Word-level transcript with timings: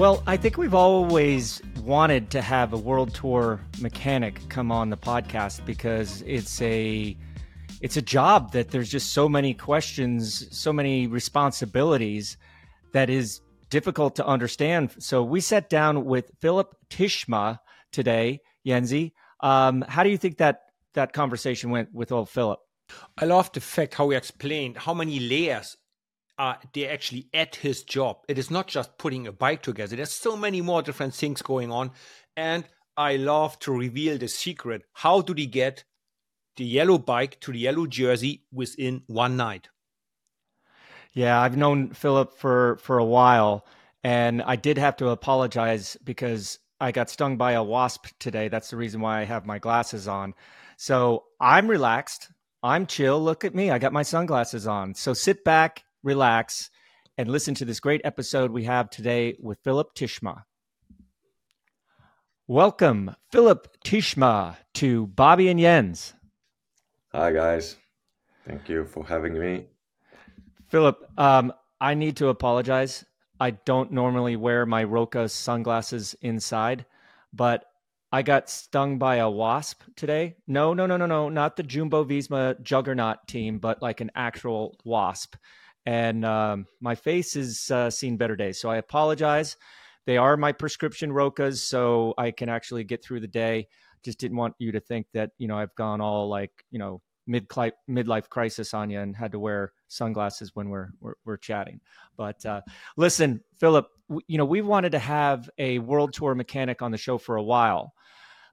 Well, 0.00 0.22
I 0.26 0.38
think 0.38 0.56
we've 0.56 0.72
always 0.72 1.60
wanted 1.84 2.30
to 2.30 2.40
have 2.40 2.72
a 2.72 2.78
world 2.78 3.12
tour 3.14 3.60
mechanic 3.82 4.40
come 4.48 4.72
on 4.72 4.88
the 4.88 4.96
podcast 4.96 5.66
because 5.66 6.22
it's 6.26 6.62
a 6.62 7.14
it's 7.82 7.98
a 7.98 8.00
job 8.00 8.52
that 8.52 8.70
there's 8.70 8.88
just 8.88 9.12
so 9.12 9.28
many 9.28 9.52
questions, 9.52 10.48
so 10.58 10.72
many 10.72 11.06
responsibilities 11.06 12.38
that 12.94 13.10
is 13.10 13.42
difficult 13.68 14.16
to 14.16 14.26
understand. 14.26 14.94
So 15.00 15.22
we 15.22 15.42
sat 15.42 15.68
down 15.68 16.06
with 16.06 16.30
Filip 16.40 16.74
Tišma 16.88 17.58
today, 17.92 18.40
Yenzi. 18.66 19.12
Um, 19.40 19.84
how 19.86 20.02
do 20.02 20.08
you 20.08 20.16
think 20.16 20.38
that 20.38 20.62
that 20.94 21.12
conversation 21.12 21.68
went 21.68 21.92
with 21.92 22.10
old 22.10 22.30
Filip? 22.30 22.60
I 23.18 23.26
love 23.26 23.52
the 23.52 23.60
fact 23.60 23.92
how 23.92 24.08
he 24.08 24.16
explained 24.16 24.78
how 24.78 24.94
many 24.94 25.20
layers 25.20 25.76
are 26.40 26.58
they 26.72 26.88
actually 26.88 27.28
at 27.34 27.56
his 27.56 27.84
job. 27.84 28.16
It 28.26 28.38
is 28.38 28.50
not 28.50 28.66
just 28.66 28.96
putting 28.96 29.26
a 29.26 29.32
bike 29.32 29.60
together. 29.60 29.94
There's 29.94 30.10
so 30.10 30.38
many 30.38 30.62
more 30.62 30.80
different 30.80 31.14
things 31.14 31.42
going 31.42 31.70
on. 31.70 31.90
And 32.34 32.64
I 32.96 33.16
love 33.16 33.58
to 33.60 33.72
reveal 33.72 34.16
the 34.16 34.26
secret. 34.26 34.84
How 34.94 35.20
do 35.20 35.34
they 35.34 35.44
get 35.44 35.84
the 36.56 36.64
yellow 36.64 36.96
bike 36.96 37.38
to 37.40 37.52
the 37.52 37.58
yellow 37.58 37.86
jersey 37.86 38.44
within 38.50 39.02
one 39.06 39.36
night? 39.36 39.68
Yeah, 41.12 41.38
I've 41.38 41.58
known 41.58 41.90
Filip 41.90 42.38
for 42.38 42.78
for 42.80 42.98
a 42.98 43.04
while, 43.04 43.66
and 44.02 44.40
I 44.42 44.56
did 44.56 44.78
have 44.78 44.96
to 44.98 45.08
apologize 45.08 45.96
because 46.04 46.58
I 46.80 46.92
got 46.92 47.10
stung 47.10 47.36
by 47.36 47.52
a 47.52 47.62
wasp 47.62 48.06
today. 48.18 48.48
That's 48.48 48.70
the 48.70 48.76
reason 48.78 49.02
why 49.02 49.20
I 49.20 49.24
have 49.24 49.44
my 49.44 49.58
glasses 49.58 50.08
on. 50.08 50.34
So 50.78 51.24
I'm 51.38 51.68
relaxed. 51.68 52.30
I'm 52.62 52.86
chill. 52.86 53.22
Look 53.22 53.44
at 53.44 53.54
me. 53.54 53.70
I 53.70 53.78
got 53.78 53.92
my 53.92 54.02
sunglasses 54.02 54.66
on. 54.66 54.94
So 54.94 55.12
sit 55.12 55.44
back, 55.44 55.84
relax, 56.02 56.70
and 57.18 57.28
listen 57.28 57.54
to 57.56 57.64
this 57.64 57.80
great 57.80 58.00
episode 58.04 58.50
we 58.50 58.64
have 58.64 58.90
today 58.90 59.36
with 59.40 59.58
Filip 59.62 59.94
Tišma. 59.94 60.42
Welcome, 62.46 63.14
Filip 63.30 63.68
Tišma, 63.84 64.56
to 64.74 65.06
Bobby 65.06 65.48
and 65.48 65.60
Jens. 65.60 66.14
Hi, 67.12 67.32
guys. 67.32 67.76
Thank 68.46 68.68
you 68.68 68.84
for 68.84 69.04
having 69.04 69.38
me. 69.38 69.66
Filip, 70.68 70.98
um, 71.18 71.52
I 71.80 71.94
need 71.94 72.16
to 72.16 72.28
apologize. 72.28 73.04
I 73.38 73.52
don't 73.52 73.92
normally 73.92 74.36
wear 74.36 74.66
my 74.66 74.84
Roka 74.84 75.28
sunglasses 75.28 76.14
inside, 76.22 76.86
but 77.32 77.64
I 78.12 78.22
got 78.22 78.50
stung 78.50 78.98
by 78.98 79.16
a 79.16 79.30
wasp 79.30 79.82
today. 79.94 80.36
No, 80.46 80.74
no, 80.74 80.86
no, 80.86 80.96
no, 80.96 81.06
no, 81.06 81.28
not 81.28 81.56
the 81.56 81.62
Jumbo 81.62 82.04
Visma 82.04 82.60
juggernaut 82.62 83.18
team, 83.28 83.58
but 83.58 83.80
like 83.80 84.00
an 84.00 84.10
actual 84.14 84.76
wasp 84.84 85.36
and 85.90 86.24
um, 86.24 86.66
my 86.80 86.94
face 86.94 87.34
has 87.34 87.68
uh, 87.68 87.90
seen 87.90 88.16
better 88.16 88.36
days. 88.36 88.60
So 88.60 88.70
I 88.70 88.76
apologize. 88.76 89.56
They 90.06 90.18
are 90.18 90.36
my 90.36 90.52
prescription 90.52 91.10
Rokas, 91.10 91.58
so 91.58 92.14
I 92.16 92.30
can 92.30 92.48
actually 92.48 92.84
get 92.84 93.02
through 93.02 93.18
the 93.18 93.26
day. 93.26 93.66
Just 94.04 94.20
didn't 94.20 94.36
want 94.36 94.54
you 94.60 94.70
to 94.70 94.78
think 94.78 95.08
that 95.14 95.32
you 95.38 95.48
know 95.48 95.58
I've 95.58 95.74
gone 95.74 96.00
all 96.00 96.28
like 96.28 96.52
you 96.70 96.78
know 96.78 97.02
mid 97.26 97.48
midlife 97.48 98.28
crisis 98.28 98.72
on 98.72 98.88
you 98.88 99.00
and 99.00 99.16
had 99.16 99.32
to 99.32 99.40
wear 99.40 99.72
sunglasses 99.88 100.52
when 100.54 100.68
we're 100.68 100.90
we're, 101.00 101.14
we're 101.24 101.36
chatting. 101.36 101.80
But 102.16 102.46
uh, 102.46 102.60
listen, 102.96 103.40
Filip, 103.58 103.88
w- 104.08 104.24
you 104.28 104.38
know 104.38 104.44
we 104.44 104.62
wanted 104.62 104.92
to 104.92 105.00
have 105.00 105.50
a 105.58 105.80
world 105.80 106.12
tour 106.12 106.36
mechanic 106.36 106.82
on 106.82 106.92
the 106.92 106.98
show 106.98 107.18
for 107.18 107.34
a 107.34 107.42
while, 107.42 107.94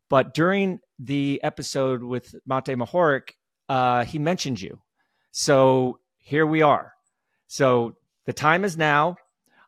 but 0.10 0.34
during 0.34 0.80
the 0.98 1.40
episode 1.44 2.02
with 2.02 2.34
Matej 2.50 2.84
Mohorič, 2.84 3.30
uh, 3.70 4.06
he 4.06 4.18
mentioned 4.18 4.60
you. 4.60 4.82
So 5.32 6.00
here 6.18 6.48
we 6.48 6.64
are. 6.64 6.97
So 7.48 7.96
the 8.26 8.34
time 8.34 8.64
is 8.64 8.78
now. 8.78 9.18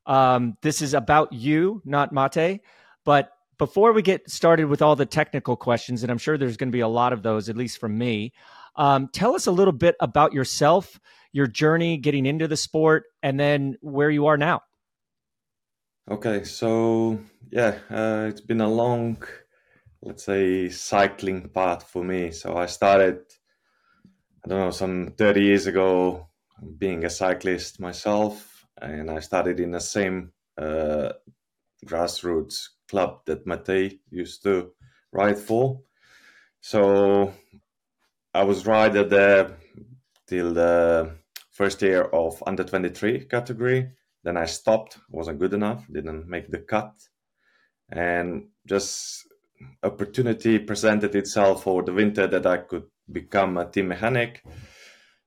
Um, 0.06 0.58
this 0.62 0.82
is 0.82 0.94
about 0.94 1.34
you, 1.34 1.82
not 1.86 2.14
Matej. 2.14 2.60
But 3.06 3.32
before 3.58 3.94
we 3.94 4.02
get 4.02 4.30
started 4.30 4.66
with 4.66 4.82
all 4.82 4.96
the 4.96 5.06
technical 5.06 5.56
questions, 5.56 6.04
and 6.04 6.12
I'm 6.12 6.18
sure 6.18 6.38
there's 6.38 6.58
going 6.58 6.70
to 6.70 6.76
be 6.76 6.80
a 6.80 6.88
lot 6.88 7.14
of 7.14 7.24
those, 7.24 7.50
at 7.50 7.58
least 7.58 7.80
from 7.80 7.98
me, 7.98 8.34
um, 8.76 9.10
tell 9.12 9.36
us 9.36 9.48
a 9.48 9.52
little 9.52 9.74
bit 9.74 9.96
about 10.00 10.34
yourself, 10.34 11.00
your 11.32 11.48
journey 11.48 11.98
getting 11.98 12.26
into 12.26 12.48
the 12.48 12.58
sport, 12.58 13.04
and 13.22 13.40
then 13.40 13.78
where 13.82 14.10
you 14.10 14.28
are 14.28 14.38
now. 14.38 14.62
Okay, 16.10 16.44
so 16.44 17.20
yeah, 17.52 17.78
uh, 17.90 18.26
it's 18.30 18.42
been 18.42 18.62
a 18.62 18.70
long, 18.70 19.22
let's 20.02 20.24
say, 20.24 20.70
cycling 20.70 21.50
path 21.50 21.84
for 21.84 22.04
me. 22.04 22.32
So 22.32 22.56
I 22.58 22.66
started, 22.66 23.20
I 24.44 24.48
don't 24.48 24.60
know, 24.60 24.72
some 24.72 25.14
30 25.18 25.44
years 25.44 25.68
ago 25.68 26.29
being 26.78 27.06
a 27.06 27.10
cyclist 27.10 27.80
myself, 27.80 28.66
and 28.82 29.10
I 29.10 29.20
started 29.20 29.60
in 29.60 29.72
the 29.72 29.80
same 29.80 30.32
uh, 30.58 31.14
grassroots 31.86 32.70
club 32.88 33.22
that 33.26 33.46
Matej 33.46 34.00
used 34.10 34.44
to 34.44 34.72
ride 35.12 35.38
for. 35.38 35.82
So 36.62 37.34
I 38.34 38.44
was 38.44 38.66
rider 38.66 39.04
there 39.04 39.58
till 40.28 40.54
the 40.54 41.16
first 41.52 41.82
year 41.82 42.04
of 42.04 42.44
under 42.46 42.64
23 42.64 43.26
category. 43.26 43.92
Then 44.24 44.38
I 44.38 44.46
stopped, 44.46 44.98
wasn't 45.10 45.40
good 45.40 45.54
enough, 45.54 45.86
didn't 45.92 46.28
make 46.28 46.52
the 46.52 46.60
cut. 46.60 46.94
And 47.90 48.50
just 48.68 49.28
opportunity 49.84 50.60
presented 50.60 51.16
itself 51.16 51.64
for 51.64 51.84
the 51.84 51.94
winter 51.94 52.28
that 52.28 52.46
I 52.46 52.58
could 52.58 52.84
become 53.12 53.58
a 53.58 53.70
team 53.70 53.88
mechanic. 53.88 54.44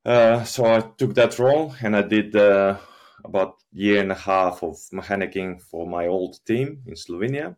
Uh, 0.04 0.42
so 0.42 0.64
I 0.64 0.80
took 0.80 1.14
that 1.14 1.38
role 1.38 1.74
and 1.80 1.94
I 1.94 2.02
did 2.02 2.34
uh, 2.34 2.76
about 3.24 3.62
year 3.72 4.00
and 4.00 4.10
a 4.10 4.16
half 4.16 4.62
of 4.64 4.76
mechanicing 4.92 5.62
for 5.62 5.86
my 5.86 6.08
old 6.08 6.44
team 6.44 6.82
in 6.86 6.94
Slovenia. 6.94 7.54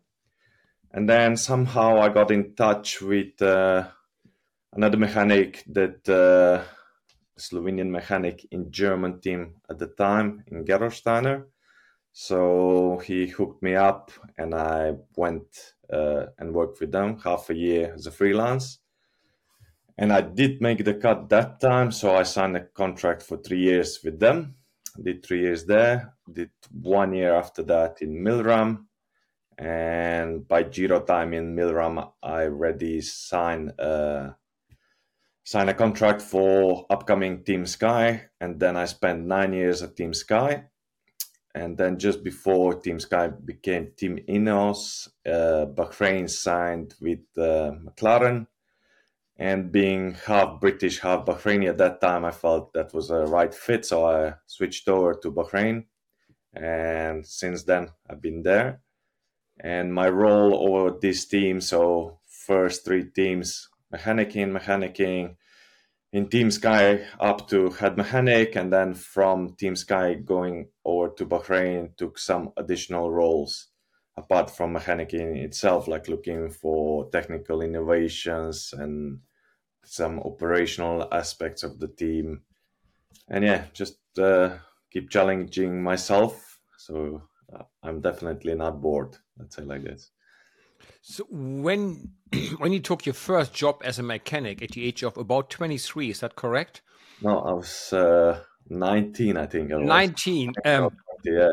And 0.92 1.08
then 1.08 1.36
somehow 1.36 2.00
I 2.00 2.10
got 2.10 2.30
in 2.30 2.54
touch 2.54 3.00
with 3.00 3.40
uh, 3.40 3.88
another 4.74 4.98
mechanic 4.98 5.64
that 5.68 6.06
uh, 6.08 6.64
Slovenian 7.38 7.90
mechanic 7.90 8.46
in 8.50 8.70
German 8.70 9.20
team 9.20 9.54
at 9.70 9.78
the 9.78 9.88
time 9.88 10.44
in 10.46 10.64
Gerolsteiner. 10.64 11.44
So 12.12 13.00
he 13.04 13.26
hooked 13.26 13.62
me 13.62 13.74
up 13.74 14.12
and 14.36 14.54
I 14.54 14.92
went 15.16 15.74
uh, 15.90 16.26
and 16.38 16.52
worked 16.52 16.78
with 16.80 16.92
them 16.92 17.18
half 17.20 17.48
a 17.48 17.54
year 17.54 17.92
as 17.94 18.06
a 18.06 18.12
freelance 18.12 18.80
and 19.96 20.12
I 20.12 20.20
did 20.22 20.60
make 20.60 20.84
the 20.84 20.94
cut 20.94 21.28
that 21.28 21.60
time, 21.60 21.92
so 21.92 22.14
I 22.14 22.24
signed 22.24 22.56
a 22.56 22.64
contract 22.64 23.22
for 23.22 23.36
three 23.36 23.60
years 23.60 24.00
with 24.02 24.18
them. 24.18 24.56
Did 25.02 25.24
three 25.24 25.40
years 25.40 25.64
there. 25.66 26.14
Did 26.32 26.50
one 26.70 27.14
year 27.14 27.34
after 27.34 27.62
that 27.64 28.00
in 28.00 28.22
Milram, 28.24 28.86
and 29.58 30.46
by 30.46 30.64
Giro 30.64 31.00
time 31.00 31.32
in 31.32 31.54
Milram, 31.54 32.12
I 32.22 32.44
already 32.44 33.00
signed 33.00 33.72
a 33.78 34.36
signed 35.44 35.70
a 35.70 35.74
contract 35.74 36.22
for 36.22 36.86
upcoming 36.90 37.44
Team 37.44 37.66
Sky, 37.66 38.26
and 38.40 38.58
then 38.58 38.76
I 38.76 38.86
spent 38.86 39.26
nine 39.26 39.52
years 39.52 39.82
at 39.82 39.96
Team 39.96 40.14
Sky. 40.14 40.64
And 41.56 41.78
then 41.78 42.00
just 42.00 42.24
before 42.24 42.74
Team 42.80 42.98
Sky 42.98 43.28
became 43.28 43.92
Team 43.96 44.18
Ineos, 44.28 45.06
uh, 45.24 45.66
Bahrain 45.66 46.28
signed 46.28 46.94
with 47.00 47.20
uh, 47.36 47.70
McLaren 47.84 48.48
and 49.36 49.72
being 49.72 50.14
half 50.26 50.60
British, 50.60 51.00
half 51.00 51.24
Bahraini 51.24 51.68
at 51.68 51.78
that 51.78 52.00
time, 52.00 52.24
I 52.24 52.30
felt 52.30 52.72
that 52.72 52.94
was 52.94 53.10
a 53.10 53.26
right 53.26 53.52
fit. 53.52 53.84
So 53.84 54.06
I 54.06 54.34
switched 54.46 54.88
over 54.88 55.14
to 55.14 55.32
Bahrain, 55.32 55.84
and 56.54 57.26
since 57.26 57.64
then 57.64 57.88
I've 58.08 58.22
been 58.22 58.42
there. 58.42 58.80
And 59.60 59.94
my 59.94 60.08
role 60.08 60.68
over 60.68 60.96
this 61.00 61.26
team, 61.26 61.60
so 61.60 62.20
first 62.26 62.84
three 62.84 63.04
teams, 63.04 63.68
mechanicing, 63.92 64.56
mechanicing, 64.56 65.36
in 66.12 66.28
Team 66.28 66.48
Sky 66.48 67.04
up 67.18 67.48
to 67.48 67.70
head 67.70 67.96
mechanic, 67.96 68.54
and 68.54 68.72
then 68.72 68.94
from 68.94 69.56
Team 69.56 69.74
Sky 69.74 70.14
going 70.14 70.68
over 70.84 71.08
to 71.08 71.26
Bahrain, 71.26 71.96
took 71.96 72.18
some 72.18 72.52
additional 72.56 73.10
roles 73.10 73.68
apart 74.16 74.50
from 74.50 74.74
mechanicing 74.74 75.36
itself, 75.36 75.88
like 75.88 76.08
looking 76.08 76.50
for 76.50 77.08
technical 77.10 77.62
innovations 77.62 78.72
and 78.76 79.20
some 79.84 80.20
operational 80.20 81.08
aspects 81.12 81.62
of 81.62 81.78
the 81.80 81.88
team. 81.88 82.42
And 83.28 83.44
yeah, 83.44 83.64
just 83.72 83.98
uh, 84.18 84.56
keep 84.90 85.10
challenging 85.10 85.82
myself. 85.82 86.58
So 86.76 87.22
uh, 87.52 87.62
I'm 87.82 88.00
definitely 88.00 88.54
not 88.54 88.80
bored. 88.80 89.16
Let's 89.38 89.56
say 89.56 89.62
like 89.62 89.84
this. 89.84 90.10
So 91.02 91.26
when 91.30 92.12
when 92.58 92.72
you 92.72 92.80
took 92.80 93.06
your 93.06 93.14
first 93.14 93.52
job 93.52 93.82
as 93.84 93.98
a 93.98 94.02
mechanic 94.02 94.62
at 94.62 94.70
the 94.70 94.86
age 94.86 95.02
of 95.02 95.16
about 95.16 95.50
23, 95.50 96.10
is 96.10 96.20
that 96.20 96.36
correct? 96.36 96.82
No, 97.20 97.38
I 97.40 97.52
was 97.52 97.92
uh, 97.92 98.40
19, 98.68 99.36
I 99.36 99.46
think. 99.46 99.72
I 99.72 99.76
19. 99.76 100.52
Um, 100.64 100.96
yeah. 101.24 101.52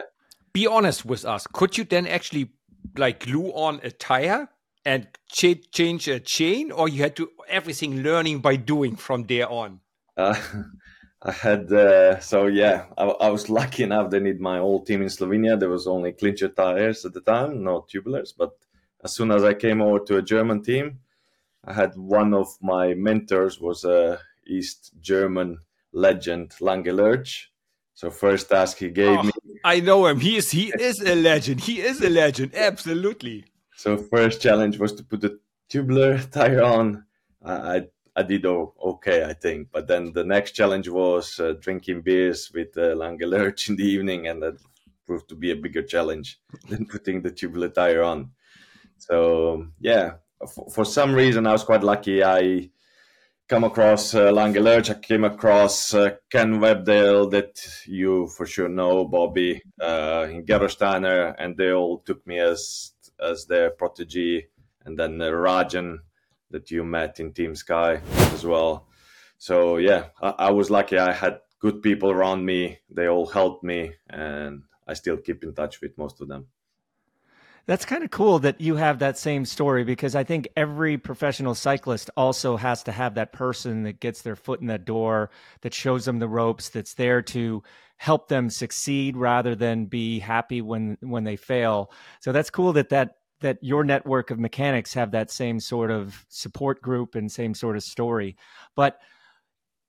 Be 0.53 0.67
honest 0.67 1.05
with 1.05 1.25
us. 1.25 1.47
Could 1.47 1.77
you 1.77 1.83
then 1.83 2.07
actually 2.07 2.51
like 2.97 3.25
glue 3.25 3.51
on 3.51 3.79
a 3.83 3.91
tire 3.91 4.49
and 4.85 5.07
ch- 5.31 5.69
change 5.71 6.07
a 6.07 6.19
chain, 6.19 6.71
or 6.71 6.89
you 6.89 7.01
had 7.03 7.15
to 7.17 7.29
everything 7.47 8.03
learning 8.03 8.39
by 8.39 8.55
doing 8.55 8.95
from 8.95 9.23
there 9.23 9.49
on? 9.49 9.79
Uh, 10.17 10.35
I 11.23 11.31
had 11.31 11.71
uh, 11.71 12.19
so 12.19 12.47
yeah, 12.47 12.85
I, 12.97 13.05
I, 13.05 13.29
was 13.29 13.49
lucky 13.49 13.83
enough. 13.83 14.09
They 14.09 14.19
need 14.19 14.41
my 14.41 14.57
old 14.57 14.87
team 14.87 15.03
in 15.03 15.07
Slovenia. 15.07 15.59
There 15.59 15.69
was 15.69 15.85
only 15.85 16.13
clincher 16.13 16.47
tires 16.47 17.05
at 17.05 17.13
the 17.13 17.21
time, 17.21 17.63
no 17.63 17.85
tubulars. 17.87 18.33
But 18.35 18.51
as 19.03 19.13
soon 19.13 19.31
as 19.31 19.43
I 19.43 19.53
came 19.53 19.81
over 19.81 19.99
to 19.99 20.17
a 20.17 20.21
German 20.23 20.63
team, 20.63 20.99
I 21.63 21.73
had 21.73 21.95
one 21.95 22.33
of 22.33 22.47
my 22.59 22.95
mentors 22.95 23.59
was 23.61 23.83
a 23.83 24.19
East 24.47 24.93
German 24.99 25.59
legend, 25.93 26.55
Lange 26.59 26.91
Lurch. 26.91 27.51
So 27.93 28.09
first 28.09 28.49
task 28.49 28.77
he 28.77 28.89
gave 28.89 29.19
oh, 29.19 29.23
me. 29.23 29.31
I 29.63 29.79
know 29.79 30.05
him. 30.07 30.19
He 30.19 30.37
is 30.37 30.51
he 30.51 30.73
is 30.79 31.01
a 31.01 31.15
legend. 31.15 31.61
He 31.61 31.81
is 31.81 32.01
a 32.01 32.09
legend. 32.09 32.55
Absolutely. 32.55 33.45
So 33.75 33.97
first 33.97 34.41
challenge 34.41 34.77
was 34.77 34.93
to 34.93 35.03
put 35.03 35.21
the 35.21 35.39
tubular 35.69 36.19
tire 36.19 36.63
on. 36.63 37.05
I 37.43 37.87
I 38.15 38.23
did 38.23 38.45
okay, 38.45 39.23
I 39.23 39.33
think. 39.33 39.69
But 39.71 39.87
then 39.87 40.13
the 40.13 40.23
next 40.23 40.51
challenge 40.51 40.89
was 40.89 41.39
uh, 41.39 41.53
drinking 41.59 42.01
beers 42.01 42.51
with 42.53 42.77
uh, 42.77 42.95
Lange 42.95 43.25
Lurch 43.25 43.69
in 43.69 43.75
the 43.75 43.85
evening, 43.85 44.27
and 44.27 44.41
that 44.43 44.57
proved 45.05 45.29
to 45.29 45.35
be 45.35 45.51
a 45.51 45.55
bigger 45.55 45.81
challenge 45.81 46.39
than 46.69 46.85
putting 46.85 47.21
the 47.21 47.31
tubular 47.31 47.69
tire 47.69 48.03
on. 48.03 48.31
So 48.97 49.67
yeah, 49.79 50.13
for, 50.53 50.69
for 50.69 50.85
some 50.85 51.13
reason 51.13 51.47
I 51.47 51.53
was 51.53 51.63
quite 51.63 51.83
lucky. 51.83 52.23
I 52.23 52.69
come 53.51 53.65
across 53.65 54.15
uh, 54.15 54.31
Lange 54.31 54.61
Lurch. 54.61 54.89
I 54.89 54.93
came 54.93 55.25
across 55.25 55.93
uh, 55.93 56.11
Ken 56.29 56.61
Whelpdale, 56.61 57.29
that 57.31 57.83
you 57.85 58.27
for 58.27 58.45
sure 58.45 58.69
know, 58.69 59.03
Bobby, 59.03 59.61
uh, 59.81 60.25
in 60.31 60.45
Gerolsteiner, 60.45 61.35
and 61.37 61.57
they 61.57 61.73
all 61.73 61.97
took 61.99 62.25
me 62.25 62.39
as 62.39 62.93
as 63.19 63.47
their 63.47 63.69
protege. 63.71 64.47
And 64.85 64.97
then 64.97 65.21
uh, 65.21 65.25
Rajan, 65.25 65.97
that 66.51 66.71
you 66.71 66.85
met 66.85 67.19
in 67.19 67.33
Team 67.33 67.53
Sky 67.53 67.99
as 68.33 68.45
well. 68.45 68.87
So 69.37 69.75
yeah, 69.75 70.05
I, 70.21 70.29
I, 70.47 70.51
was 70.51 70.71
lucky. 70.71 70.97
I 70.97 71.11
had 71.11 71.41
good 71.59 71.81
people 71.81 72.09
around 72.09 72.45
me. 72.45 72.79
They 72.89 73.09
all 73.09 73.25
helped 73.25 73.65
me, 73.65 73.95
and 74.09 74.63
I 74.87 74.93
still 74.93 75.17
keep 75.17 75.43
in 75.43 75.53
touch 75.53 75.81
with 75.81 75.97
most 75.97 76.21
of 76.21 76.29
them. 76.29 76.47
That's 77.71 77.85
kind 77.85 78.03
of 78.03 78.11
cool 78.11 78.39
that 78.39 78.59
you 78.59 78.75
have 78.75 78.99
that 78.99 79.17
same 79.17 79.45
story 79.45 79.85
because 79.85 80.13
I 80.13 80.25
think 80.25 80.49
every 80.57 80.97
professional 80.97 81.55
cyclist 81.55 82.09
also 82.17 82.57
has 82.57 82.83
to 82.83 82.91
have 82.91 83.15
that 83.15 83.31
person 83.31 83.83
that 83.83 84.01
gets 84.01 84.23
their 84.23 84.35
foot 84.35 84.59
in 84.59 84.67
the 84.67 84.77
door, 84.77 85.29
that 85.61 85.73
shows 85.73 86.03
them 86.03 86.19
the 86.19 86.27
ropes, 86.27 86.67
that's 86.67 86.95
there 86.95 87.21
to 87.21 87.63
help 87.95 88.27
them 88.27 88.49
succeed 88.49 89.15
rather 89.15 89.55
than 89.55 89.85
be 89.85 90.19
happy 90.19 90.61
when 90.61 90.97
when 90.99 91.23
they 91.23 91.37
fail. 91.37 91.93
So 92.19 92.33
that's 92.33 92.49
cool 92.49 92.73
that 92.73 92.89
that 92.89 93.19
that 93.39 93.59
your 93.61 93.85
network 93.85 94.31
of 94.31 94.37
mechanics 94.37 94.93
have 94.95 95.11
that 95.11 95.31
same 95.31 95.61
sort 95.61 95.91
of 95.91 96.25
support 96.27 96.81
group 96.81 97.15
and 97.15 97.31
same 97.31 97.53
sort 97.53 97.77
of 97.77 97.83
story. 97.83 98.35
But 98.75 98.99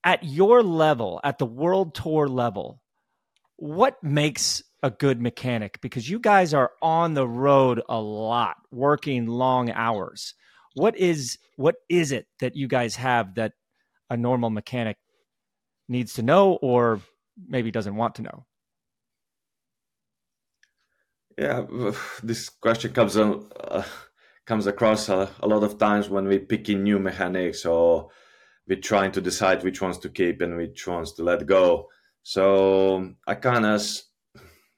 at 0.04 0.22
your 0.22 0.62
level, 0.62 1.20
at 1.24 1.38
the 1.38 1.46
world 1.46 1.96
tour 1.96 2.28
level, 2.28 2.80
what 3.56 4.00
makes 4.04 4.62
a 4.82 4.90
good 4.90 5.20
mechanic? 5.20 5.80
Because 5.80 6.08
you 6.08 6.18
guys 6.18 6.54
are 6.54 6.72
on 6.80 7.14
the 7.14 7.26
road 7.26 7.82
a 7.88 8.00
lot, 8.00 8.56
working 8.70 9.26
long 9.26 9.70
hours. 9.70 10.34
What 10.74 10.96
is 10.96 11.38
what 11.56 11.76
is 11.88 12.12
it 12.12 12.26
that 12.40 12.56
you 12.56 12.66
guys 12.66 12.96
have 12.96 13.34
that 13.34 13.52
a 14.10 14.16
normal 14.16 14.50
mechanic 14.50 14.96
needs 15.88 16.14
to 16.14 16.22
know 16.22 16.54
or 16.62 17.00
maybe 17.48 17.70
doesn't 17.70 17.96
want 17.96 18.14
to 18.16 18.22
know? 18.22 18.46
Yeah, 21.38 21.64
this 22.22 22.48
question 22.48 22.92
comes 22.92 23.16
uh, 23.16 23.84
comes 24.46 24.66
across 24.66 25.08
a, 25.08 25.30
a, 25.40 25.46
lot 25.46 25.62
of 25.62 25.78
times 25.78 26.08
when 26.08 26.26
we're 26.26 26.40
picking 26.40 26.82
new 26.82 26.98
mechanics 26.98 27.64
or 27.64 28.10
we're 28.66 28.80
trying 28.80 29.12
to 29.12 29.20
decide 29.20 29.62
which 29.62 29.80
ones 29.80 29.98
to 29.98 30.08
keep 30.08 30.40
and 30.40 30.56
which 30.56 30.86
ones 30.86 31.12
to 31.14 31.22
let 31.22 31.46
go. 31.46 31.88
So 32.22 33.14
I 33.26 33.34
of 33.34 34.11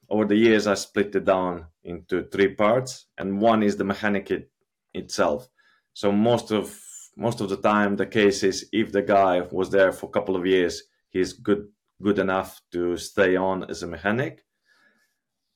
over 0.08 0.24
the 0.24 0.36
years 0.36 0.66
I 0.66 0.74
split 0.74 1.14
it 1.14 1.24
down 1.24 1.66
into 1.82 2.24
three 2.24 2.54
parts, 2.54 3.06
and 3.18 3.40
one 3.40 3.62
is 3.62 3.76
the 3.76 3.84
mechanic 3.84 4.30
it, 4.30 4.50
itself. 4.92 5.48
So 5.92 6.12
most 6.12 6.50
of 6.50 6.76
most 7.16 7.40
of 7.40 7.48
the 7.48 7.56
time, 7.56 7.96
the 7.96 8.06
case 8.06 8.42
is 8.42 8.68
if 8.72 8.90
the 8.90 9.02
guy 9.02 9.40
was 9.52 9.70
there 9.70 9.92
for 9.92 10.06
a 10.06 10.12
couple 10.12 10.36
of 10.36 10.46
years, 10.46 10.82
he's 11.10 11.32
good 11.32 11.68
good 12.02 12.18
enough 12.18 12.60
to 12.72 12.96
stay 12.96 13.36
on 13.36 13.64
as 13.70 13.82
a 13.82 13.86
mechanic 13.86 14.44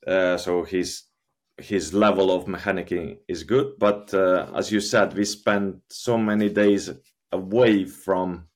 uh, 0.05 0.37
so 0.37 0.63
his 0.63 1.03
his 1.57 1.93
level 1.93 2.31
of 2.31 2.45
mechanicing 2.45 3.17
is 3.27 3.43
good. 3.43 3.73
But 3.77 4.13
uh, 4.13 4.49
as 4.55 4.71
you 4.71 4.79
said, 4.79 5.13
we 5.13 5.25
spend 5.25 5.81
so 5.89 6.17
many 6.17 6.49
days 6.49 6.89
away 7.31 7.85
from 7.85 8.47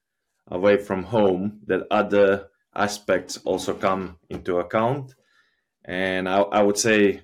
away 0.50 0.78
from 0.78 1.04
home 1.04 1.60
that 1.68 1.88
other 1.92 2.48
aspects 2.76 3.38
also 3.46 3.74
come 3.74 4.18
into 4.30 4.58
account. 4.58 5.16
And 5.86 6.30
I, 6.30 6.42
I 6.42 6.62
would 6.62 6.78
say 6.78 7.22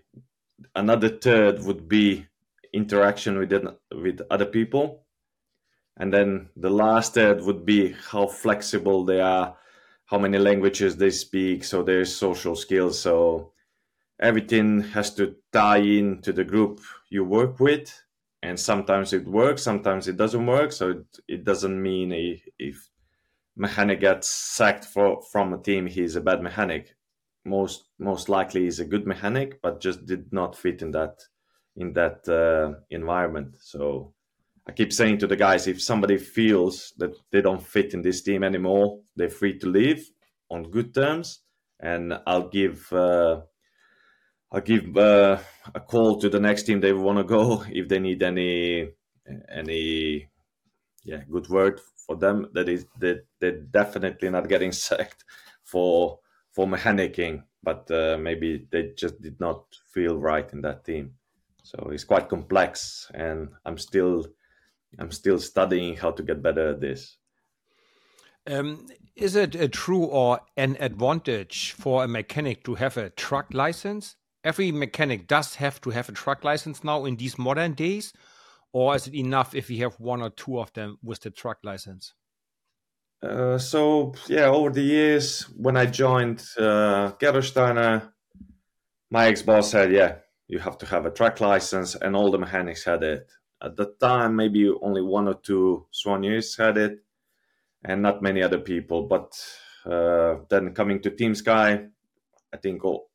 another 0.75 1.09
third 1.09 1.63
would 1.63 1.87
be 1.87 2.27
interaction 2.73 3.37
with 3.37 3.51
with 3.91 4.21
other 4.29 4.45
people, 4.45 5.05
and 5.97 6.13
then 6.13 6.49
the 6.55 6.69
last 6.69 7.13
third 7.13 7.41
would 7.41 7.65
be 7.65 7.93
how 8.11 8.27
flexible 8.27 9.05
they 9.05 9.21
are, 9.21 9.55
how 10.05 10.17
many 10.17 10.37
languages 10.37 10.95
they 10.95 11.09
speak, 11.09 11.63
so 11.63 11.83
their 11.83 12.05
social 12.05 12.55
skills. 12.55 12.99
So 12.99 13.53
everything 14.19 14.81
has 14.81 15.13
to 15.15 15.35
tie 15.53 15.77
in 15.77 16.21
to 16.21 16.33
the 16.33 16.43
group 16.43 16.81
you 17.09 17.23
work 17.23 17.59
with. 17.59 17.93
And 18.41 18.57
sometimes 18.57 19.11
it 19.11 19.27
works 19.27 19.61
sometimes 19.61 20.07
it 20.07 20.15
doesn't 20.15 20.45
work. 20.45 20.71
So 20.71 20.91
it, 20.91 21.05
it 21.27 21.43
doesn't 21.43 21.81
mean 21.81 22.13
a, 22.13 22.41
if 22.57 22.89
mechanic 23.57 23.99
gets 23.99 24.29
sacked 24.29 24.85
for, 24.85 25.21
from 25.21 25.53
a 25.53 25.57
team 25.57 25.85
he's 25.85 26.15
a 26.15 26.21
bad 26.21 26.41
mechanic 26.41 26.95
most 27.45 27.85
most 27.97 28.29
likely 28.29 28.67
is 28.67 28.79
a 28.79 28.85
good 28.85 29.07
mechanic 29.07 29.61
but 29.61 29.81
just 29.81 30.05
did 30.05 30.31
not 30.31 30.55
fit 30.55 30.81
in 30.81 30.91
that 30.91 31.21
in 31.75 31.93
that 31.93 32.27
uh, 32.27 32.77
environment 32.89 33.55
so 33.59 34.13
i 34.67 34.71
keep 34.71 34.91
saying 34.91 35.17
to 35.17 35.27
the 35.27 35.35
guys 35.35 35.67
if 35.67 35.81
somebody 35.81 36.17
feels 36.17 36.93
that 36.97 37.15
they 37.31 37.41
don't 37.41 37.65
fit 37.65 37.93
in 37.93 38.01
this 38.01 38.21
team 38.21 38.43
anymore 38.43 38.99
they're 39.15 39.29
free 39.29 39.57
to 39.57 39.67
leave 39.67 40.09
on 40.49 40.63
good 40.63 40.93
terms 40.93 41.39
and 41.79 42.13
i'll 42.27 42.49
give 42.49 42.91
uh, 42.91 43.39
I'll 44.51 44.61
give 44.61 44.97
uh, 44.97 45.37
a 45.75 45.79
call 45.79 46.19
to 46.19 46.29
the 46.29 46.39
next 46.39 46.63
team 46.63 46.81
they 46.81 46.93
want 46.93 47.19
to 47.19 47.23
go 47.23 47.63
if 47.69 47.87
they 47.87 47.99
need 47.99 48.23
any 48.23 48.89
any 49.51 50.27
yeah 51.03 51.21
good 51.29 51.47
word 51.49 51.79
for 52.05 52.15
them. 52.15 52.47
That 52.53 52.67
is 52.67 52.85
that 52.99 53.25
they're 53.39 53.61
definitely 53.61 54.29
not 54.29 54.49
getting 54.49 54.71
sacked 54.87 55.23
for 55.63 56.19
for 56.59 56.67
mechanicking, 56.67 57.41
but 57.63 57.89
uh, 57.89 58.17
maybe 58.19 58.67
they 58.69 58.91
just 58.97 59.21
did 59.21 59.39
not 59.39 59.63
feel 59.93 60.17
right 60.17 60.51
in 60.51 60.59
that 60.59 60.83
team. 60.83 61.13
So 61.63 61.89
it's 61.93 62.03
quite 62.03 62.27
complex, 62.27 63.09
and 63.13 63.47
I'm 63.65 63.77
still 63.77 64.25
I'm 64.99 65.11
still 65.11 65.39
studying 65.39 65.95
how 65.95 66.11
to 66.11 66.21
get 66.21 66.43
better 66.43 66.71
at 66.71 66.81
this. 66.81 67.15
Um, 68.45 68.87
is 69.15 69.37
it 69.37 69.55
a 69.55 69.69
true 69.69 70.03
or 70.03 70.41
an 70.57 70.75
advantage 70.81 71.71
for 71.71 72.03
a 72.03 72.09
mechanic 72.09 72.65
to 72.65 72.75
have 72.75 72.97
a 72.97 73.09
truck 73.09 73.53
license? 73.53 74.17
every 74.43 74.71
mechanic 74.71 75.27
does 75.27 75.55
have 75.55 75.79
to 75.81 75.89
have 75.91 76.09
a 76.09 76.13
truck 76.13 76.43
license 76.43 76.83
now 76.83 77.05
in 77.05 77.15
these 77.15 77.37
modern 77.37 77.73
days, 77.73 78.13
or 78.73 78.95
is 78.95 79.07
it 79.07 79.13
enough 79.13 79.55
if 79.55 79.69
you 79.69 79.83
have 79.83 79.99
one 79.99 80.21
or 80.21 80.29
two 80.29 80.59
of 80.59 80.71
them 80.73 80.97
with 81.03 81.21
the 81.21 81.29
truck 81.29 81.57
license? 81.63 82.13
Uh, 83.21 83.57
so 83.57 84.13
yeah, 84.27 84.45
over 84.45 84.69
the 84.69 84.81
years 84.81 85.43
when 85.57 85.75
I 85.75 85.85
joined 85.85 86.41
uh, 86.57 87.11
Gerolsteiner, 87.19 88.11
my 89.11 89.27
ex-boss 89.27 89.71
said, 89.71 89.91
"Yeah, 89.91 90.15
you 90.47 90.59
have 90.59 90.77
to 90.79 90.85
have 90.85 91.05
a 91.05 91.11
truck 91.11 91.41
license," 91.41 91.95
and 91.95 92.15
all 92.15 92.31
the 92.31 92.37
mechanics 92.37 92.85
had 92.85 93.03
it. 93.03 93.29
At 93.61 93.75
the 93.75 93.93
time, 93.99 94.35
maybe 94.37 94.69
only 94.81 95.01
one 95.01 95.27
or 95.27 95.33
two 95.33 95.87
Soigneurs 95.91 96.57
had 96.57 96.77
it, 96.77 97.03
and 97.83 98.01
not 98.01 98.21
many 98.21 98.41
other 98.41 98.59
people. 98.59 99.03
But 99.03 99.37
uh, 99.85 100.35
then 100.49 100.73
coming 100.73 101.01
to 101.01 101.09
Team 101.09 101.35
Sky, 101.35 101.87
I 102.53 102.57
think 102.57 102.85
all, 102.85 103.09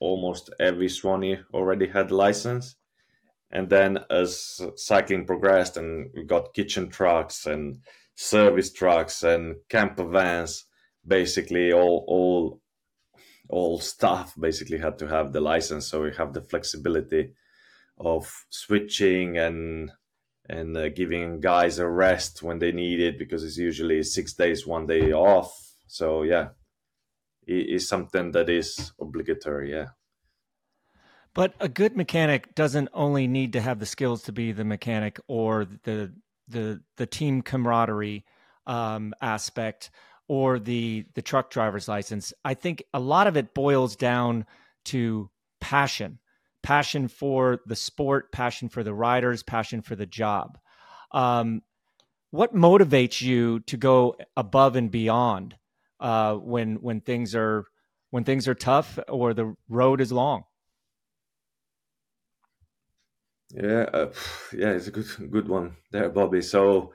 almost 0.00 0.50
every 0.58 0.88
Swanee 0.88 1.40
already 1.52 1.88
had 1.88 2.10
license. 2.10 2.76
And 3.50 3.68
then 3.68 3.98
as 4.10 4.62
cycling 4.76 5.26
progressed 5.26 5.76
and 5.76 6.10
we 6.14 6.24
got 6.24 6.54
kitchen 6.54 6.88
trucks 6.88 7.44
and 7.44 7.80
service 8.14 8.72
trucks 8.72 9.22
and 9.22 9.56
camper 9.68 10.04
vans, 10.04 10.66
basically 11.06 11.72
all 11.72 12.04
all 12.08 12.60
all 13.48 13.78
staff 13.78 14.34
basically 14.38 14.78
had 14.78 14.98
to 14.98 15.06
have 15.08 15.32
the 15.32 15.40
license. 15.40 15.86
So 15.88 16.02
we 16.02 16.14
have 16.16 16.32
the 16.32 16.42
flexibility 16.42 17.34
of 17.98 18.32
switching 18.50 19.38
and 19.38 19.92
and 20.48 20.76
uh, 20.76 20.88
giving 20.88 21.40
guys 21.40 21.78
a 21.78 21.88
rest 21.88 22.42
when 22.42 22.58
they 22.58 22.72
need 22.72 23.00
it 23.00 23.18
because 23.18 23.44
it's 23.44 23.58
usually 23.58 24.02
six 24.02 24.34
days, 24.34 24.66
one 24.66 24.86
day 24.86 25.12
off. 25.12 25.52
So 25.86 26.22
yeah, 26.22 26.48
it 27.46 27.68
is 27.68 27.88
something 27.88 28.32
that 28.32 28.48
is 28.48 28.92
obligatory. 29.00 29.72
Yeah. 29.72 29.88
But 31.34 31.54
a 31.60 31.68
good 31.68 31.96
mechanic 31.96 32.54
doesn't 32.54 32.90
only 32.92 33.26
need 33.26 33.54
to 33.54 33.60
have 33.60 33.78
the 33.78 33.86
skills 33.86 34.22
to 34.24 34.32
be 34.32 34.52
the 34.52 34.64
mechanic 34.64 35.18
or 35.28 35.66
the 35.84 36.12
the 36.48 36.82
the 36.96 37.06
team 37.06 37.42
camaraderie 37.42 38.24
um, 38.66 39.14
aspect. 39.20 39.90
or 40.28 40.58
the 40.58 41.04
the 41.14 41.22
truck 41.22 41.50
driver's 41.50 41.88
license. 41.88 42.32
I 42.44 42.54
think 42.54 42.84
a 42.94 43.00
lot 43.00 43.26
of 43.26 43.36
it 43.36 43.54
boils 43.54 43.96
down 43.96 44.46
to 44.86 45.30
passion, 45.60 46.18
passion 46.62 47.08
for 47.08 47.60
the 47.66 47.76
sport, 47.76 48.32
passion 48.32 48.68
for 48.68 48.82
the 48.82 48.94
riders, 48.94 49.42
passion 49.42 49.82
for 49.82 49.96
the 49.96 50.06
job. 50.06 50.58
Um, 51.12 51.62
what 52.30 52.54
motivates 52.54 53.20
you 53.20 53.60
to 53.60 53.76
go 53.76 54.16
above 54.36 54.76
and 54.76 54.90
beyond 54.90 55.56
uh, 56.00 56.34
when 56.36 56.76
when 56.76 57.00
things 57.00 57.34
are 57.34 57.66
when 58.10 58.24
things 58.24 58.48
are 58.48 58.54
tough 58.54 58.98
or 59.08 59.34
the 59.34 59.54
road 59.68 60.00
is 60.00 60.12
long? 60.12 60.44
Yeah, 63.54 63.82
uh, 63.92 64.12
yeah, 64.56 64.70
it's 64.70 64.86
a 64.88 64.90
good 64.90 65.06
good 65.30 65.48
one 65.48 65.76
there, 65.90 66.08
Bobby. 66.08 66.42
So 66.42 66.94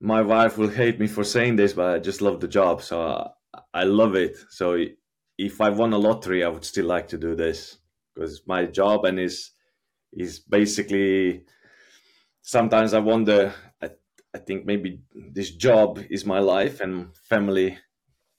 my 0.00 0.22
wife 0.22 0.58
will 0.58 0.68
hate 0.70 1.00
me 1.00 1.06
for 1.06 1.24
saying 1.24 1.56
this, 1.56 1.74
but 1.74 1.94
I 1.94 1.98
just 1.98 2.22
love 2.22 2.40
the 2.40 2.48
job. 2.48 2.82
So 2.82 3.02
I, 3.02 3.60
I 3.74 3.84
love 3.84 4.16
it. 4.16 4.36
So 4.50 4.84
if 5.38 5.60
I 5.60 5.70
won 5.70 5.92
a 5.92 5.98
lottery, 5.98 6.44
I 6.44 6.48
would 6.48 6.64
still 6.64 6.86
like 6.86 7.08
to 7.08 7.18
do 7.18 7.34
this 7.34 7.78
because 8.14 8.42
my 8.46 8.66
job 8.66 9.04
and 9.06 9.20
is 9.20 9.52
is 10.12 10.40
basically. 10.40 11.44
Sometimes 12.42 12.94
I 12.94 12.98
wonder. 13.00 13.54
I, 13.82 13.90
I 14.34 14.38
think 14.38 14.64
maybe 14.66 15.02
this 15.14 15.50
job 15.50 15.98
is 16.10 16.24
my 16.24 16.38
life, 16.38 16.80
and 16.80 17.14
family 17.16 17.78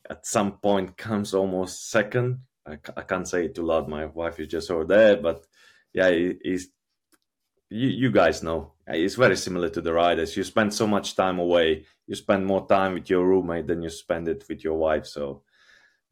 at 0.09 0.25
some 0.25 0.53
point 0.59 0.97
comes 0.97 1.33
almost 1.33 1.89
second. 1.91 2.39
I, 2.67 2.77
I 2.97 3.01
can't 3.03 3.27
say 3.27 3.45
it 3.45 3.55
too 3.55 3.63
loud. 3.63 3.87
My 3.89 4.05
wife 4.05 4.39
is 4.39 4.47
just 4.47 4.71
over 4.71 4.85
there, 4.85 5.17
but 5.17 5.45
yeah, 5.93 6.11
he's 6.43 6.69
you, 7.71 7.87
you 7.89 8.11
guys 8.11 8.43
know. 8.43 8.73
It's 8.87 9.15
very 9.15 9.37
similar 9.37 9.69
to 9.69 9.81
the 9.81 9.93
riders. 9.93 10.35
You 10.35 10.43
spend 10.43 10.73
so 10.73 10.85
much 10.85 11.15
time 11.15 11.39
away. 11.39 11.85
You 12.07 12.15
spend 12.15 12.45
more 12.45 12.67
time 12.67 12.93
with 12.93 13.09
your 13.09 13.25
roommate 13.25 13.67
than 13.67 13.81
you 13.81 13.89
spend 13.89 14.27
it 14.27 14.43
with 14.49 14.63
your 14.63 14.77
wife. 14.77 15.05
So 15.07 15.43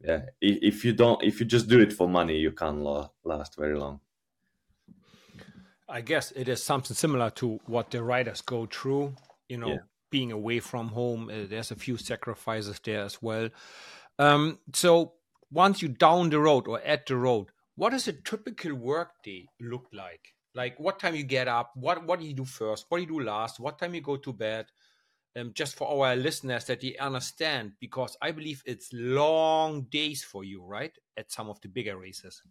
yeah 0.00 0.20
if 0.40 0.84
you 0.84 0.92
don't 0.92 1.22
if 1.22 1.40
you 1.40 1.46
just 1.46 1.68
do 1.68 1.78
it 1.78 1.92
for 1.92 2.08
money 2.08 2.36
you 2.36 2.52
can't 2.52 2.82
last 3.24 3.56
very 3.56 3.78
long. 3.78 4.00
I 5.88 6.00
guess 6.02 6.30
it 6.32 6.48
is 6.48 6.62
something 6.62 6.94
similar 6.94 7.30
to 7.30 7.60
what 7.66 7.90
the 7.90 8.02
riders 8.02 8.40
go 8.40 8.66
through 8.66 9.14
you 9.48 9.58
know 9.58 9.68
yeah. 9.68 9.78
being 10.10 10.32
away 10.32 10.60
from 10.60 10.88
home. 10.88 11.28
Uh, 11.28 11.46
there's 11.48 11.70
a 11.70 11.76
few 11.76 11.96
sacrifices 11.96 12.80
there 12.84 13.02
as 13.02 13.20
well. 13.20 13.48
Um, 14.18 14.58
so 14.72 15.14
once 15.50 15.82
you 15.82 15.88
down 15.88 16.30
the 16.30 16.40
road 16.40 16.68
or 16.68 16.80
at 16.80 17.06
the 17.06 17.16
road 17.16 17.48
what 17.74 17.90
does 17.90 18.08
a 18.08 18.12
typical 18.12 18.74
work 18.74 19.10
day 19.24 19.46
look 19.60 19.86
like 19.92 20.34
like 20.54 20.78
what 20.78 20.98
time 20.98 21.14
you 21.14 21.22
get 21.22 21.48
up? 21.48 21.72
What 21.74 22.04
what 22.06 22.20
do 22.20 22.26
you 22.26 22.34
do 22.34 22.44
first? 22.44 22.86
What 22.88 22.98
do 22.98 23.02
you 23.02 23.08
do 23.08 23.20
last? 23.20 23.60
What 23.60 23.78
time 23.78 23.94
you 23.94 24.00
go 24.00 24.16
to 24.16 24.32
bed? 24.32 24.66
Um, 25.36 25.52
just 25.54 25.76
for 25.76 25.88
our 25.88 26.16
listeners 26.16 26.64
that 26.64 26.80
they 26.80 26.96
understand 26.96 27.74
because 27.78 28.16
i 28.20 28.32
believe 28.32 28.64
it's 28.66 28.90
long 28.92 29.82
days 29.82 30.24
for 30.24 30.42
you 30.42 30.60
right? 30.64 30.90
At 31.16 31.30
some 31.30 31.48
of 31.48 31.60
the 31.60 31.68
bigger 31.68 31.96
races. 31.96 32.42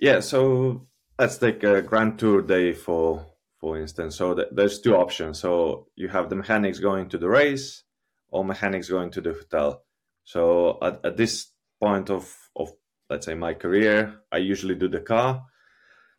Yeah 0.00 0.18
so 0.18 0.88
let's 1.16 1.38
take 1.38 1.62
a 1.62 1.80
grand 1.80 2.18
tour 2.18 2.42
day 2.42 2.72
for 2.72 3.24
for 3.60 3.78
instance. 3.78 4.16
So 4.16 4.34
th- 4.34 4.48
there's 4.52 4.80
two 4.80 4.96
options. 4.96 5.40
So 5.40 5.88
you 5.94 6.08
have 6.08 6.28
the 6.28 6.36
mechanics 6.36 6.80
going 6.80 7.08
to 7.10 7.18
the 7.18 7.28
race 7.28 7.84
or 8.30 8.44
mechanics 8.44 8.88
going 8.88 9.10
to 9.12 9.20
the 9.20 9.32
hotel. 9.32 9.84
So 10.24 10.78
at, 10.82 11.04
at 11.04 11.16
this 11.16 11.52
point 11.80 12.10
of 12.10 12.34
of 12.56 12.72
let's 13.08 13.26
say 13.26 13.34
my 13.34 13.54
career 13.54 14.20
i 14.32 14.38
usually 14.38 14.74
do 14.74 14.88
the 14.88 15.00
car 15.00 15.44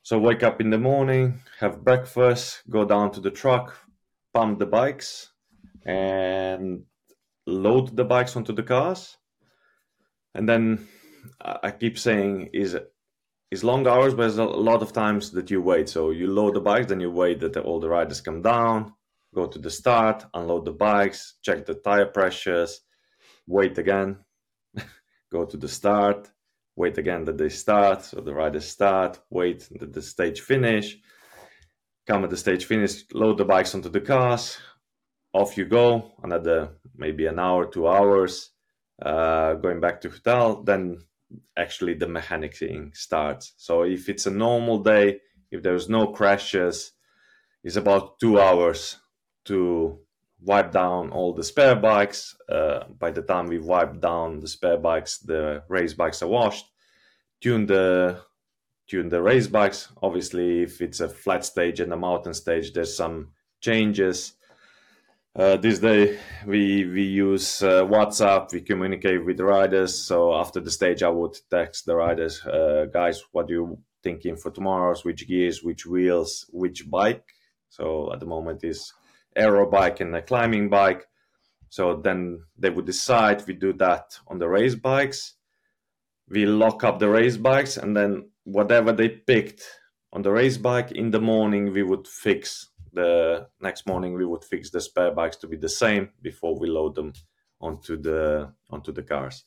so 0.03 0.17
wake 0.19 0.43
up 0.43 0.61
in 0.61 0.69
the 0.69 0.77
morning, 0.77 1.41
have 1.59 1.83
breakfast, 1.83 2.63
go 2.69 2.85
down 2.85 3.11
to 3.11 3.19
the 3.19 3.31
truck, 3.31 3.75
pump 4.33 4.59
the 4.59 4.65
bikes, 4.65 5.31
and 5.85 6.83
load 7.45 7.95
the 7.95 8.05
bikes 8.05 8.35
onto 8.35 8.53
the 8.53 8.63
cars. 8.63 9.17
And 10.33 10.47
then 10.47 10.87
I 11.41 11.71
keep 11.71 11.97
saying 11.97 12.49
is 12.53 12.77
is 13.51 13.63
long 13.63 13.87
hours, 13.87 14.13
but 14.13 14.21
there's 14.21 14.37
a 14.37 14.43
lot 14.43 14.83
of 14.83 14.93
times 14.93 15.31
that 15.31 15.49
you 15.49 15.61
wait. 15.61 15.89
So 15.89 16.11
you 16.11 16.27
load 16.27 16.53
the 16.53 16.61
bikes, 16.61 16.87
then 16.87 16.99
you 16.99 17.09
wait 17.09 17.39
that 17.39 17.57
all 17.57 17.79
the 17.79 17.89
riders 17.89 18.21
come 18.21 18.41
down, 18.41 18.93
go 19.33 19.47
to 19.47 19.59
the 19.59 19.71
start, 19.71 20.25
unload 20.33 20.65
the 20.65 20.71
bikes, 20.71 21.35
check 21.41 21.65
the 21.65 21.73
tire 21.73 22.05
pressures, 22.05 22.81
wait 23.47 23.77
again, 23.77 24.17
go 25.31 25.45
to 25.45 25.57
the 25.57 25.67
start, 25.67 26.29
wait 26.79 26.97
again 26.97 27.25
that 27.25 27.37
they 27.37 27.49
start. 27.49 28.03
So 28.05 28.21
the 28.21 28.33
riders 28.33 28.65
start, 28.65 29.19
wait 29.29 29.67
that 29.79 29.91
the 29.91 30.01
stage 30.01 30.39
finish, 30.39 30.97
come 32.07 32.23
at 32.23 32.29
the 32.29 32.37
stage 32.37 32.63
finish, 32.65 33.03
load 33.13 33.37
the 33.37 33.43
bikes 33.43 33.75
onto 33.75 33.89
the 33.89 33.99
cars, 33.99 34.57
off 35.33 35.57
you 35.57 35.65
go. 35.65 36.13
Another 36.23 36.69
maybe 36.95 37.25
an 37.25 37.37
hour, 37.37 37.65
two 37.65 37.85
hours, 37.87 38.51
uh, 39.01 39.55
going 39.55 39.81
back 39.81 39.99
to 40.01 40.09
hotel. 40.09 40.63
Then 40.63 40.99
actually 41.57 41.95
the 41.95 42.05
mechanicing 42.05 42.95
starts. 42.95 43.53
So 43.57 43.83
if 43.83 44.07
it's 44.07 44.25
a 44.25 44.31
normal 44.31 44.79
day, 44.79 45.19
if 45.51 45.61
there's 45.61 45.89
no 45.89 46.07
crashes, 46.07 46.93
it's 47.61 47.75
about 47.75 48.19
two 48.21 48.39
hours 48.39 48.95
to 49.45 49.99
wipe 50.41 50.71
down 50.71 51.09
all 51.09 51.33
the 51.33 51.43
spare 51.43 51.75
bikes. 51.75 52.35
Uh, 52.47 52.85
by 52.97 53.11
the 53.11 53.21
time 53.21 53.47
we 53.47 53.59
wipe 53.59 53.99
down 53.99 54.39
the 54.39 54.47
spare 54.47 54.77
bikes, 54.77 55.17
the 55.17 55.63
race 55.67 55.93
bikes 55.93 56.21
are 56.23 56.29
washed. 56.29 56.68
Tune 57.41 57.65
the 57.65 58.21
tune 58.87 59.09
the 59.09 59.21
race 59.21 59.47
bikes. 59.47 59.89
Obviously, 60.01 60.63
if 60.63 60.81
it's 60.81 60.99
a 60.99 61.09
flat 61.09 61.45
stage 61.45 61.79
and 61.79 61.93
a 61.93 61.97
mountain 61.97 62.33
stage, 62.33 62.73
there's 62.73 62.95
some 62.95 63.29
changes. 63.61 64.33
Uh, 65.35 65.55
this 65.57 65.79
day 65.79 66.17
we 66.45 66.85
we 66.85 67.03
use 67.03 67.61
uh, 67.61 67.83
WhatsApp. 67.83 68.51
We 68.51 68.61
communicate 68.61 69.23
with 69.23 69.39
riders. 69.39 69.97
So 69.97 70.33
after 70.33 70.59
the 70.59 70.71
stage, 70.71 71.03
I 71.03 71.09
would 71.09 71.37
text 71.49 71.85
the 71.85 71.95
riders, 71.95 72.43
uh, 72.45 72.87
guys, 72.91 73.23
what 73.31 73.47
do 73.47 73.53
you 73.53 73.79
thinking 74.03 74.35
for 74.35 74.51
tomorrow's? 74.51 75.05
Which 75.05 75.27
gears? 75.27 75.63
Which 75.63 75.85
wheels? 75.85 76.45
Which 76.51 76.89
bike? 76.89 77.23
So 77.69 78.11
at 78.11 78.19
the 78.19 78.25
moment 78.25 78.63
is 78.63 78.93
aero 79.35 79.69
bike 79.69 79.99
and 79.99 80.15
a 80.15 80.21
climbing 80.21 80.69
bike. 80.69 81.07
So 81.69 81.95
then 81.95 82.43
they 82.57 82.71
would 82.71 82.85
decide. 82.85 83.45
We 83.45 83.53
do 83.53 83.73
that 83.73 84.19
on 84.27 84.39
the 84.39 84.49
race 84.49 84.75
bikes. 84.75 85.35
We 86.29 86.45
lock 86.45 86.83
up 86.83 86.99
the 86.99 87.09
race 87.09 87.37
bikes, 87.37 87.77
and 87.77 87.95
then 87.95 88.29
whatever 88.43 88.91
they 88.91 89.09
picked 89.09 89.63
on 90.13 90.21
the 90.21 90.31
race 90.31 90.57
bike 90.57 90.91
in 90.91 91.11
the 91.11 91.21
morning, 91.21 91.71
we 91.71 91.83
would 91.83 92.07
fix 92.07 92.69
the 92.93 93.47
next 93.61 93.85
morning. 93.85 94.13
We 94.13 94.25
would 94.25 94.43
fix 94.43 94.69
the 94.69 94.81
spare 94.81 95.11
bikes 95.11 95.37
to 95.37 95.47
be 95.47 95.57
the 95.57 95.69
same 95.69 96.09
before 96.21 96.57
we 96.57 96.67
load 96.67 96.95
them 96.95 97.13
onto 97.61 97.97
the 97.97 98.53
onto 98.69 98.91
the 98.91 99.03
cars. 99.03 99.45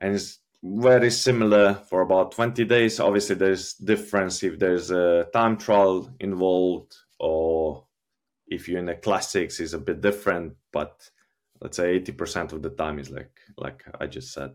And 0.00 0.14
it's 0.14 0.40
very 0.62 1.10
similar 1.10 1.74
for 1.88 2.00
about 2.00 2.32
20 2.32 2.64
days. 2.64 3.00
Obviously, 3.00 3.36
there's 3.36 3.74
difference 3.74 4.42
if 4.42 4.58
there's 4.58 4.90
a 4.90 5.26
time 5.32 5.56
trial 5.56 6.10
involved 6.20 6.96
or 7.18 7.84
if 8.46 8.68
you're 8.68 8.78
in 8.78 8.86
the 8.86 8.94
classics 8.94 9.60
is 9.60 9.74
a 9.74 9.78
bit 9.78 10.00
different 10.00 10.54
but 10.72 11.10
let's 11.60 11.76
say 11.76 11.98
80% 11.98 12.52
of 12.52 12.62
the 12.62 12.70
time 12.70 12.98
is 12.98 13.10
like 13.10 13.36
like 13.56 13.84
i 14.00 14.06
just 14.06 14.32
said 14.32 14.52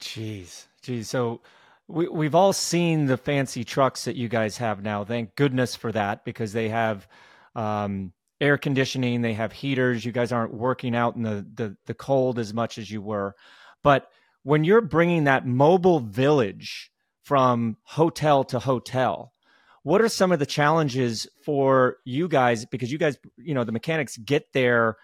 jeez. 0.00 0.66
Jeez. 0.82 1.06
So 1.06 1.40
we, 1.88 2.08
we've 2.08 2.34
all 2.34 2.52
seen 2.52 3.06
the 3.06 3.16
fancy 3.16 3.64
trucks 3.64 4.04
that 4.04 4.16
you 4.16 4.28
guys 4.28 4.58
have 4.58 4.82
now. 4.82 5.04
Thank 5.04 5.34
goodness 5.36 5.76
for 5.76 5.92
that 5.92 6.24
because 6.24 6.52
they 6.52 6.68
have 6.68 7.06
um, 7.54 8.12
air 8.40 8.58
conditioning 8.58 9.22
they 9.22 9.34
have 9.34 9.52
heaters. 9.52 10.04
You 10.04 10.12
guys 10.12 10.32
aren't 10.32 10.54
working 10.54 10.94
out 10.94 11.16
in 11.16 11.22
the, 11.22 11.46
the 11.54 11.76
the 11.86 11.94
cold 11.94 12.38
as 12.38 12.52
much 12.52 12.78
as 12.78 12.90
you 12.90 13.00
were. 13.00 13.34
But 13.82 14.10
when 14.42 14.64
you're 14.64 14.80
bringing 14.80 15.24
that 15.24 15.46
mobile 15.46 16.00
village 16.00 16.90
from 17.22 17.76
hotel 17.82 18.44
to 18.44 18.58
hotel 18.58 19.32
what 19.86 20.02
are 20.02 20.08
some 20.08 20.32
of 20.32 20.40
the 20.40 20.46
challenges 20.46 21.28
for 21.44 21.98
you 22.04 22.26
guys? 22.26 22.64
Because 22.64 22.90
you 22.90 22.98
guys 22.98 23.16
you 23.36 23.54
know 23.54 23.62
the 23.62 23.70
mechanics 23.70 24.16
get 24.16 24.52
there 24.52 24.96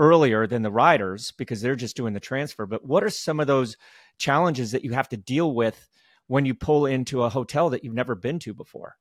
earlier 0.00 0.46
than 0.46 0.62
the 0.62 0.70
riders 0.70 1.32
because 1.36 1.60
they're 1.60 1.76
just 1.76 1.96
doing 1.96 2.14
the 2.14 2.20
transfer 2.20 2.66
but 2.66 2.84
what 2.84 3.04
are 3.04 3.10
some 3.10 3.38
of 3.38 3.46
those 3.46 3.76
challenges 4.18 4.72
that 4.72 4.84
you 4.84 4.92
have 4.92 5.08
to 5.08 5.16
deal 5.16 5.54
with 5.54 5.88
when 6.26 6.44
you 6.44 6.54
pull 6.54 6.86
into 6.86 7.22
a 7.22 7.28
hotel 7.28 7.70
that 7.70 7.84
you've 7.84 7.94
never 7.94 8.14
been 8.14 8.38
to 8.38 8.52
before? 8.54 8.96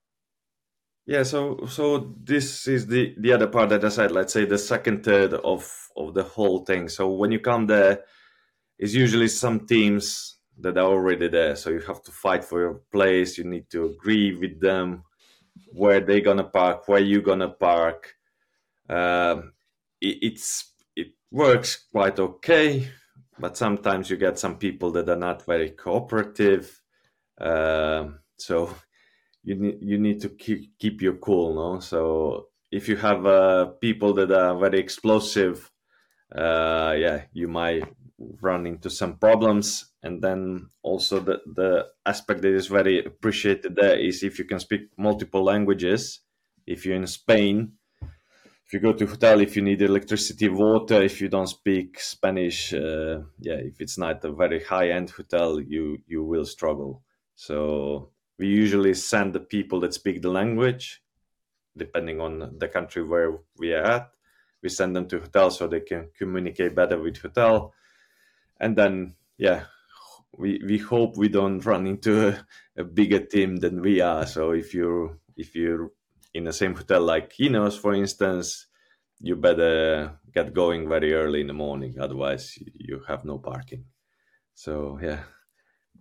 Yeah 1.05 1.23
so 1.23 1.65
so 1.67 2.13
this 2.23 2.67
is 2.67 2.85
the 2.85 3.15
the 3.17 3.31
other 3.31 3.47
part 3.47 3.69
that 3.69 3.83
i 3.83 3.89
said 3.89 4.11
let's 4.11 4.33
say 4.33 4.45
the 4.45 4.59
second 4.59 5.03
third 5.03 5.33
of 5.33 5.89
of 5.95 6.13
the 6.13 6.23
whole 6.23 6.65
thing. 6.65 6.87
So 6.87 7.09
when 7.09 7.31
you 7.31 7.39
come 7.39 7.67
there 7.67 8.03
is 8.77 8.95
usually 8.95 9.27
some 9.27 9.67
teams 9.67 10.37
that 10.61 10.77
are 10.77 10.85
already 10.85 11.27
there. 11.27 11.55
So 11.55 11.69
you 11.69 11.81
have 11.81 12.01
to 12.03 12.11
fight 12.11 12.43
for 12.43 12.59
your 12.59 12.81
place. 12.91 13.37
You 13.37 13.43
need 13.43 13.69
to 13.71 13.85
agree 13.85 14.35
with 14.35 14.59
them 14.59 15.03
where 15.73 15.99
they're 15.99 16.21
gonna 16.21 16.43
park, 16.43 16.87
where 16.87 16.99
you're 16.99 17.21
gonna 17.21 17.49
park. 17.49 18.15
Um, 18.89 19.53
it, 20.01 20.17
it's 20.21 20.71
it 20.78 20.78
works 21.31 21.85
quite 21.91 22.19
okay, 22.19 22.89
but 23.39 23.57
sometimes 23.57 24.09
you 24.09 24.17
get 24.17 24.39
some 24.39 24.57
people 24.57 24.91
that 24.91 25.09
are 25.09 25.15
not 25.15 25.45
very 25.45 25.71
cooperative. 25.71 26.81
Uh, 27.39 28.07
so 28.37 28.73
you 29.43 29.55
need 29.55 29.77
you 29.81 29.97
need 29.97 30.21
to 30.21 30.29
keep 30.29 30.77
keep 30.77 31.01
your 31.01 31.15
cool, 31.15 31.55
no. 31.55 31.79
So 31.79 32.47
if 32.71 32.87
you 32.87 32.97
have 32.97 33.25
uh, 33.25 33.65
people 33.81 34.13
that 34.15 34.31
are 34.31 34.57
very 34.57 34.79
explosive, 34.79 35.71
uh, 36.35 36.95
yeah, 36.97 37.23
you 37.33 37.47
might 37.47 37.83
run 38.41 38.67
into 38.67 38.89
some 38.89 39.17
problems. 39.17 39.85
And 40.03 40.21
then 40.21 40.69
also 40.83 41.19
the 41.19 41.39
the 41.45 41.87
aspect 42.05 42.41
that 42.41 42.53
is 42.53 42.67
very 42.67 43.03
appreciated 43.03 43.75
there 43.75 43.97
is 43.97 44.23
if 44.23 44.39
you 44.39 44.45
can 44.45 44.59
speak 44.59 44.89
multiple 44.97 45.43
languages. 45.43 46.21
If 46.67 46.85
you're 46.85 46.95
in 46.95 47.07
Spain, 47.07 47.78
if 48.69 48.73
you 48.73 48.79
go 48.81 48.93
to 48.93 49.07
hotel, 49.07 49.41
if 49.41 49.55
you 49.55 49.63
need 49.63 49.81
electricity, 49.81 50.47
water, 50.47 51.01
if 51.01 51.21
you 51.21 51.27
don't 51.27 51.47
speak 51.47 51.99
Spanish, 51.99 52.71
uh, 52.71 53.21
yeah, 53.39 53.55
if 53.55 53.81
it's 53.81 53.97
not 53.97 54.23
a 54.23 54.31
very 54.31 54.63
high 54.63 54.89
end 54.89 55.09
hotel, 55.09 55.59
you 55.59 55.97
you 56.05 56.23
will 56.23 56.45
struggle. 56.45 57.01
So 57.33 58.11
we 58.37 58.45
usually 58.45 58.93
send 58.93 59.33
the 59.33 59.39
people 59.39 59.79
that 59.79 59.95
speak 59.95 60.21
the 60.21 60.29
language, 60.29 61.01
depending 61.75 62.21
on 62.21 62.59
the 62.59 62.67
country 62.67 63.03
where 63.03 63.39
we 63.57 63.73
are 63.73 63.83
at. 63.83 64.11
We 64.61 64.69
send 64.69 64.95
them 64.95 65.07
to 65.07 65.19
hotel 65.19 65.49
so 65.49 65.65
they 65.65 65.79
can 65.79 66.11
communicate 66.15 66.75
better 66.75 67.01
with 67.01 67.17
hotel, 67.17 67.73
and 68.59 68.75
then 68.75 69.15
yeah, 69.39 69.63
we 70.37 70.61
we 70.63 70.77
hope 70.77 71.17
we 71.17 71.29
don't 71.29 71.65
run 71.65 71.87
into 71.87 72.27
a, 72.27 72.45
a 72.77 72.83
bigger 72.83 73.25
team 73.25 73.55
than 73.55 73.81
we 73.81 73.99
are. 73.99 74.27
So 74.27 74.51
if 74.51 74.75
you 74.75 75.19
if 75.35 75.55
you're 75.55 75.89
in 76.33 76.43
the 76.43 76.53
same 76.53 76.75
hotel 76.75 77.01
like 77.01 77.33
Kinos, 77.33 77.77
for 77.79 77.93
instance, 77.93 78.67
you 79.19 79.35
better 79.35 80.19
get 80.33 80.53
going 80.53 80.87
very 80.87 81.13
early 81.13 81.41
in 81.41 81.47
the 81.47 81.53
morning, 81.53 81.95
otherwise 81.99 82.57
you 82.73 83.01
have 83.07 83.25
no 83.25 83.37
parking. 83.37 83.85
So 84.55 84.99
yeah, 85.01 85.23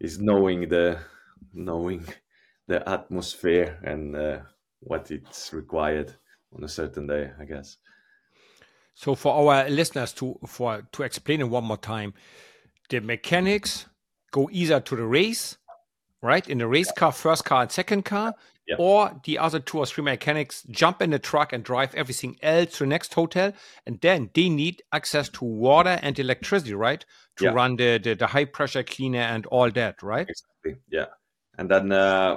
is 0.01 0.21
knowing 0.21 0.69
the 0.69 0.99
knowing 1.53 2.05
the 2.67 2.89
atmosphere 2.89 3.79
and 3.83 4.17
uh, 4.17 4.41
what 4.81 5.11
it's 5.11 5.53
required 5.53 6.15
on 6.55 6.65
a 6.65 6.69
certain 6.69 7.07
day, 7.07 7.31
I 7.41 7.45
guess. 7.45 7.79
So 8.95 9.15
for 9.15 9.33
our 9.33 9.69
listeners 9.69 10.13
to 10.15 10.39
for 10.47 10.83
to 10.93 11.03
explain 11.03 11.41
it 11.41 11.49
one 11.49 11.65
more 11.65 11.77
time, 11.77 12.15
the 12.89 13.01
mechanics 13.01 13.87
go 14.31 14.49
either 14.53 14.81
to 14.81 14.97
the 14.97 15.07
race, 15.07 15.57
right? 16.23 16.49
In 16.49 16.59
the 16.59 16.67
race 16.67 16.93
car, 16.93 17.13
first 17.13 17.45
car 17.45 17.63
and 17.63 17.73
second 17.73 18.05
car, 18.05 18.35
yeah. 18.69 18.77
or 18.79 19.21
the 19.25 19.39
other 19.39 19.59
two 19.59 19.79
or 19.79 19.87
three 19.87 20.05
mechanics 20.05 20.63
jump 20.71 21.01
in 21.01 21.11
the 21.11 21.19
truck 21.19 21.53
and 21.53 21.65
drive 21.65 21.95
everything 21.95 22.37
else 22.43 22.73
to 22.75 22.85
the 22.85 22.87
next 22.87 23.15
hotel, 23.15 23.53
and 23.87 24.01
then 24.01 24.31
they 24.35 24.49
need 24.49 24.83
access 24.93 25.29
to 25.31 25.45
water 25.45 25.99
and 26.03 26.19
electricity, 26.19 26.75
right, 26.75 27.05
to 27.37 27.45
yeah. 27.45 27.51
run 27.51 27.77
the, 27.77 27.99
the, 27.99 28.15
the 28.15 28.27
high 28.27 28.45
pressure 28.45 28.83
cleaner 28.83 29.21
and 29.21 29.47
all 29.47 29.71
that, 29.71 30.03
right? 30.03 30.29
Exactly. 30.29 30.83
Yeah, 30.91 31.07
and 31.57 31.71
then 31.71 31.93
uh, 31.93 32.37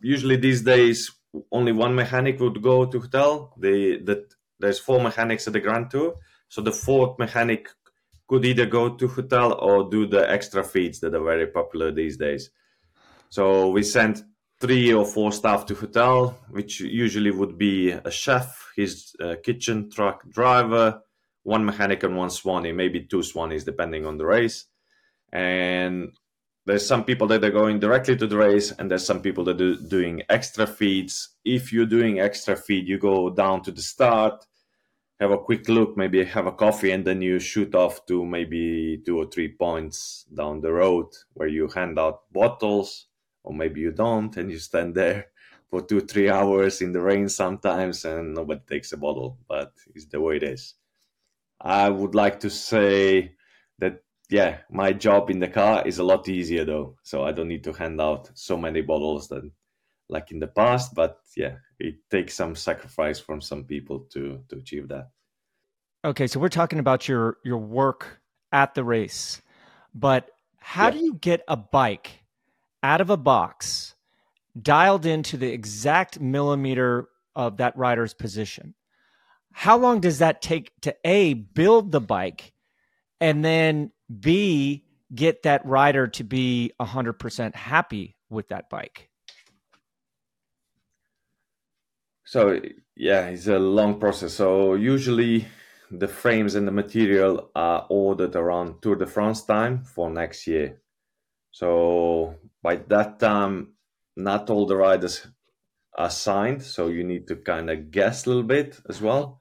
usually 0.00 0.36
these 0.36 0.62
days 0.62 1.10
only 1.50 1.72
one 1.72 1.94
mechanic 1.94 2.38
would 2.40 2.60
go 2.62 2.84
to 2.84 3.00
hotel. 3.00 3.54
The 3.58 4.00
that 4.04 4.34
there's 4.60 4.78
four 4.78 5.00
mechanics 5.00 5.46
at 5.46 5.54
the 5.54 5.60
Grand 5.60 5.90
Tour, 5.90 6.16
so 6.48 6.60
the 6.60 6.72
fourth 6.72 7.18
mechanic 7.18 7.68
could 8.28 8.44
either 8.44 8.66
go 8.66 8.94
to 8.96 9.08
hotel 9.08 9.54
or 9.54 9.90
do 9.90 10.06
the 10.06 10.30
extra 10.30 10.62
feeds 10.62 11.00
that 11.00 11.14
are 11.14 11.24
very 11.24 11.46
popular 11.46 11.90
these 11.90 12.16
days. 12.16 12.50
So 13.30 13.70
we 13.70 13.82
sent 13.82 14.22
three 14.62 14.92
or 14.92 15.04
four 15.04 15.32
staff 15.32 15.66
to 15.66 15.74
hotel, 15.74 16.38
which 16.48 16.78
usually 16.78 17.32
would 17.32 17.58
be 17.58 17.90
a 17.90 18.10
chef, 18.12 18.70
his 18.76 19.12
uh, 19.20 19.34
kitchen 19.42 19.90
truck 19.90 20.22
driver, 20.30 21.02
one 21.42 21.64
mechanic, 21.64 22.04
and 22.04 22.16
one 22.16 22.30
swanee, 22.30 22.70
maybe 22.70 23.00
two 23.00 23.22
swanees, 23.22 23.64
depending 23.64 24.06
on 24.06 24.18
the 24.18 24.24
race. 24.24 24.66
And 25.32 26.16
there's 26.64 26.86
some 26.86 27.02
people 27.02 27.26
that 27.26 27.42
are 27.42 27.50
going 27.50 27.80
directly 27.80 28.16
to 28.16 28.26
the 28.28 28.36
race, 28.36 28.70
and 28.70 28.88
there's 28.88 29.04
some 29.04 29.20
people 29.20 29.42
that 29.46 29.60
are 29.60 29.74
doing 29.74 30.22
extra 30.28 30.64
feeds. 30.64 31.30
If 31.44 31.72
you're 31.72 31.84
doing 31.84 32.20
extra 32.20 32.54
feed, 32.54 32.86
you 32.86 32.98
go 32.98 33.30
down 33.30 33.64
to 33.64 33.72
the 33.72 33.82
start, 33.82 34.46
have 35.18 35.32
a 35.32 35.38
quick 35.38 35.68
look, 35.68 35.96
maybe 35.96 36.22
have 36.22 36.46
a 36.46 36.52
coffee, 36.52 36.92
and 36.92 37.04
then 37.04 37.20
you 37.20 37.40
shoot 37.40 37.74
off 37.74 38.06
to 38.06 38.24
maybe 38.24 39.02
two 39.04 39.18
or 39.18 39.26
three 39.26 39.48
points 39.48 40.24
down 40.32 40.60
the 40.60 40.72
road 40.72 41.08
where 41.34 41.48
you 41.48 41.66
hand 41.66 41.98
out 41.98 42.20
bottles 42.32 43.08
or 43.44 43.52
maybe 43.54 43.80
you 43.80 43.92
don't 43.92 44.36
and 44.36 44.50
you 44.50 44.58
stand 44.58 44.94
there 44.94 45.26
for 45.70 45.82
two 45.82 46.00
three 46.00 46.30
hours 46.30 46.80
in 46.80 46.92
the 46.92 47.00
rain 47.00 47.28
sometimes 47.28 48.04
and 48.04 48.34
nobody 48.34 48.60
takes 48.68 48.92
a 48.92 48.96
bottle 48.96 49.38
but 49.48 49.72
it's 49.94 50.06
the 50.06 50.20
way 50.20 50.36
it 50.36 50.42
is 50.42 50.74
i 51.60 51.88
would 51.88 52.14
like 52.14 52.40
to 52.40 52.50
say 52.50 53.32
that 53.78 54.02
yeah 54.30 54.58
my 54.70 54.92
job 54.92 55.30
in 55.30 55.38
the 55.38 55.48
car 55.48 55.86
is 55.86 55.98
a 55.98 56.04
lot 56.04 56.28
easier 56.28 56.64
though 56.64 56.96
so 57.02 57.24
i 57.24 57.32
don't 57.32 57.48
need 57.48 57.64
to 57.64 57.72
hand 57.72 58.00
out 58.00 58.30
so 58.34 58.56
many 58.56 58.80
bottles 58.80 59.28
than 59.28 59.50
like 60.08 60.30
in 60.30 60.38
the 60.38 60.46
past 60.46 60.94
but 60.94 61.20
yeah 61.36 61.56
it 61.78 61.96
takes 62.10 62.34
some 62.34 62.54
sacrifice 62.54 63.18
from 63.18 63.40
some 63.40 63.64
people 63.64 64.00
to 64.10 64.40
to 64.48 64.56
achieve 64.56 64.88
that 64.88 65.08
okay 66.04 66.26
so 66.26 66.38
we're 66.38 66.48
talking 66.48 66.78
about 66.78 67.08
your 67.08 67.38
your 67.44 67.58
work 67.58 68.20
at 68.52 68.74
the 68.74 68.84
race 68.84 69.40
but 69.94 70.30
how 70.58 70.86
yeah. 70.86 70.90
do 70.90 70.98
you 70.98 71.14
get 71.14 71.42
a 71.48 71.56
bike 71.56 72.21
out 72.82 73.00
of 73.00 73.10
a 73.10 73.16
box, 73.16 73.94
dialed 74.60 75.06
into 75.06 75.36
the 75.36 75.52
exact 75.52 76.20
millimeter 76.20 77.08
of 77.34 77.58
that 77.58 77.76
rider's 77.76 78.14
position. 78.14 78.74
How 79.52 79.76
long 79.76 80.00
does 80.00 80.18
that 80.18 80.42
take 80.42 80.72
to 80.82 80.96
A, 81.04 81.34
build 81.34 81.92
the 81.92 82.00
bike, 82.00 82.52
and 83.20 83.44
then 83.44 83.92
B, 84.20 84.84
get 85.14 85.42
that 85.42 85.64
rider 85.66 86.06
to 86.08 86.24
be 86.24 86.72
100% 86.80 87.54
happy 87.54 88.16
with 88.30 88.48
that 88.48 88.70
bike? 88.70 89.10
So, 92.24 92.60
yeah, 92.96 93.26
it's 93.26 93.46
a 93.46 93.58
long 93.58 94.00
process. 94.00 94.34
So, 94.34 94.74
usually 94.74 95.46
the 95.90 96.08
frames 96.08 96.54
and 96.54 96.66
the 96.66 96.72
material 96.72 97.50
are 97.54 97.86
ordered 97.90 98.34
around 98.34 98.80
Tour 98.80 98.96
de 98.96 99.06
France 99.06 99.44
time 99.44 99.84
for 99.84 100.08
next 100.08 100.46
year. 100.46 100.80
So 101.52 102.36
by 102.62 102.76
that 102.88 103.20
time, 103.20 103.74
not 104.16 104.50
all 104.50 104.66
the 104.66 104.76
riders 104.76 105.26
are 105.96 106.10
signed, 106.10 106.62
so 106.62 106.88
you 106.88 107.04
need 107.04 107.28
to 107.28 107.36
kind 107.36 107.70
of 107.70 107.90
guess 107.90 108.26
a 108.26 108.30
little 108.30 108.42
bit 108.42 108.80
as 108.88 109.00
well 109.00 109.38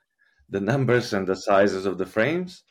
the 0.51 0.59
numbers 0.59 1.13
and 1.13 1.25
the 1.25 1.35
sizes 1.35 1.85
of 1.85 1.97
the 1.97 2.05
frames. 2.05 2.63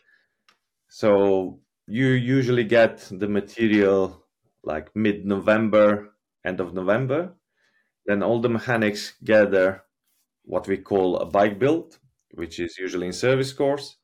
So 0.88 1.60
you 1.86 2.08
usually 2.08 2.64
get 2.64 3.08
the 3.10 3.26
material 3.26 4.26
like 4.62 4.94
mid 4.94 5.24
November, 5.24 6.10
end 6.44 6.60
of 6.60 6.74
November. 6.74 7.34
Then 8.06 8.22
all 8.22 8.40
the 8.40 8.48
mechanics 8.50 9.14
gather 9.24 9.82
what 10.44 10.68
we 10.68 10.76
call 10.76 11.16
a 11.16 11.26
bike 11.26 11.58
build, 11.58 11.98
which 12.32 12.60
is 12.60 12.76
usually 12.78 13.06
in 13.06 13.12
service 13.12 13.52
course. 13.52 13.96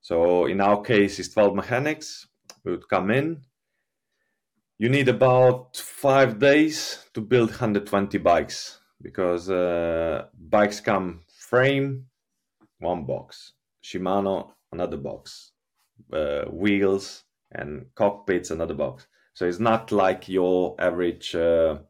So 0.00 0.46
in 0.46 0.60
our 0.60 0.82
case, 0.82 1.18
it's 1.18 1.32
12 1.32 1.54
mechanics. 1.54 2.26
We 2.64 2.72
would 2.72 2.88
come 2.88 3.10
in, 3.10 3.42
you 4.80 4.88
need 4.88 5.08
about 5.08 5.76
five 5.76 6.38
days 6.38 7.04
to 7.12 7.20
build 7.20 7.50
120 7.50 8.16
bikes 8.16 8.80
because 9.02 9.50
uh, 9.50 10.24
bikes 10.38 10.80
come 10.80 11.20
frame 11.28 12.06
one 12.78 13.04
box. 13.04 13.52
Shimano 13.84 14.52
another 14.72 14.96
box. 14.96 15.52
Uh, 16.10 16.44
wheels 16.46 17.24
and 17.52 17.84
cockpits 17.94 18.50
another 18.50 18.72
box. 18.72 19.06
So 19.34 19.46
it's 19.46 19.60
not 19.60 19.92
like 19.92 20.30
your 20.30 20.76
average 20.78 21.34
uh, 21.34 21.80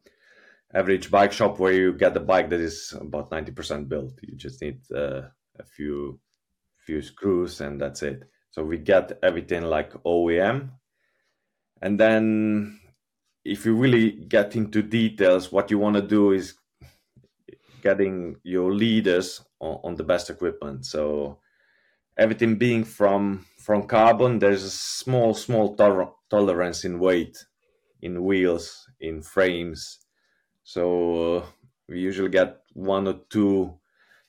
average 0.73 1.09
bike 1.09 1.31
shop 1.31 1.59
where 1.59 1.71
you 1.71 1.93
get 1.93 2.17
a 2.17 2.19
bike 2.19 2.49
that 2.49 2.59
is 2.59 2.93
about 2.99 3.31
90% 3.31 3.87
built. 3.87 4.19
You 4.21 4.35
just 4.35 4.61
need 4.61 4.81
uh, 4.93 5.21
a 5.57 5.63
few 5.63 6.19
few 6.85 7.01
screws 7.01 7.61
and 7.61 7.79
that's 7.79 8.03
it. 8.03 8.23
So 8.49 8.65
we 8.65 8.79
get 8.79 9.17
everything 9.23 9.63
like 9.63 9.93
oem 10.03 10.71
and 11.81 11.97
then 11.97 12.80
if 13.43 13.65
you 13.65 13.75
really 13.75 14.11
get 14.11 14.55
into 14.55 14.81
details, 14.81 15.51
what 15.51 15.71
you 15.71 15.79
want 15.79 15.95
to 15.95 16.01
do 16.01 16.31
is 16.31 16.55
getting 17.81 18.35
your 18.43 18.73
leaders 18.73 19.43
on, 19.59 19.79
on, 19.83 19.95
the 19.95 20.03
best 20.03 20.29
equipment. 20.29 20.85
So 20.85 21.39
everything 22.17 22.55
being 22.55 22.83
from 22.83 23.45
from 23.57 23.87
carbon, 23.87 24.39
there's 24.39 24.63
a 24.63 24.69
small 24.69 25.33
small 25.33 25.75
to- 25.75 26.11
tolerance 26.29 26.85
in 26.85 26.99
weight, 26.99 27.43
in 28.01 28.23
wheels, 28.23 28.87
in 28.99 29.21
frames. 29.21 29.99
So 30.63 31.37
uh, 31.37 31.45
we 31.89 31.99
usually 31.99 32.29
get 32.29 32.61
one 32.73 33.07
or 33.07 33.21
two 33.29 33.79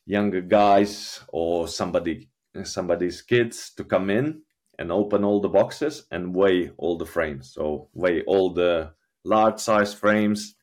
younger 0.06 0.40
guys 0.40 1.20
or 1.28 1.68
somebody 1.68 2.28
somebody's 2.64 3.22
kids 3.22 3.72
to 3.76 3.84
come 3.84 4.10
in 4.10 4.42
and 4.78 4.90
open 4.90 5.24
all 5.24 5.40
the 5.40 5.48
boxes 5.48 6.06
and 6.10 6.34
weigh 6.34 6.70
all 6.76 6.96
the 6.98 7.06
frames. 7.06 7.52
So 7.54 7.88
weigh 7.94 8.22
all 8.22 8.52
the 8.52 8.92
large 9.24 9.60
size 9.60 9.94
frames 9.94 10.54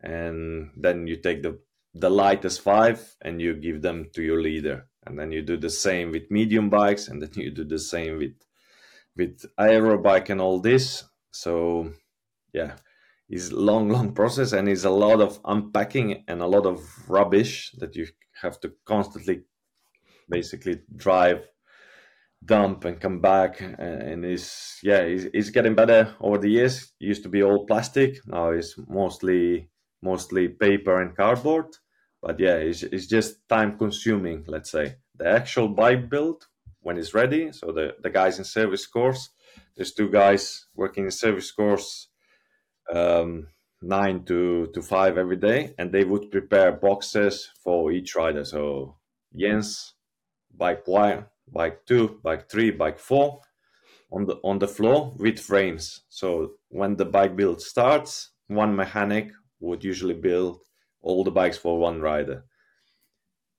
and 0.00 0.70
then 0.76 1.06
you 1.06 1.16
take 1.16 1.42
the 1.42 1.58
the 1.94 2.10
lightest 2.10 2.62
five 2.62 3.16
and 3.20 3.40
you 3.40 3.54
give 3.54 3.82
them 3.82 4.06
to 4.14 4.22
your 4.22 4.40
leader. 4.40 4.86
And 5.04 5.18
then 5.18 5.30
you 5.30 5.42
do 5.42 5.58
the 5.58 5.68
same 5.68 6.10
with 6.10 6.30
medium 6.30 6.70
bikes 6.70 7.08
and 7.08 7.20
then 7.20 7.30
you 7.36 7.50
do 7.50 7.64
the 7.64 7.78
same 7.78 8.18
with 8.18 8.36
with 9.16 9.44
aero 9.58 9.98
bike 9.98 10.30
and 10.30 10.40
all 10.40 10.60
this. 10.60 11.04
So 11.30 11.92
yeah 12.52 12.76
it's 13.28 13.50
long 13.50 13.88
long 13.88 14.12
process 14.20 14.52
and 14.52 14.68
it's 14.68 14.84
a 14.84 14.90
lot 14.90 15.20
of 15.20 15.40
unpacking 15.44 16.24
and 16.28 16.40
a 16.40 16.46
lot 16.46 16.66
of 16.66 16.80
rubbish 17.08 17.72
that 17.78 17.96
you 17.96 18.06
have 18.40 18.60
to 18.60 18.72
constantly 18.84 19.42
basically 20.28 20.80
drive 20.94 21.48
dump 22.44 22.84
and 22.84 23.00
come 23.00 23.20
back 23.20 23.60
and 23.60 24.24
is 24.24 24.78
yeah 24.82 25.04
he's 25.04 25.50
getting 25.50 25.74
better 25.74 26.14
over 26.20 26.38
the 26.38 26.50
years. 26.50 26.92
He 26.98 27.06
used 27.06 27.22
to 27.22 27.28
be 27.28 27.42
all 27.42 27.66
plastic 27.66 28.18
now 28.26 28.50
it's 28.50 28.74
mostly 28.88 29.68
mostly 30.02 30.48
paper 30.48 31.00
and 31.00 31.16
cardboard. 31.16 31.66
But 32.20 32.40
yeah 32.40 32.56
it's, 32.56 32.82
it's 32.82 33.06
just 33.06 33.48
time 33.48 33.78
consuming 33.78 34.44
let's 34.46 34.70
say. 34.70 34.96
The 35.16 35.28
actual 35.28 35.68
bike 35.68 36.10
build 36.10 36.46
when 36.80 36.98
it's 36.98 37.14
ready 37.14 37.52
so 37.52 37.72
the, 37.72 37.94
the 38.02 38.10
guys 38.10 38.38
in 38.38 38.44
service 38.44 38.86
course 38.86 39.30
there's 39.76 39.92
two 39.92 40.10
guys 40.10 40.66
working 40.74 41.04
in 41.04 41.10
service 41.10 41.50
course 41.52 42.08
um, 42.92 43.46
nine 43.80 44.24
to, 44.24 44.68
to 44.74 44.82
five 44.82 45.18
every 45.18 45.36
day 45.36 45.74
and 45.78 45.92
they 45.92 46.04
would 46.04 46.30
prepare 46.30 46.72
boxes 46.72 47.50
for 47.62 47.92
each 47.92 48.14
rider. 48.14 48.44
So 48.44 48.96
jens 49.36 49.94
bike 50.54 50.86
one 50.86 51.26
bike 51.52 51.84
two, 51.86 52.20
bike 52.22 52.48
three, 52.50 52.70
bike 52.70 52.98
four 52.98 53.40
on 54.10 54.26
the 54.26 54.36
on 54.42 54.58
the 54.58 54.68
floor 54.68 55.14
with 55.16 55.38
frames. 55.38 56.02
So 56.08 56.52
when 56.68 56.96
the 56.96 57.04
bike 57.04 57.36
build 57.36 57.60
starts, 57.60 58.30
one 58.48 58.74
mechanic 58.76 59.32
would 59.60 59.84
usually 59.84 60.14
build 60.14 60.60
all 61.00 61.24
the 61.24 61.30
bikes 61.30 61.58
for 61.58 61.78
one 61.78 62.00
rider. 62.00 62.44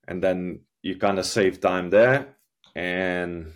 And 0.06 0.22
then 0.22 0.60
you 0.82 0.96
kind 0.96 1.18
of 1.18 1.26
save 1.26 1.60
time 1.60 1.90
there. 1.90 2.36
And 2.74 3.52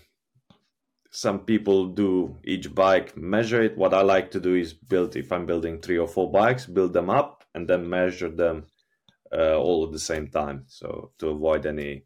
some 1.10 1.40
people 1.40 1.88
do 1.88 2.38
each 2.44 2.74
bike, 2.74 3.16
measure 3.16 3.62
it. 3.62 3.76
What 3.76 3.94
I 3.94 4.02
like 4.02 4.30
to 4.32 4.40
do 4.40 4.54
is 4.54 4.72
build, 4.72 5.16
if 5.16 5.32
I'm 5.32 5.46
building 5.46 5.80
three 5.80 5.98
or 5.98 6.06
four 6.06 6.30
bikes, 6.30 6.66
build 6.66 6.92
them 6.92 7.10
up 7.10 7.44
and 7.54 7.68
then 7.68 7.88
measure 7.88 8.30
them 8.30 8.66
uh, 9.32 9.56
all 9.56 9.84
at 9.84 9.92
the 9.92 9.98
same 9.98 10.28
time. 10.28 10.64
So 10.68 11.12
to 11.18 11.28
avoid 11.28 11.66
any 11.66 12.04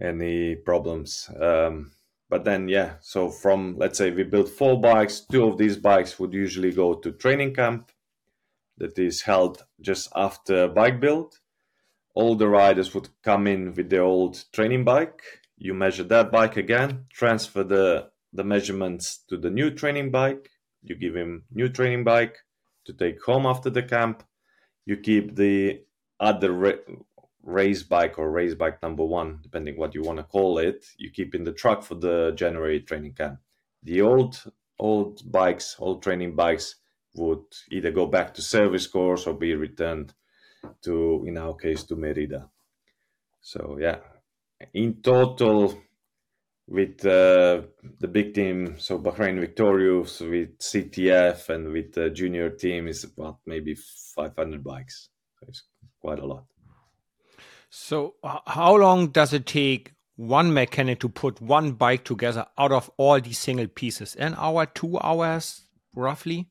any 0.00 0.56
problems. 0.56 1.30
Um, 1.40 1.92
but 2.28 2.44
then, 2.44 2.68
yeah, 2.68 2.94
so 3.00 3.28
from 3.28 3.76
let's 3.76 3.98
say 3.98 4.10
we 4.10 4.22
built 4.22 4.48
four 4.48 4.80
bikes, 4.80 5.20
two 5.20 5.44
of 5.44 5.58
these 5.58 5.76
bikes 5.76 6.18
would 6.18 6.32
usually 6.32 6.72
go 6.72 6.94
to 6.94 7.10
training 7.12 7.54
camp 7.54 7.90
that 8.78 8.98
is 8.98 9.22
held 9.22 9.64
just 9.80 10.08
after 10.14 10.68
bike 10.68 11.00
build. 11.00 11.40
All 12.14 12.36
the 12.36 12.48
riders 12.48 12.94
would 12.94 13.08
come 13.22 13.46
in 13.46 13.74
with 13.74 13.90
their 13.90 14.02
old 14.02 14.44
training 14.52 14.84
bike. 14.84 15.22
You 15.56 15.74
measure 15.74 16.04
that 16.04 16.30
bike 16.30 16.56
again, 16.56 17.06
transfer 17.12 17.64
the, 17.64 18.10
the 18.32 18.44
measurements 18.44 19.18
to 19.28 19.36
the 19.36 19.50
new 19.50 19.70
training 19.70 20.10
bike. 20.10 20.50
You 20.82 20.94
give 20.94 21.14
him 21.14 21.44
new 21.52 21.68
training 21.68 22.04
bike 22.04 22.38
to 22.86 22.92
take 22.92 23.22
home 23.22 23.44
after 23.44 23.70
the 23.70 23.82
camp. 23.82 24.22
You 24.86 24.96
keep 24.96 25.36
the 25.36 25.82
other 26.18 26.52
race 27.42 27.82
bike 27.82 28.18
or 28.18 28.30
race 28.30 28.54
bike 28.54 28.82
number 28.82 29.04
one, 29.04 29.38
depending 29.42 29.76
what 29.76 29.94
you 29.94 30.02
want 30.02 30.18
to 30.18 30.24
call 30.24 30.58
it, 30.58 30.84
you 30.98 31.10
keep 31.10 31.34
in 31.34 31.44
the 31.44 31.52
truck 31.52 31.82
for 31.82 31.94
the 31.94 32.32
January 32.32 32.80
training 32.80 33.14
camp. 33.14 33.38
The 33.82 34.02
old 34.02 34.42
old 34.78 35.20
bikes, 35.30 35.76
old 35.78 36.02
training 36.02 36.36
bikes 36.36 36.76
would 37.14 37.44
either 37.70 37.90
go 37.90 38.06
back 38.06 38.34
to 38.34 38.42
service 38.42 38.86
course 38.86 39.26
or 39.26 39.34
be 39.34 39.54
returned 39.54 40.14
to, 40.82 41.24
in 41.26 41.36
our 41.36 41.54
case, 41.54 41.84
to 41.84 41.96
Merida. 41.96 42.48
So 43.40 43.78
yeah, 43.80 43.98
in 44.72 45.02
total, 45.02 45.80
with 46.70 47.04
uh, 47.04 47.62
the 47.98 48.06
big 48.06 48.32
team, 48.32 48.76
so 48.78 48.98
Bahrain 48.98 49.40
Victorious 49.40 50.20
with 50.20 50.56
CTF 50.58 51.48
and 51.48 51.72
with 51.72 51.92
the 51.92 52.10
junior 52.10 52.48
team 52.48 52.86
is 52.86 53.02
about 53.02 53.38
maybe 53.44 53.74
500 53.74 54.62
bikes. 54.62 55.08
So 55.40 55.46
it's 55.48 55.64
quite 56.00 56.20
a 56.20 56.26
lot. 56.26 56.44
So, 57.70 58.16
how 58.22 58.76
long 58.76 59.08
does 59.08 59.32
it 59.32 59.46
take 59.46 59.94
one 60.16 60.52
mechanic 60.52 61.00
to 61.00 61.08
put 61.08 61.40
one 61.40 61.72
bike 61.72 62.04
together 62.04 62.46
out 62.58 62.72
of 62.72 62.90
all 62.96 63.20
these 63.20 63.38
single 63.38 63.68
pieces? 63.68 64.16
An 64.16 64.34
hour, 64.36 64.66
two 64.66 64.98
hours, 64.98 65.62
roughly? 65.94 66.50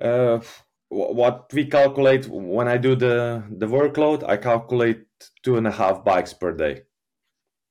Uh, 0.00 0.40
what 0.88 1.50
we 1.52 1.64
calculate 1.66 2.28
when 2.28 2.68
I 2.68 2.76
do 2.76 2.94
the 2.94 3.42
the 3.50 3.66
workload, 3.66 4.28
I 4.28 4.36
calculate 4.36 5.06
two 5.42 5.56
and 5.56 5.66
a 5.66 5.70
half 5.70 6.04
bikes 6.04 6.34
per 6.34 6.52
day. 6.52 6.82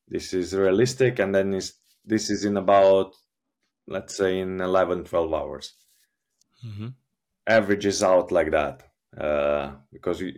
This 0.08 0.34
is 0.34 0.56
realistic, 0.56 1.20
and 1.20 1.34
then 1.36 1.54
is 1.54 1.74
this 2.06 2.30
is 2.30 2.46
in 2.46 2.58
about 2.58 3.14
let's 3.88 4.16
say 4.16 4.40
in 4.40 4.62
11 4.62 5.06
12 5.06 5.34
hours 5.34 5.74
mm-hmm. 6.66 6.90
averages 7.48 8.04
out 8.04 8.32
like 8.32 8.52
that 8.52 8.84
uh, 9.18 9.72
because 9.92 10.22
you, 10.22 10.32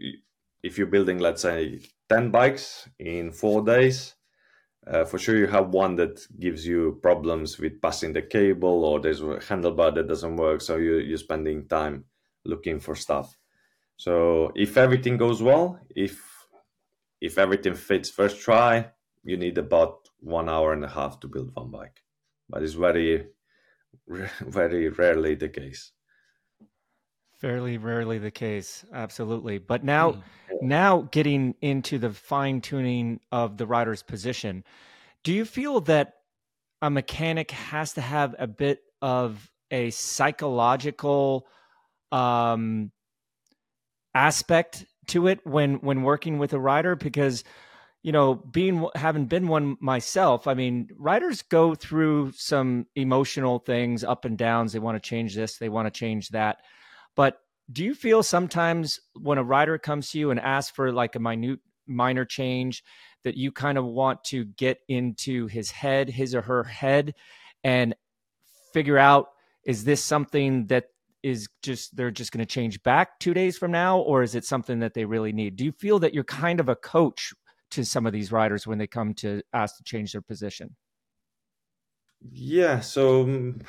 if 0.64 0.78
you're 0.78 0.88
building 0.88 1.20
let's 1.20 1.42
say 1.42 1.82
10 2.12 2.30
bikes 2.30 2.90
in 3.00 3.32
four 3.32 3.64
days, 3.64 4.16
uh, 4.86 5.06
for 5.06 5.18
sure 5.18 5.38
you 5.38 5.48
have 5.48 5.70
one 5.70 5.96
that 5.96 6.20
gives 6.42 6.68
you 6.68 7.00
problems 7.02 7.58
with 7.58 7.82
passing 7.82 8.12
the 8.12 8.22
cable 8.22 8.84
or 8.84 9.00
there's 9.00 9.22
a 9.22 9.40
handlebar 9.48 9.96
that 9.96 10.10
doesn't 10.10 10.36
work. 10.36 10.60
So 10.60 10.76
you, 10.76 10.98
you're 10.98 11.18
spending 11.18 11.70
time 11.70 12.04
looking 12.44 12.82
for 12.82 12.96
stuff. 12.96 13.38
So 13.96 14.52
if 14.56 14.76
everything 14.76 15.16
goes 15.16 15.42
well, 15.42 15.80
if 15.96 16.20
if 17.22 17.38
everything 17.38 17.76
fits 17.76 18.10
first 18.10 18.42
try, 18.42 18.90
you 19.24 19.38
need 19.38 19.58
about 19.58 20.10
one 20.20 20.50
hour 20.50 20.74
and 20.74 20.84
a 20.84 20.90
half 20.90 21.20
to 21.22 21.28
build 21.30 21.52
one 21.54 21.72
bike. 21.72 22.02
But 22.50 22.64
it's 22.64 22.74
very, 22.74 23.28
very 24.42 24.90
rarely 24.90 25.36
the 25.36 25.50
case. 25.50 25.92
Fairly 27.42 27.80
rarely 27.80 28.20
the 28.20 28.30
case, 28.30 28.86
absolutely. 28.94 29.58
But 29.58 29.84
now, 29.84 30.12
mm. 30.12 30.22
now 30.62 31.10
getting 31.10 31.56
into 31.60 31.98
the 31.98 32.12
fine 32.12 32.62
tuning 32.62 33.20
of 33.32 33.58
the 33.58 33.66
rider's 33.66 34.04
position, 34.04 34.64
do 35.24 35.34
you 35.34 35.44
feel 35.44 35.82
that 35.82 36.18
a 36.84 36.92
mechanic 36.92 37.50
has 37.50 37.94
to 37.94 38.02
have 38.02 38.36
a 38.38 38.46
bit 38.46 38.82
of 39.02 39.50
a 39.72 39.90
psychological 39.90 41.48
um, 42.12 42.92
aspect 44.14 44.86
to 45.08 45.26
it 45.26 45.40
when 45.44 45.78
when 45.78 46.04
working 46.04 46.38
with 46.38 46.54
a 46.54 46.60
rider? 46.60 46.96
Because 46.96 47.44
you 48.04 48.12
know, 48.12 48.36
being 48.36 48.88
having 48.94 49.26
been 49.26 49.48
one 49.48 49.78
myself, 49.82 50.46
I 50.46 50.54
mean, 50.54 50.90
riders 50.96 51.42
go 51.42 51.74
through 51.74 52.34
some 52.36 52.86
emotional 52.96 53.58
things, 53.58 54.04
up 54.04 54.26
and 54.26 54.38
downs. 54.38 54.74
They 54.74 54.80
want 54.80 55.02
to 55.02 55.10
change 55.10 55.34
this, 55.34 55.58
they 55.58 55.70
want 55.70 55.92
to 55.92 56.00
change 56.00 56.30
that 56.30 56.60
but 57.16 57.40
do 57.72 57.84
you 57.84 57.94
feel 57.94 58.24
sometimes 58.24 59.00
when 59.20 59.38
a 59.38 59.44
rider 59.44 59.78
comes 59.78 60.12
to 60.12 60.20
you 60.20 60.32
and 60.32 60.40
asks 60.40 60.76
for 60.76 60.92
like 60.92 61.16
a 61.16 61.20
minute 61.20 61.60
minor 61.88 62.26
change 62.26 62.84
that 63.24 63.38
you 63.38 63.52
kind 63.52 63.78
of 63.78 63.86
want 63.86 64.24
to 64.26 64.46
get 64.46 64.80
into 64.88 65.48
his 65.48 65.72
head, 65.72 66.10
his 66.10 66.34
or 66.36 66.42
her 66.42 66.64
head, 66.64 67.14
and 67.64 67.96
figure 68.74 68.98
out 68.98 69.28
is 69.64 69.84
this 69.84 70.04
something 70.04 70.68
that 70.68 70.86
is 71.24 71.48
just 71.62 71.96
they're 71.96 72.10
just 72.10 72.32
going 72.32 72.40
to 72.40 72.52
change 72.52 72.82
back 72.82 73.20
two 73.20 73.34
days 73.34 73.58
from 73.58 73.72
now, 73.72 74.00
or 74.00 74.24
is 74.24 74.34
it 74.34 74.44
something 74.44 74.80
that 74.80 74.94
they 74.94 75.06
really 75.06 75.32
need? 75.32 75.56
Do 75.56 75.64
you 75.64 75.72
feel 75.72 76.00
that 76.00 76.14
you're 76.14 76.24
kind 76.24 76.60
of 76.60 76.68
a 76.68 76.76
coach 76.76 77.32
to 77.72 77.86
some 77.86 78.06
of 78.06 78.14
these 78.14 78.32
riders 78.32 78.66
when 78.66 78.80
they 78.80 78.88
come 78.88 79.14
to 79.16 79.42
ask 79.54 79.78
to 79.78 79.84
change 79.84 80.14
their 80.14 80.22
position? 80.22 80.76
Yeah, 82.32 82.80
so 82.80 83.26
mm, 83.26 83.64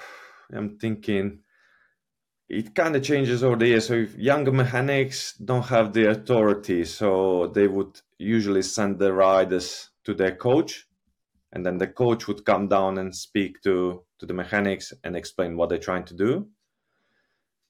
I'm 0.53 0.79
thinking 0.79 1.41
it 2.53 2.75
kind 2.75 2.95
of 2.95 3.03
changes 3.03 3.43
over 3.43 3.57
the 3.57 3.69
years. 3.69 3.87
So 3.87 3.95
if 3.95 4.15
younger 4.15 4.53
mechanics 4.53 5.33
don't 5.33 5.65
have 5.65 5.95
the 5.95 6.11
authority, 6.11 6.85
so 6.85 7.51
they 7.55 7.67
would 7.67 7.99
usually 8.19 8.61
send 8.61 8.99
the 8.99 9.15
riders 9.15 9.88
to 10.05 10.12
their 10.12 10.37
coach, 10.37 10.87
and 11.53 11.65
then 11.65 11.79
the 11.79 11.87
coach 11.87 12.29
would 12.29 12.45
come 12.45 12.69
down 12.69 12.99
and 12.99 13.15
speak 13.15 13.62
to 13.62 14.05
to 14.19 14.27
the 14.27 14.35
mechanics 14.35 14.93
and 15.03 15.17
explain 15.17 15.57
what 15.57 15.71
they're 15.71 15.88
trying 15.88 16.05
to 16.05 16.15
do. 16.15 16.47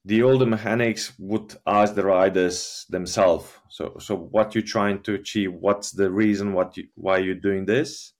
The 0.03 0.21
older 0.21 0.45
mechanics 0.45 1.13
would 1.17 1.55
ask 1.65 1.95
the 1.95 2.03
riders 2.03 2.85
themselves. 2.89 3.49
So, 3.69 3.95
so 3.99 4.15
what 4.17 4.53
you're 4.53 4.65
trying 4.75 5.01
to 5.03 5.13
achieve? 5.13 5.53
What's 5.53 5.91
the 5.91 6.11
reason? 6.11 6.51
What 6.51 6.75
you, 6.75 6.89
why 6.95 7.19
you're 7.19 7.35
doing 7.35 7.65
this? 7.65 8.11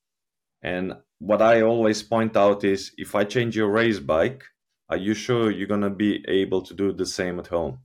And 0.62 0.94
what 1.20 1.42
I 1.42 1.62
always 1.62 2.02
point 2.02 2.38
out 2.38 2.64
is, 2.64 2.94
if 2.98 3.16
I 3.16 3.26
change 3.26 3.58
your 3.58 3.70
race 3.70 4.00
bike, 4.00 4.44
are 4.90 4.98
you 4.98 5.14
sure 5.14 5.50
you're 5.52 5.68
gonna 5.68 5.90
be 5.90 6.24
able 6.28 6.62
to 6.62 6.74
do 6.74 6.92
the 6.94 7.06
same 7.06 7.40
at 7.40 7.48
home? 7.48 7.80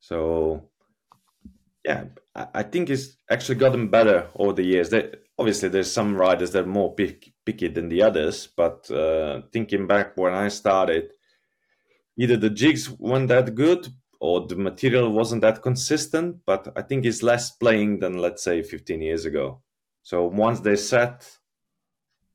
So 0.00 0.70
yeah, 1.84 2.04
I 2.34 2.62
think 2.62 2.90
it's 2.90 3.16
actually 3.30 3.56
gotten 3.56 3.88
better 3.88 4.28
over 4.36 4.52
the 4.52 4.64
years. 4.64 4.90
That 4.90 5.24
obviously 5.38 5.68
there's 5.68 5.92
some 5.92 6.16
riders 6.16 6.52
that 6.52 6.64
are 6.64 6.68
more 6.68 6.94
pick, 6.94 7.32
picky 7.44 7.68
than 7.68 7.88
the 7.88 8.02
others, 8.02 8.46
but 8.46 8.90
uh, 8.90 9.42
thinking 9.52 9.86
back 9.86 10.16
when 10.16 10.32
I 10.32 10.48
started, 10.48 11.12
either 12.16 12.36
the 12.36 12.50
jigs 12.50 12.88
weren't 12.88 13.28
that 13.28 13.54
good 13.54 13.88
or 14.20 14.46
the 14.46 14.56
material 14.56 15.10
wasn't 15.10 15.42
that 15.42 15.62
consistent. 15.62 16.36
But 16.46 16.72
I 16.76 16.82
think 16.82 17.04
it's 17.04 17.22
less 17.22 17.50
playing 17.50 17.98
than 17.98 18.18
let's 18.18 18.44
say 18.44 18.62
15 18.62 19.02
years 19.02 19.24
ago. 19.24 19.62
So 20.02 20.26
once 20.26 20.60
they 20.60 20.76
set, 20.76 21.38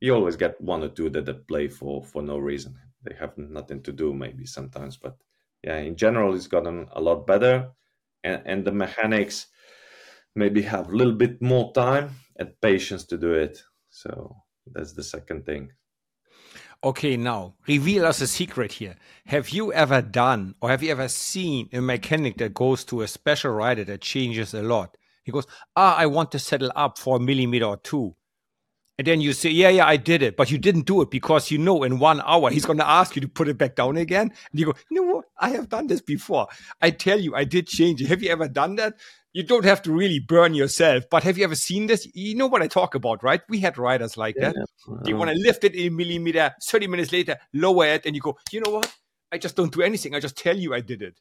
you 0.00 0.14
always 0.14 0.36
get 0.36 0.60
one 0.60 0.82
or 0.82 0.88
two 0.88 1.10
that 1.10 1.48
play 1.48 1.68
for 1.68 2.04
for 2.04 2.22
no 2.22 2.38
reason 2.38 2.76
they 3.02 3.14
have 3.18 3.36
nothing 3.38 3.82
to 3.82 3.92
do 3.92 4.12
maybe 4.12 4.44
sometimes 4.46 4.96
but 4.96 5.16
yeah 5.62 5.78
in 5.78 5.96
general 5.96 6.34
it's 6.34 6.46
gotten 6.46 6.88
a 6.92 7.00
lot 7.00 7.26
better 7.26 7.70
and, 8.24 8.42
and 8.44 8.64
the 8.64 8.72
mechanics 8.72 9.46
maybe 10.34 10.62
have 10.62 10.88
a 10.88 10.96
little 10.96 11.14
bit 11.14 11.40
more 11.40 11.72
time 11.72 12.10
and 12.36 12.60
patience 12.60 13.04
to 13.04 13.16
do 13.16 13.32
it 13.32 13.58
so 13.90 14.36
that's 14.66 14.92
the 14.92 15.02
second 15.02 15.44
thing 15.44 15.70
Okay, 16.84 17.16
now 17.16 17.54
reveal 17.66 18.06
us 18.06 18.20
a 18.20 18.26
secret 18.28 18.70
here. 18.70 18.94
Have 19.26 19.48
you 19.48 19.72
ever 19.72 20.00
done 20.00 20.54
or 20.60 20.70
have 20.70 20.80
you 20.80 20.92
ever 20.92 21.08
seen 21.08 21.68
a 21.72 21.80
mechanic 21.80 22.38
that 22.38 22.54
goes 22.54 22.84
to 22.84 23.02
a 23.02 23.08
special 23.08 23.50
rider 23.50 23.82
that 23.84 24.00
changes 24.00 24.54
a 24.54 24.62
lot? 24.62 24.96
He 25.24 25.32
goes, 25.32 25.46
Ah, 25.74 25.96
I 25.96 26.06
want 26.06 26.30
to 26.32 26.38
settle 26.38 26.70
up 26.76 26.96
for 26.96 27.16
a 27.16 27.20
millimeter 27.20 27.64
or 27.64 27.78
two. 27.78 28.14
And 28.98 29.06
then 29.06 29.20
you 29.20 29.32
say, 29.32 29.50
Yeah, 29.50 29.68
yeah, 29.68 29.86
I 29.86 29.96
did 29.96 30.22
it. 30.22 30.36
But 30.36 30.50
you 30.50 30.58
didn't 30.58 30.86
do 30.86 31.00
it 31.02 31.10
because 31.10 31.50
you 31.50 31.58
know 31.58 31.84
in 31.84 31.98
one 31.98 32.20
hour 32.22 32.50
he's 32.50 32.66
going 32.66 32.78
to 32.78 32.88
ask 32.88 33.14
you 33.14 33.22
to 33.22 33.28
put 33.28 33.48
it 33.48 33.56
back 33.56 33.76
down 33.76 33.96
again. 33.96 34.32
And 34.50 34.60
you 34.60 34.66
go, 34.66 34.74
You 34.90 35.00
know 35.00 35.14
what? 35.14 35.26
I 35.38 35.50
have 35.50 35.68
done 35.68 35.86
this 35.86 36.00
before. 36.00 36.48
I 36.82 36.90
tell 36.90 37.20
you, 37.20 37.34
I 37.34 37.44
did 37.44 37.68
change 37.68 38.02
it. 38.02 38.08
Have 38.08 38.22
you 38.22 38.30
ever 38.30 38.48
done 38.48 38.76
that? 38.76 38.94
you 39.32 39.42
don't 39.42 39.64
have 39.64 39.82
to 39.82 39.92
really 39.92 40.18
burn 40.18 40.54
yourself. 40.54 41.04
But 41.08 41.22
have 41.22 41.38
you 41.38 41.44
ever 41.44 41.54
seen 41.54 41.86
this? 41.86 42.08
You 42.14 42.34
know 42.34 42.46
what 42.46 42.62
I 42.62 42.66
talk 42.66 42.94
about, 42.94 43.22
right? 43.22 43.40
We 43.48 43.60
had 43.60 43.78
riders 43.78 44.16
like 44.16 44.34
yeah, 44.36 44.52
that. 44.52 45.06
You 45.06 45.16
want 45.16 45.30
to 45.30 45.36
lift 45.36 45.64
it 45.64 45.76
a 45.76 45.90
millimeter, 45.90 46.52
30 46.64 46.86
minutes 46.88 47.12
later, 47.12 47.36
lower 47.52 47.86
it, 47.86 48.06
and 48.06 48.16
you 48.16 48.20
go, 48.20 48.36
you 48.50 48.60
know 48.60 48.72
what? 48.72 48.92
I 49.30 49.38
just 49.38 49.54
don't 49.54 49.72
do 49.72 49.82
anything. 49.82 50.14
I 50.14 50.20
just 50.20 50.36
tell 50.36 50.56
you 50.56 50.74
I 50.74 50.80
did 50.80 51.02
it. 51.02 51.20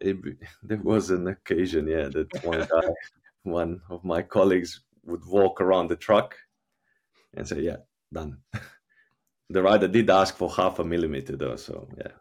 it 0.00 0.16
there 0.62 0.82
was 0.82 1.10
an 1.10 1.28
occasion, 1.28 1.86
yeah, 1.86 2.08
that 2.08 2.44
one 2.44 2.60
guy, 2.60 2.88
one 3.44 3.80
of 3.88 4.04
my 4.04 4.22
colleagues 4.22 4.80
would 5.04 5.24
walk 5.24 5.60
around 5.60 5.88
the 5.88 5.96
truck 5.96 6.36
and 7.34 7.46
say, 7.46 7.60
yeah, 7.60 7.76
done. 8.12 8.38
the 9.50 9.62
rider 9.62 9.88
did 9.88 10.10
ask 10.10 10.36
for 10.36 10.50
half 10.50 10.78
a 10.78 10.84
millimeter 10.84 11.36
though, 11.36 11.56
so 11.56 11.88
yeah. 11.96 12.12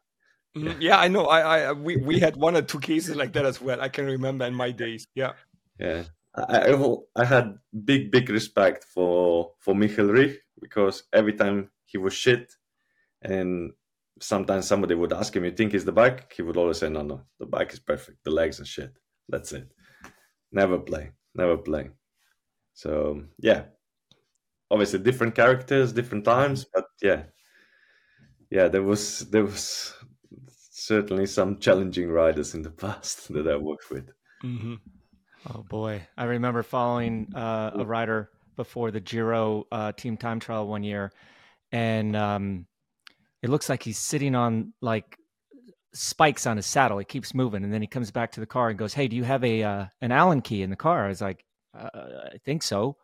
Mm-hmm. 0.55 0.81
Yeah, 0.81 0.99
I 0.99 1.07
know. 1.07 1.25
I, 1.25 1.59
I, 1.59 1.71
we, 1.73 1.97
we 1.97 2.19
had 2.19 2.35
one 2.35 2.55
or 2.55 2.61
two 2.61 2.79
cases 2.79 3.15
like 3.15 3.33
that 3.33 3.45
as 3.45 3.61
well. 3.61 3.79
I 3.81 3.89
can 3.89 4.05
remember 4.05 4.45
in 4.45 4.55
my 4.55 4.71
days. 4.71 5.05
Yeah. 5.13 5.33
Yeah. 5.79 6.03
I, 6.35 6.71
I 6.71 6.95
I 7.15 7.25
had 7.25 7.57
big, 7.85 8.11
big 8.11 8.29
respect 8.29 8.83
for 8.83 9.53
for 9.59 9.73
Michael 9.75 10.07
Rich 10.07 10.39
because 10.61 11.03
every 11.11 11.33
time 11.33 11.69
he 11.85 11.97
was 11.97 12.13
shit, 12.13 12.53
and 13.21 13.71
sometimes 14.21 14.67
somebody 14.67 14.93
would 14.93 15.13
ask 15.13 15.35
him, 15.35 15.45
"You 15.45 15.51
think 15.51 15.71
he's 15.71 15.85
the 15.85 15.91
bike?" 15.91 16.31
He 16.33 16.43
would 16.43 16.57
always 16.57 16.77
say, 16.77 16.89
"No, 16.89 17.01
no, 17.01 17.21
the 17.39 17.47
bike 17.47 17.73
is 17.73 17.79
perfect. 17.79 18.23
The 18.23 18.31
legs 18.31 18.59
are 18.59 18.65
shit. 18.65 18.93
That's 19.27 19.51
it. 19.51 19.71
Never 20.51 20.77
play, 20.77 21.11
never 21.33 21.57
play." 21.57 21.89
So 22.73 23.23
yeah, 23.39 23.63
obviously 24.69 24.99
different 24.99 25.35
characters, 25.35 25.93
different 25.93 26.25
times, 26.25 26.65
but 26.73 26.85
yeah, 27.01 27.23
yeah, 28.49 28.67
there 28.67 28.83
was 28.83 29.19
there 29.29 29.43
was 29.43 29.93
certainly 30.71 31.25
some 31.25 31.59
challenging 31.59 32.09
riders 32.09 32.53
in 32.53 32.61
the 32.61 32.71
past 32.83 33.31
that 33.33 33.47
I 33.47 33.57
worked 33.57 33.89
with. 33.91 34.09
Mm-hmm. 34.43 34.75
Oh 35.53 35.63
boy, 35.63 36.07
I 36.17 36.25
remember 36.25 36.63
following 36.63 37.31
uh, 37.35 37.71
a 37.75 37.85
rider 37.85 38.29
before 38.55 38.91
the 38.91 38.99
Giro 38.99 39.65
uh, 39.71 39.91
team 39.91 40.17
time 40.17 40.39
trial 40.39 40.67
one 40.67 40.83
year, 40.83 41.11
and 41.71 42.15
um, 42.15 42.67
it 43.41 43.49
looks 43.49 43.69
like 43.69 43.83
he's 43.83 43.99
sitting 43.99 44.35
on 44.35 44.73
like 44.81 45.17
spikes 45.93 46.45
on 46.45 46.57
his 46.57 46.65
saddle. 46.65 46.97
He 46.97 47.05
keeps 47.05 47.33
moving, 47.33 47.63
and 47.63 47.73
then 47.73 47.81
he 47.81 47.87
comes 47.87 48.11
back 48.11 48.31
to 48.33 48.39
the 48.39 48.45
car 48.45 48.69
and 48.69 48.77
goes, 48.77 48.93
"Hey, 48.93 49.07
do 49.07 49.15
you 49.15 49.23
have 49.23 49.43
a 49.43 49.63
uh, 49.63 49.85
an 50.01 50.11
Allen 50.11 50.41
key 50.41 50.61
in 50.63 50.69
the 50.69 50.75
car?" 50.75 51.05
I 51.05 51.09
was 51.09 51.21
like, 51.21 51.45
uh, 51.77 51.89
"I 52.33 52.37
think 52.43 52.63
so." 52.63 52.97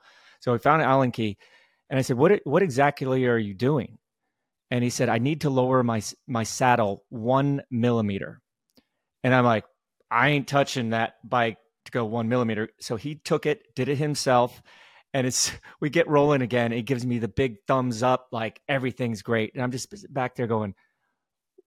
So 0.43 0.51
we 0.51 0.59
found 0.59 0.81
Allen 0.81 1.11
key, 1.11 1.37
and 1.89 1.97
I 1.97 2.01
said, 2.01 2.17
"What 2.17 2.41
what 2.43 2.63
exactly 2.63 3.25
are 3.25 3.37
you 3.37 3.53
doing?" 3.53 3.97
and 4.73 4.83
he 4.83 4.89
said, 4.89 5.07
I 5.07 5.19
need 5.19 5.41
to 5.41 5.51
lower 5.51 5.83
my 5.83 6.01
my 6.25 6.41
saddle 6.41 7.03
one 7.09 7.61
millimeter. 7.69 8.41
And 9.23 9.31
I'm 9.31 9.45
like, 9.45 9.65
I 10.09 10.29
ain't 10.29 10.47
touching 10.47 10.89
that 10.89 11.13
bike 11.23 11.57
to 11.85 11.91
go 11.91 12.05
one 12.05 12.27
millimeter. 12.27 12.69
So 12.81 12.95
he 12.95 13.13
took 13.13 13.45
it, 13.45 13.61
did 13.75 13.87
it 13.87 13.99
himself. 13.99 14.63
And 15.13 15.27
it's 15.27 15.51
we 15.79 15.91
get 15.91 16.07
rolling 16.07 16.41
again. 16.41 16.71
He 16.71 16.81
gives 16.81 17.05
me 17.05 17.19
the 17.19 17.27
big 17.27 17.57
thumbs 17.67 18.01
up, 18.01 18.29
like 18.31 18.61
everything's 18.67 19.21
great. 19.21 19.53
And 19.53 19.61
I'm 19.61 19.69
just 19.69 20.11
back 20.11 20.33
there 20.33 20.47
going, 20.47 20.73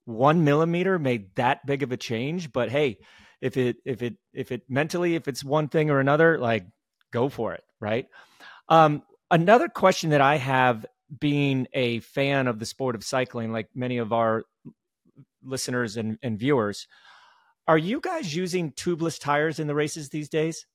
one 0.03 0.43
millimeter 0.43 0.99
made 0.99 1.33
that 1.35 1.65
big 1.65 1.83
of 1.83 1.93
a 1.93 1.97
change. 1.97 2.51
But 2.51 2.69
hey, 2.69 2.97
if 3.39 3.55
it 3.55 3.77
if 3.85 4.01
it 4.01 4.17
if 4.33 4.51
it 4.51 4.63
mentally, 4.67 5.15
if 5.15 5.29
it's 5.29 5.45
one 5.45 5.69
thing 5.69 5.89
or 5.91 6.01
another, 6.01 6.37
like 6.37 6.65
go 7.13 7.29
for 7.29 7.53
it, 7.53 7.63
right? 7.79 8.07
Um, 8.69 9.03
another 9.31 9.67
question 9.67 10.09
that 10.11 10.21
I 10.21 10.37
have 10.37 10.85
being 11.19 11.67
a 11.73 11.99
fan 11.99 12.47
of 12.47 12.59
the 12.59 12.65
sport 12.65 12.95
of 12.95 13.03
cycling, 13.03 13.51
like 13.51 13.69
many 13.73 13.97
of 13.97 14.11
our 14.11 14.43
listeners 15.43 15.97
and, 15.97 16.17
and 16.21 16.37
viewers, 16.37 16.87
are 17.67 17.77
you 17.77 17.99
guys 18.01 18.35
using 18.35 18.71
tubeless 18.71 19.19
tires 19.19 19.59
in 19.59 19.67
the 19.67 19.75
races 19.75 20.09
these 20.09 20.29
days? 20.29 20.65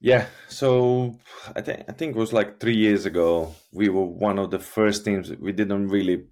Yeah, 0.00 0.26
so 0.48 1.18
I 1.56 1.60
think 1.60 1.84
I 1.88 1.92
think 1.92 2.14
it 2.14 2.18
was 2.18 2.32
like 2.32 2.60
three 2.60 2.76
years 2.76 3.04
ago. 3.04 3.54
We 3.72 3.88
were 3.88 4.04
one 4.04 4.38
of 4.38 4.50
the 4.52 4.60
first 4.60 5.04
teams. 5.04 5.32
We 5.40 5.50
didn't 5.50 5.88
really 5.88 6.26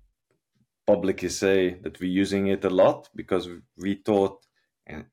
publicly 0.87 1.29
say 1.31 1.75
that 1.83 1.99
we're 2.01 2.11
using 2.11 2.47
it 2.47 2.65
a 2.65 2.71
lot 2.71 3.09
because 3.15 3.49
we 3.77 4.03
thought, 4.05 4.47
and 4.87 5.07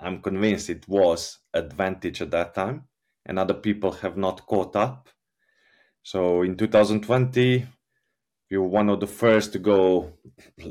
I'm 0.00 0.22
convinced 0.22 0.70
it 0.70 0.88
was 0.88 1.40
advantage 1.52 2.22
at 2.22 2.30
that 2.30 2.54
time, 2.54 2.84
and 3.28 3.38
other 3.38 3.54
people 3.54 3.92
have 3.92 4.16
not 4.16 4.46
caught 4.46 4.74
up. 4.74 5.08
So 6.02 6.42
in 6.42 6.56
2020, 6.56 7.66
we 8.50 8.56
were 8.56 8.66
one 8.66 8.88
of 8.88 9.00
the 9.00 9.06
first 9.06 9.52
to 9.52 9.58
go, 9.58 10.14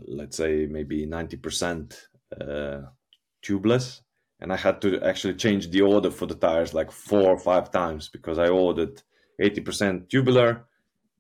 let's 0.08 0.38
say 0.38 0.66
maybe 0.66 1.06
90% 1.06 1.96
uh, 2.42 2.82
tubeless. 3.46 4.02
And 4.40 4.52
I 4.52 4.58
had 4.58 4.82
to 4.82 5.00
actually 5.02 5.36
change 5.36 5.70
the 5.70 5.82
order 5.82 6.12
for 6.12 6.26
the 6.26 6.36
tires 6.36 6.74
like 6.74 6.92
four 6.92 7.30
or 7.30 7.40
five 7.40 7.72
times 7.72 8.10
because 8.10 8.40
I 8.40 8.48
ordered 8.48 9.02
80% 9.42 10.10
tubular 10.10 10.66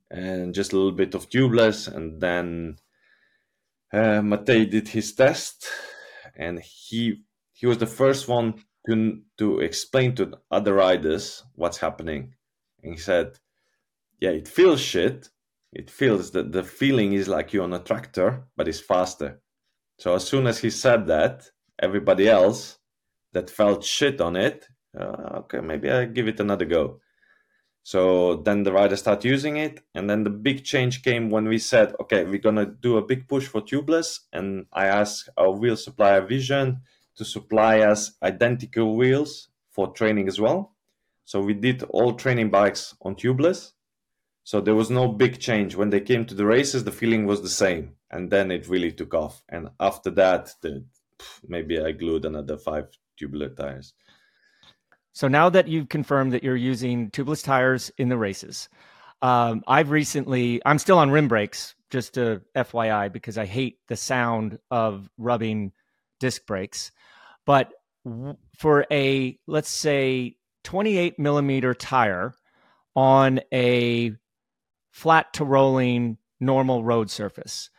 and 0.09 0.53
just 0.53 0.73
a 0.73 0.75
little 0.75 0.91
bit 0.91 1.13
of 1.13 1.29
tubeless. 1.29 1.87
And 1.87 2.19
then 2.19 2.77
uh, 3.93 4.21
Matej 4.21 4.71
did 4.71 4.87
his 4.89 5.13
test 5.13 5.67
and 6.35 6.59
he 6.59 7.23
he 7.53 7.65
was 7.65 7.79
the 7.79 7.87
first 7.87 8.27
one 8.27 8.53
to, 8.87 9.21
to 9.37 9.59
explain 9.59 10.15
to 10.15 10.39
other 10.49 10.73
riders 10.73 11.43
what's 11.55 11.77
happening. 11.77 12.33
And 12.83 12.93
he 12.93 12.99
said, 12.99 13.39
yeah, 14.19 14.31
it 14.31 14.47
feels 14.47 14.81
shit. 14.81 15.29
It 15.73 15.89
feels 15.89 16.31
that 16.31 16.51
the 16.51 16.63
feeling 16.63 17.13
is 17.13 17.27
like 17.27 17.53
you're 17.53 17.63
on 17.63 17.73
a 17.73 17.79
tractor, 17.79 18.45
but 18.55 18.67
it's 18.67 18.79
faster. 18.79 19.41
So 19.99 20.15
as 20.15 20.25
soon 20.25 20.47
as 20.47 20.59
he 20.59 20.69
said 20.69 21.07
that, 21.07 21.51
everybody 21.79 22.27
else 22.27 22.77
that 23.33 23.49
felt 23.49 23.83
shit 23.83 24.21
on 24.21 24.35
it, 24.35 24.67
uh, 24.99 25.41
okay, 25.41 25.59
maybe 25.59 25.91
I 25.91 26.05
give 26.05 26.27
it 26.27 26.39
another 26.39 26.65
go. 26.65 27.01
So 27.83 28.37
then 28.37 28.63
the 28.63 28.73
riders 28.73 28.99
start 28.99 29.23
using 29.23 29.57
it, 29.57 29.81
and 29.95 30.09
then 30.09 30.23
the 30.23 30.29
big 30.29 30.63
change 30.65 31.03
came 31.03 31.29
when 31.29 31.47
we 31.47 31.57
said, 31.57 31.93
okay, 32.01 32.25
we're 32.25 32.37
gonna 32.37 32.65
do 32.65 32.97
a 32.97 33.05
big 33.05 33.27
push 33.27 33.47
for 33.47 33.61
tubeless, 33.61 34.19
and 34.33 34.65
I 34.73 34.87
asked 34.87 35.29
our 35.37 35.51
wheel 35.51 35.77
supplier 35.77 36.25
Vision 36.25 36.81
to 37.17 37.25
supply 37.25 37.81
us 37.81 38.13
identical 38.23 38.95
wheels 38.95 39.49
for 39.69 39.91
training 39.93 40.27
as 40.27 40.39
well. 40.39 40.73
So 41.25 41.41
we 41.41 41.53
did 41.53 41.83
all 41.83 42.13
training 42.13 42.49
bikes 42.49 42.95
on 43.01 43.15
tubeless, 43.15 43.73
so 44.47 44.61
there 44.61 44.75
was 44.75 44.89
no 44.89 45.09
big 45.09 45.39
change. 45.41 45.75
When 45.75 45.89
they 45.89 45.99
came 45.99 46.25
to 46.25 46.33
the 46.33 46.45
races, 46.45 46.85
the 46.85 46.91
feeling 46.93 47.25
was 47.25 47.41
the 47.41 47.49
same. 47.49 47.95
And 48.09 48.31
then 48.31 48.49
it 48.49 48.69
really 48.69 48.93
took 48.93 49.13
off. 49.13 49.43
And 49.49 49.71
after 49.77 50.09
that, 50.11 50.53
the, 50.61 50.85
maybe 51.45 51.81
I 51.81 51.91
glued 51.91 52.23
another 52.23 52.57
five 52.57 52.87
tubular 53.17 53.49
tires. 53.49 53.93
So 55.11 55.27
now 55.27 55.49
that 55.49 55.67
you've 55.67 55.89
confirmed 55.89 56.31
that 56.31 56.45
you're 56.45 56.55
using 56.55 57.11
tubeless 57.11 57.43
tires 57.43 57.91
in 57.97 58.07
the 58.07 58.17
races, 58.17 58.69
um, 59.21 59.63
I've 59.67 59.89
recently, 59.91 60.61
I'm 60.65 60.79
still 60.79 60.97
on 60.97 61.11
rim 61.11 61.27
brakes, 61.27 61.75
just 61.89 62.13
to 62.13 62.41
FYI, 62.55 63.11
because 63.11 63.37
I 63.37 63.45
hate 63.45 63.79
the 63.89 63.97
sound 63.97 64.59
of 64.71 65.09
rubbing 65.17 65.73
disc 66.21 66.45
brakes. 66.45 66.93
But 67.47 67.71
for 68.57 68.85
a, 68.91 69.39
let's 69.47 69.69
say, 69.69 70.35
28 70.65 71.17
millimeter 71.17 71.73
tire 71.73 72.35
on 72.93 73.39
a 73.53 74.11
flat 74.91 75.33
to 75.33 75.45
rolling 75.45 76.17
normal 76.41 76.83
road 76.83 77.09
surface, 77.09 77.69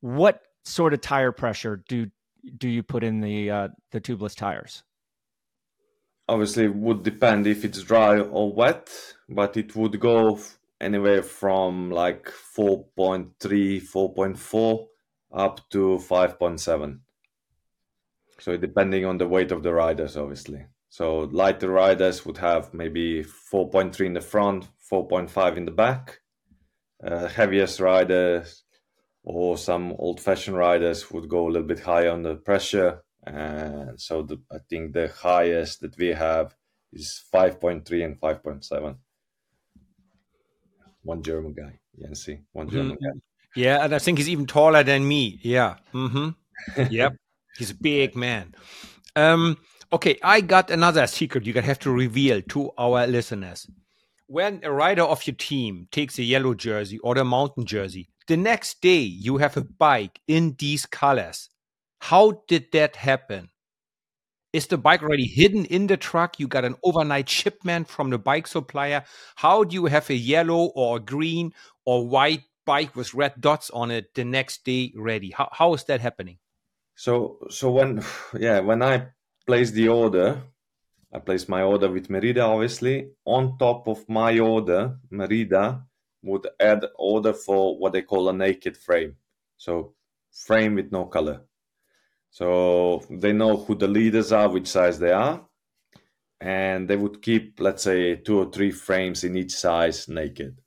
what 0.00 0.42
sort 0.64 0.94
of 0.94 1.00
tire 1.00 1.32
pressure 1.32 1.82
do 1.88 2.10
do 2.56 2.68
you 2.68 2.84
put 2.84 3.02
in 3.02 3.20
the 3.20 3.50
uh, 3.50 3.68
the 3.90 4.00
tubeless 4.00 4.36
tires? 4.36 4.84
Obviously, 6.28 6.66
it 6.66 6.74
would 6.76 7.02
depend 7.02 7.46
if 7.46 7.64
it's 7.64 7.82
dry 7.82 8.20
or 8.20 8.52
wet, 8.52 8.88
but 9.28 9.56
it 9.56 9.74
would 9.74 9.98
go 9.98 10.38
anywhere 10.80 11.22
from 11.24 11.90
like 11.90 12.26
4.3, 12.56 13.32
4.4 13.82 14.86
up 15.32 15.68
to 15.70 15.98
5.7. 16.08 17.00
So 18.40 18.56
depending 18.56 19.04
on 19.04 19.18
the 19.18 19.28
weight 19.28 19.52
of 19.52 19.62
the 19.62 19.72
riders, 19.72 20.16
obviously. 20.16 20.64
So 20.90 21.28
lighter 21.32 21.68
riders 21.68 22.24
would 22.24 22.38
have 22.38 22.72
maybe 22.72 23.24
4.3 23.24 24.06
in 24.06 24.14
the 24.14 24.20
front, 24.20 24.66
4.5 24.90 25.56
in 25.56 25.64
the 25.64 25.70
back, 25.70 26.20
uh, 27.04 27.28
heaviest 27.28 27.80
riders 27.80 28.64
or 29.24 29.58
some 29.58 29.92
old-fashioned 29.98 30.56
riders 30.56 31.10
would 31.10 31.28
go 31.28 31.46
a 31.46 31.50
little 31.50 31.68
bit 31.68 31.80
higher 31.80 32.10
on 32.10 32.22
the 32.22 32.36
pressure. 32.36 33.02
And 33.26 34.00
so 34.00 34.22
the, 34.22 34.40
I 34.50 34.56
think 34.70 34.94
the 34.94 35.08
highest 35.08 35.82
that 35.82 35.98
we 35.98 36.08
have 36.08 36.54
is 36.92 37.24
5.3 37.34 38.04
and 38.04 38.20
5.7. 38.20 38.96
one 41.02 41.22
German 41.22 41.52
guy, 41.52 41.78
Yancy, 41.96 42.40
one 42.52 42.70
German 42.70 42.96
mm-hmm. 42.96 43.04
guy. 43.04 43.20
Yeah, 43.54 43.84
and 43.84 43.94
I 43.94 43.98
think 43.98 44.18
he's 44.18 44.28
even 44.28 44.46
taller 44.46 44.82
than 44.82 45.06
me. 45.06 45.40
Yeah. 45.42 45.76
Mm-hmm. 45.92 46.30
yep. 46.90 47.14
He's 47.56 47.70
a 47.70 47.74
big 47.74 48.14
man. 48.14 48.54
Um, 49.16 49.56
okay, 49.92 50.18
I 50.22 50.40
got 50.40 50.70
another 50.70 51.06
secret 51.06 51.46
you 51.46 51.54
have 51.54 51.78
to 51.80 51.90
reveal 51.90 52.42
to 52.42 52.70
our 52.78 53.06
listeners. 53.06 53.66
When 54.26 54.60
a 54.62 54.70
rider 54.70 55.02
of 55.02 55.26
your 55.26 55.36
team 55.36 55.88
takes 55.90 56.18
a 56.18 56.22
yellow 56.22 56.54
jersey 56.54 56.98
or 56.98 57.16
a 57.16 57.24
mountain 57.24 57.64
jersey, 57.64 58.10
the 58.26 58.36
next 58.36 58.82
day 58.82 59.00
you 59.00 59.38
have 59.38 59.56
a 59.56 59.64
bike 59.64 60.20
in 60.28 60.54
these 60.58 60.84
colors. 60.84 61.48
How 62.00 62.42
did 62.46 62.66
that 62.72 62.96
happen? 62.96 63.48
Is 64.52 64.66
the 64.66 64.78
bike 64.78 65.02
already 65.02 65.26
hidden 65.26 65.64
in 65.66 65.86
the 65.86 65.96
truck? 65.96 66.38
You 66.38 66.46
got 66.46 66.64
an 66.64 66.76
overnight 66.82 67.28
shipment 67.28 67.88
from 67.88 68.10
the 68.10 68.18
bike 68.18 68.46
supplier. 68.46 69.04
How 69.36 69.64
do 69.64 69.74
you 69.74 69.86
have 69.86 70.08
a 70.10 70.14
yellow 70.14 70.66
or 70.74 70.96
a 70.96 71.00
green 71.00 71.52
or 71.84 72.06
white 72.06 72.44
bike 72.64 72.94
with 72.94 73.14
red 73.14 73.40
dots 73.40 73.70
on 73.70 73.90
it 73.90 74.14
the 74.14 74.24
next 74.24 74.64
day 74.64 74.92
ready? 74.96 75.30
How, 75.30 75.48
how 75.52 75.74
is 75.74 75.84
that 75.84 76.00
happening? 76.00 76.38
So, 76.98 77.38
so 77.48 77.70
when, 77.70 78.02
yeah, 78.38 78.58
when 78.58 78.82
I 78.82 79.06
place 79.46 79.70
the 79.70 79.88
order, 79.88 80.42
I 81.14 81.20
place 81.20 81.48
my 81.48 81.62
order 81.62 81.90
with 81.90 82.10
Merida, 82.10 82.42
obviously. 82.42 83.10
On 83.24 83.56
top 83.56 83.86
of 83.86 84.06
my 84.08 84.38
order, 84.40 84.98
Merida 85.10 85.84
would 86.24 86.48
add 86.58 86.84
order 86.96 87.32
for 87.32 87.78
what 87.78 87.92
they 87.92 88.02
call 88.02 88.28
a 88.28 88.32
naked 88.32 88.76
frame. 88.76 89.14
So, 89.56 89.94
frame 90.32 90.74
with 90.74 90.90
no 90.90 91.06
color. 91.06 91.42
So 92.30 93.02
they 93.08 93.32
know 93.32 93.56
who 93.56 93.74
the 93.74 93.88
leaders 93.88 94.32
are, 94.32 94.48
which 94.48 94.68
size 94.68 94.98
they 94.98 95.12
are, 95.12 95.46
and 96.40 96.88
they 96.88 96.96
would 96.96 97.22
keep, 97.22 97.58
let's 97.58 97.84
say, 97.84 98.16
two 98.16 98.38
or 98.38 98.50
three 98.50 98.70
frames 98.70 99.24
in 99.24 99.36
each 99.36 99.52
size 99.52 100.08
naked. 100.08 100.60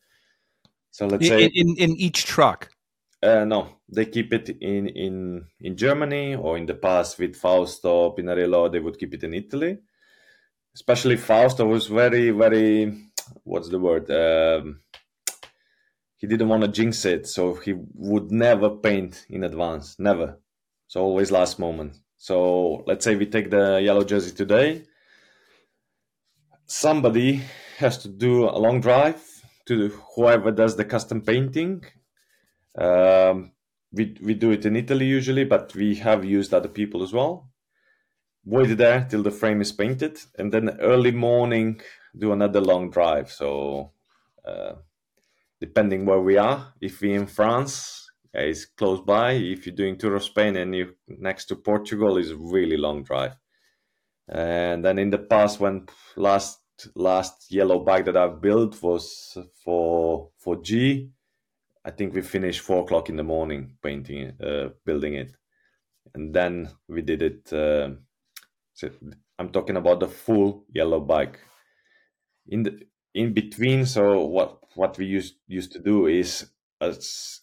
So 0.90 1.06
let's 1.06 1.24
in, 1.24 1.30
say 1.30 1.46
in, 1.46 1.76
in 1.78 1.92
each 1.98 2.26
truck. 2.26 2.72
Uh, 3.24 3.46
no, 3.46 3.78
they 3.88 4.06
keep 4.06 4.34
it 4.34 4.50
in 4.62 4.88
in 4.88 5.46
in 5.60 5.78
Germany, 5.78 6.36
or 6.36 6.58
in 6.58 6.66
the 6.66 6.74
past 6.74 7.20
with 7.20 7.36
Fausto 7.36 8.16
Pinarello, 8.16 8.72
they 8.72 8.80
would 8.80 8.98
keep 8.98 9.14
it 9.14 9.24
in 9.24 9.34
Italy. 9.34 9.78
Especially 10.74 11.18
Fausto 11.18 11.66
was 11.66 11.88
very 11.88 12.32
very 12.32 13.12
what's 13.44 13.70
the 13.70 13.80
word? 13.80 14.10
Um, 14.10 14.82
he 16.18 16.28
didn't 16.28 16.50
want 16.50 16.64
to 16.64 16.68
jinx 16.68 17.06
it, 17.06 17.28
so 17.28 17.56
he 17.56 17.74
would 17.96 18.32
never 18.32 18.70
paint 18.70 19.26
in 19.30 19.44
advance, 19.44 19.98
never. 20.00 20.40
So 20.88 21.02
always 21.02 21.32
last 21.32 21.58
moment. 21.58 21.98
So 22.18 22.84
let's 22.86 23.04
say 23.04 23.16
we 23.16 23.26
take 23.26 23.50
the 23.50 23.82
yellow 23.82 24.04
jersey 24.04 24.32
today. 24.32 24.84
Somebody 26.68 27.42
has 27.78 27.98
to 28.00 28.08
do 28.08 28.48
a 28.48 28.60
long 28.60 28.82
drive 28.82 29.22
to 29.68 29.90
whoever 30.16 30.52
does 30.52 30.76
the 30.76 30.86
custom 30.86 31.22
painting. 31.22 31.84
Um, 32.78 33.52
we 33.92 34.16
we 34.22 34.34
do 34.34 34.52
it 34.52 34.66
in 34.66 34.76
Italy 34.76 35.06
usually, 35.06 35.44
but 35.44 35.76
we 35.76 35.96
have 35.96 36.24
used 36.24 36.54
other 36.54 36.70
people 36.70 37.04
as 37.04 37.14
well. 37.14 37.50
Wait 38.46 38.78
there 38.78 39.06
till 39.10 39.24
the 39.24 39.32
frame 39.32 39.62
is 39.62 39.72
painted, 39.72 40.20
and 40.38 40.52
then 40.52 40.78
early 40.80 41.12
morning 41.12 41.82
do 42.18 42.32
another 42.32 42.62
long 42.62 42.90
drive. 42.90 43.30
So 43.32 43.92
uh, 44.46 44.74
depending 45.60 46.06
where 46.06 46.22
we 46.22 46.38
are, 46.38 46.74
if 46.82 47.02
we're 47.02 47.20
in 47.20 47.28
France, 47.28 48.10
it's 48.34 48.66
close 48.66 49.02
by. 49.02 49.34
If 49.34 49.66
you're 49.66 49.76
doing 49.76 49.98
Tour 49.98 50.16
of 50.16 50.24
Spain 50.24 50.56
and 50.56 50.74
you're 50.74 50.96
next 51.08 51.46
to 51.46 51.56
Portugal, 51.56 52.18
is 52.18 52.34
really 52.34 52.78
long 52.78 53.04
drive. 53.04 53.36
And 54.28 54.84
then 54.84 54.98
in 54.98 55.10
the 55.10 55.18
past, 55.18 55.60
when 55.60 55.88
last 56.16 56.60
last 56.96 57.52
yellow 57.52 57.80
bike 57.80 58.06
that 58.06 58.18
I've 58.18 58.42
built 58.42 58.82
was 58.82 59.38
for 59.64 60.30
for 60.38 60.62
G, 60.62 61.12
I 61.84 61.92
think 61.92 62.14
we 62.14 62.22
finished 62.22 62.62
four 62.62 62.84
o'clock 62.84 63.10
in 63.10 63.16
the 63.16 63.24
morning 63.24 63.78
painting, 63.82 64.34
uh, 64.42 64.70
building 64.86 65.16
it, 65.16 65.34
and 66.14 66.34
then 66.34 66.70
we 66.88 67.02
did 67.02 67.22
it. 67.22 67.52
Uh, 67.52 67.92
so 68.74 68.90
I'm 69.40 69.50
talking 69.50 69.78
about 69.78 70.00
the 70.00 70.08
full 70.08 70.66
yellow 70.70 71.00
bike. 71.00 71.40
In 72.48 72.64
the 72.64 72.80
in 73.14 73.34
between, 73.34 73.86
so 73.86 74.26
what 74.26 74.60
what 74.76 74.98
we 74.98 75.06
used 75.06 75.36
used 75.48 75.72
to 75.74 75.80
do 75.80 76.08
is 76.08 76.52
as 76.80 77.42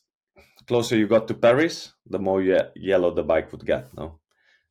closer 0.67 0.97
you 0.97 1.09
got 1.09 1.27
to 1.29 1.35
Paris, 1.35 1.95
the 2.07 2.19
more 2.19 2.43
ye- 2.43 2.71
yellow 2.77 3.13
the 3.13 3.23
bike 3.23 3.51
would 3.53 3.67
get. 3.67 3.93
No, 3.97 4.21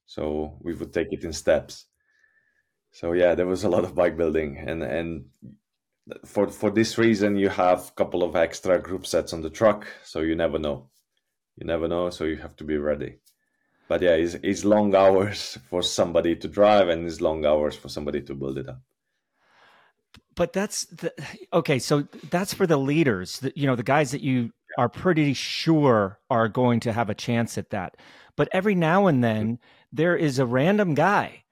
so 0.06 0.58
we 0.62 0.74
would 0.74 0.94
take 0.94 1.12
it 1.12 1.24
in 1.24 1.34
steps. 1.34 1.88
So 2.92 3.14
yeah, 3.14 3.36
there 3.36 3.48
was 3.48 3.64
a 3.64 3.70
lot 3.70 3.84
of 3.84 3.96
bike 3.96 4.18
building, 4.18 4.58
and 4.58 4.82
and 4.84 5.26
for 6.26 6.48
for 6.50 6.72
this 6.72 6.98
reason, 6.98 7.36
you 7.36 7.50
have 7.50 7.88
a 7.88 7.92
couple 7.92 8.24
of 8.24 8.36
extra 8.36 8.80
group 8.80 9.06
sets 9.06 9.34
on 9.34 9.42
the 9.42 9.50
truck, 9.50 9.88
so 10.04 10.22
you 10.22 10.36
never 10.36 10.60
know. 10.60 10.90
You 11.56 11.66
never 11.66 11.88
know, 11.88 12.10
so 12.10 12.26
you 12.26 12.38
have 12.38 12.56
to 12.58 12.64
be 12.64 12.78
ready. 12.78 13.20
But 13.88 14.02
yeah, 14.02 14.12
it's, 14.12 14.36
it's 14.44 14.66
long 14.66 14.94
hours 14.96 15.58
for 15.70 15.82
somebody 15.82 16.36
to 16.36 16.48
drive, 16.48 16.90
and 16.90 17.06
it's 17.06 17.22
long 17.22 17.46
hours 17.46 17.76
for 17.76 17.90
somebody 17.90 18.22
to 18.24 18.36
build 18.36 18.58
it 18.58 18.70
up 18.70 18.82
but 20.36 20.54
that's 20.54 20.86
the 20.86 21.12
okay 21.52 21.80
so 21.80 22.08
that's 22.30 22.54
for 22.54 22.68
the 22.68 22.78
leaders 22.78 23.40
the, 23.40 23.52
you 23.56 23.66
know 23.66 23.76
the 23.76 23.82
guys 23.82 24.12
that 24.12 24.22
you 24.22 24.52
are 24.78 24.88
pretty 24.88 25.34
sure 25.34 26.20
are 26.30 26.48
going 26.48 26.80
to 26.82 26.94
have 26.94 27.10
a 27.10 27.16
chance 27.16 27.58
at 27.58 27.72
that. 27.72 27.98
But 28.36 28.48
every 28.52 28.76
now 28.76 29.08
and 29.08 29.24
then 29.24 29.46
mm-hmm. 29.46 29.64
there 29.92 30.16
is 30.16 30.40
a 30.40 30.46
random 30.46 30.94
guy 30.94 31.44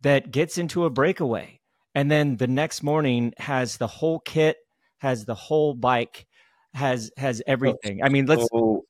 that 0.00 0.30
gets 0.30 0.56
into 0.56 0.86
a 0.86 0.90
breakaway 0.90 1.59
and 1.94 2.10
then 2.10 2.36
the 2.36 2.46
next 2.46 2.82
morning 2.82 3.32
has 3.38 3.76
the 3.76 3.86
whole 3.86 4.20
kit, 4.20 4.56
has 4.98 5.24
the 5.24 5.34
whole 5.34 5.74
bike, 5.74 6.26
has 6.74 7.10
has 7.16 7.42
everything. 7.46 8.02
I 8.02 8.08
mean, 8.08 8.26
let's 8.26 8.48
so, 8.50 8.84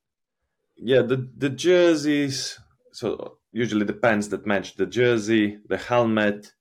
yeah, 0.76 1.02
the 1.02 1.28
the 1.36 1.50
jerseys 1.50 2.58
so 2.92 3.38
usually 3.52 3.84
the 3.84 3.92
pants 3.92 4.28
that 4.28 4.46
match 4.46 4.76
the 4.76 4.86
jersey, 4.86 5.58
the 5.68 5.76
helmet, 5.76 6.52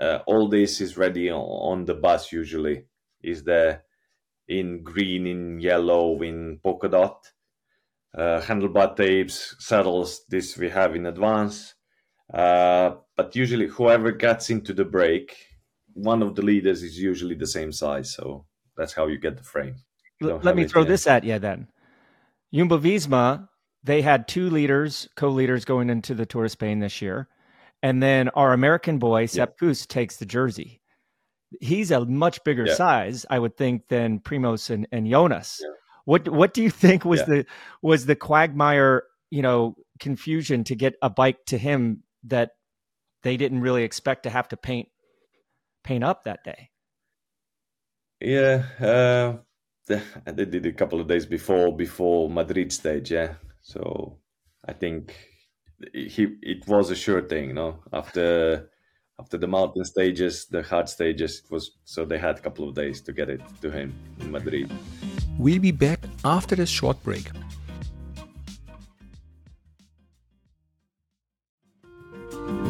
uh, 0.00 0.20
all 0.26 0.48
this 0.48 0.80
is 0.80 0.96
ready 0.96 1.30
on, 1.30 1.40
on 1.40 1.84
the 1.84 1.94
bus 1.94 2.32
usually 2.32 2.84
is 3.22 3.44
there 3.44 3.84
in 4.48 4.82
green, 4.82 5.26
in 5.26 5.58
yellow, 5.60 6.20
in 6.22 6.58
polka 6.62 6.88
dot. 6.88 7.32
Uh, 8.16 8.40
handlebar 8.40 8.94
tapes, 8.94 9.56
saddles, 9.58 10.24
this 10.28 10.56
we 10.56 10.68
have 10.68 10.94
in 10.94 11.06
advance. 11.06 11.74
Uh, 12.32 12.94
but 13.16 13.34
usually, 13.34 13.66
whoever 13.66 14.12
gets 14.12 14.50
into 14.50 14.72
the 14.72 14.84
break, 14.84 15.36
one 15.94 16.22
of 16.22 16.34
the 16.34 16.42
leaders 16.42 16.82
is 16.82 16.98
usually 16.98 17.34
the 17.34 17.46
same 17.46 17.72
size. 17.72 18.14
So 18.14 18.46
that's 18.76 18.92
how 18.92 19.06
you 19.06 19.18
get 19.18 19.36
the 19.36 19.42
frame. 19.42 19.76
L- 20.22 20.40
let 20.42 20.56
me 20.56 20.66
throw 20.66 20.82
yet. 20.82 20.88
this 20.88 21.06
at 21.06 21.24
you 21.24 21.38
then. 21.38 21.68
Jumbo 22.52 22.78
Visma, 22.78 23.48
they 23.82 24.02
had 24.02 24.28
two 24.28 24.50
leaders, 24.50 25.08
co 25.16 25.28
leaders 25.28 25.64
going 25.64 25.90
into 25.90 26.14
the 26.14 26.26
Tour 26.26 26.44
of 26.44 26.50
Spain 26.50 26.80
this 26.80 27.02
year. 27.02 27.28
And 27.82 28.02
then 28.02 28.28
our 28.30 28.52
American 28.52 28.98
boy, 28.98 29.26
Sepp 29.26 29.60
yeah. 29.60 29.72
takes 29.88 30.16
the 30.16 30.26
jersey 30.26 30.80
he's 31.60 31.90
a 31.90 32.04
much 32.04 32.42
bigger 32.44 32.66
yeah. 32.66 32.74
size, 32.74 33.26
I 33.28 33.38
would 33.38 33.56
think, 33.56 33.88
than 33.88 34.20
Primoz 34.20 34.70
and, 34.70 34.86
and 34.92 35.08
Jonas. 35.08 35.60
Yeah. 35.62 35.68
What 36.04 36.28
what 36.28 36.52
do 36.52 36.62
you 36.62 36.70
think 36.70 37.04
was 37.04 37.24
the 37.24 37.46
was 37.80 38.06
the 38.06 38.16
quagmire, 38.16 39.04
you 39.30 39.42
know, 39.42 39.74
confusion 39.98 40.64
to 40.64 40.74
get 40.74 40.94
a 41.00 41.08
bike 41.08 41.44
to 41.46 41.58
him 41.58 42.02
that 42.24 42.50
they 43.22 43.36
didn't 43.36 43.60
really 43.60 43.84
expect 43.84 44.24
to 44.24 44.30
have 44.30 44.48
to 44.48 44.56
paint 44.56 44.88
paint 45.84 46.02
up 46.02 46.24
that 46.24 46.42
day? 46.42 46.70
Yeah, 48.20 48.64
uh, 48.80 49.36
they 50.24 50.44
did 50.46 50.66
a 50.66 50.72
couple 50.72 51.00
of 51.00 51.06
days 51.06 51.26
before 51.26 51.76
before 51.76 52.30
Madrid 52.30 52.72
stage. 52.72 53.12
Yeah, 53.12 53.34
so 53.60 54.18
I 54.66 54.72
think 54.72 55.14
he 55.92 56.36
it 56.42 56.66
was 56.66 56.90
a 56.90 56.94
sure 56.94 57.22
thing. 57.22 57.48
You 57.48 57.54
know, 57.54 57.78
after 57.92 58.70
after 59.20 59.38
the 59.38 59.46
mountain 59.46 59.84
stages, 59.84 60.46
the 60.46 60.62
hard 60.62 60.88
stages, 60.88 61.42
it 61.44 61.50
was 61.50 61.72
so 61.84 62.04
they 62.04 62.18
had 62.18 62.38
a 62.38 62.40
couple 62.40 62.68
of 62.68 62.74
days 62.74 63.00
to 63.02 63.12
get 63.12 63.28
it 63.28 63.42
to 63.60 63.70
him 63.70 63.94
in 64.20 64.32
Madrid. 64.32 64.72
We'll 65.38 65.60
be 65.60 65.72
back 65.72 66.00
after 66.24 66.56
this 66.56 66.70
short 66.70 67.02
break. 67.02 67.30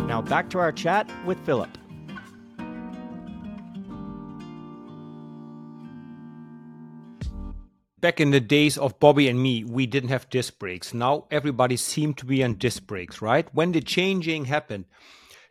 Now 0.08 0.20
back 0.22 0.50
to 0.50 0.58
our 0.58 0.72
chat 0.72 1.10
with 1.24 1.38
Filip. 1.46 1.78
Back 8.04 8.20
in 8.20 8.32
the 8.32 8.38
days 8.38 8.76
of 8.76 9.00
Bobby 9.00 9.28
and 9.28 9.42
me, 9.42 9.64
we 9.64 9.86
didn't 9.86 10.10
have 10.10 10.28
disc 10.28 10.58
brakes. 10.58 10.92
Now 10.92 11.26
everybody 11.30 11.78
seemed 11.78 12.18
to 12.18 12.26
be 12.26 12.44
on 12.44 12.56
disc 12.56 12.86
brakes, 12.86 13.22
right? 13.22 13.48
When 13.54 13.72
the 13.72 13.80
changing 13.80 14.44
happened, 14.44 14.84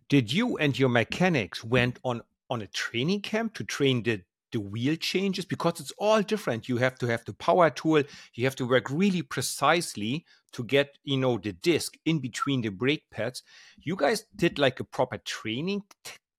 did 0.08 0.32
you 0.32 0.56
and 0.60 0.78
your 0.78 0.90
mechanics 0.90 1.64
went 1.64 1.98
on 2.04 2.22
on 2.52 2.62
a 2.62 2.68
training 2.68 3.22
camp 3.22 3.56
to 3.56 3.64
train 3.64 4.04
the 4.04 4.22
the 4.52 4.60
wheel 4.60 4.96
changes? 4.98 5.46
Because 5.46 5.80
it's 5.80 5.94
all 5.98 6.22
different. 6.22 6.70
You 6.70 6.78
have 6.78 6.94
to 7.00 7.08
have 7.08 7.26
the 7.26 7.34
power 7.34 7.72
tool. 7.72 8.04
You 8.36 8.44
have 8.44 8.56
to 8.58 8.68
work 8.68 8.88
really 8.92 9.24
precisely 9.24 10.24
to 10.52 10.64
get 10.64 11.00
you 11.04 11.18
know 11.18 11.40
the 11.40 11.54
disc 11.54 11.98
in 12.06 12.20
between 12.20 12.62
the 12.62 12.70
brake 12.70 13.06
pads. 13.10 13.42
You 13.80 13.96
guys 13.96 14.26
did 14.36 14.60
like 14.60 14.80
a 14.80 14.84
proper 14.84 15.18
training 15.18 15.86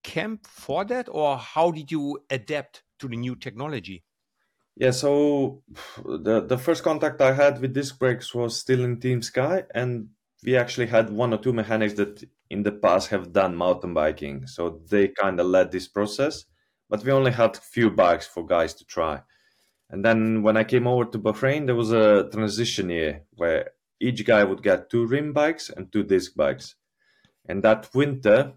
camp 0.04 0.46
for 0.46 0.84
that? 0.84 1.08
Or 1.10 1.38
how 1.38 1.72
did 1.72 1.90
you 1.90 2.20
adapt 2.30 2.84
to 3.00 3.08
the 3.08 3.16
new 3.16 3.34
technology 3.34 4.04
Yeah, 4.76 4.90
so 4.90 5.62
the 6.04 6.40
the 6.40 6.58
first 6.58 6.82
contact 6.82 7.20
I 7.20 7.32
had 7.32 7.60
with 7.60 7.74
disc 7.74 7.98
brakes 7.98 8.34
was 8.34 8.58
still 8.58 8.84
in 8.84 8.98
Team 9.00 9.22
Sky, 9.22 9.64
and 9.72 10.08
we 10.44 10.56
actually 10.56 10.88
had 10.88 11.10
one 11.10 11.32
or 11.32 11.38
two 11.38 11.52
mechanics 11.52 11.94
that 11.94 12.24
in 12.50 12.64
the 12.64 12.72
past 12.72 13.08
have 13.10 13.32
done 13.32 13.54
mountain 13.56 13.94
biking, 13.94 14.46
so 14.46 14.80
they 14.90 15.08
kind 15.08 15.38
of 15.38 15.46
led 15.46 15.70
this 15.70 15.86
process. 15.86 16.44
But 16.90 17.04
we 17.04 17.12
only 17.12 17.30
had 17.32 17.56
few 17.56 17.90
bikes 17.90 18.26
for 18.26 18.44
guys 18.46 18.74
to 18.74 18.84
try. 18.84 19.22
And 19.90 20.04
then 20.04 20.42
when 20.42 20.56
I 20.56 20.64
came 20.64 20.86
over 20.86 21.04
to 21.06 21.18
Bahrain, 21.18 21.66
there 21.66 21.76
was 21.76 21.92
a 21.92 22.28
transition 22.30 22.90
year 22.90 23.22
where 23.32 23.70
each 24.00 24.24
guy 24.26 24.44
would 24.44 24.62
get 24.62 24.90
two 24.90 25.06
rim 25.06 25.32
bikes 25.32 25.70
and 25.70 25.92
two 25.92 26.02
disc 26.04 26.34
bikes. 26.36 26.76
And 27.48 27.62
that 27.64 27.90
winter, 27.94 28.54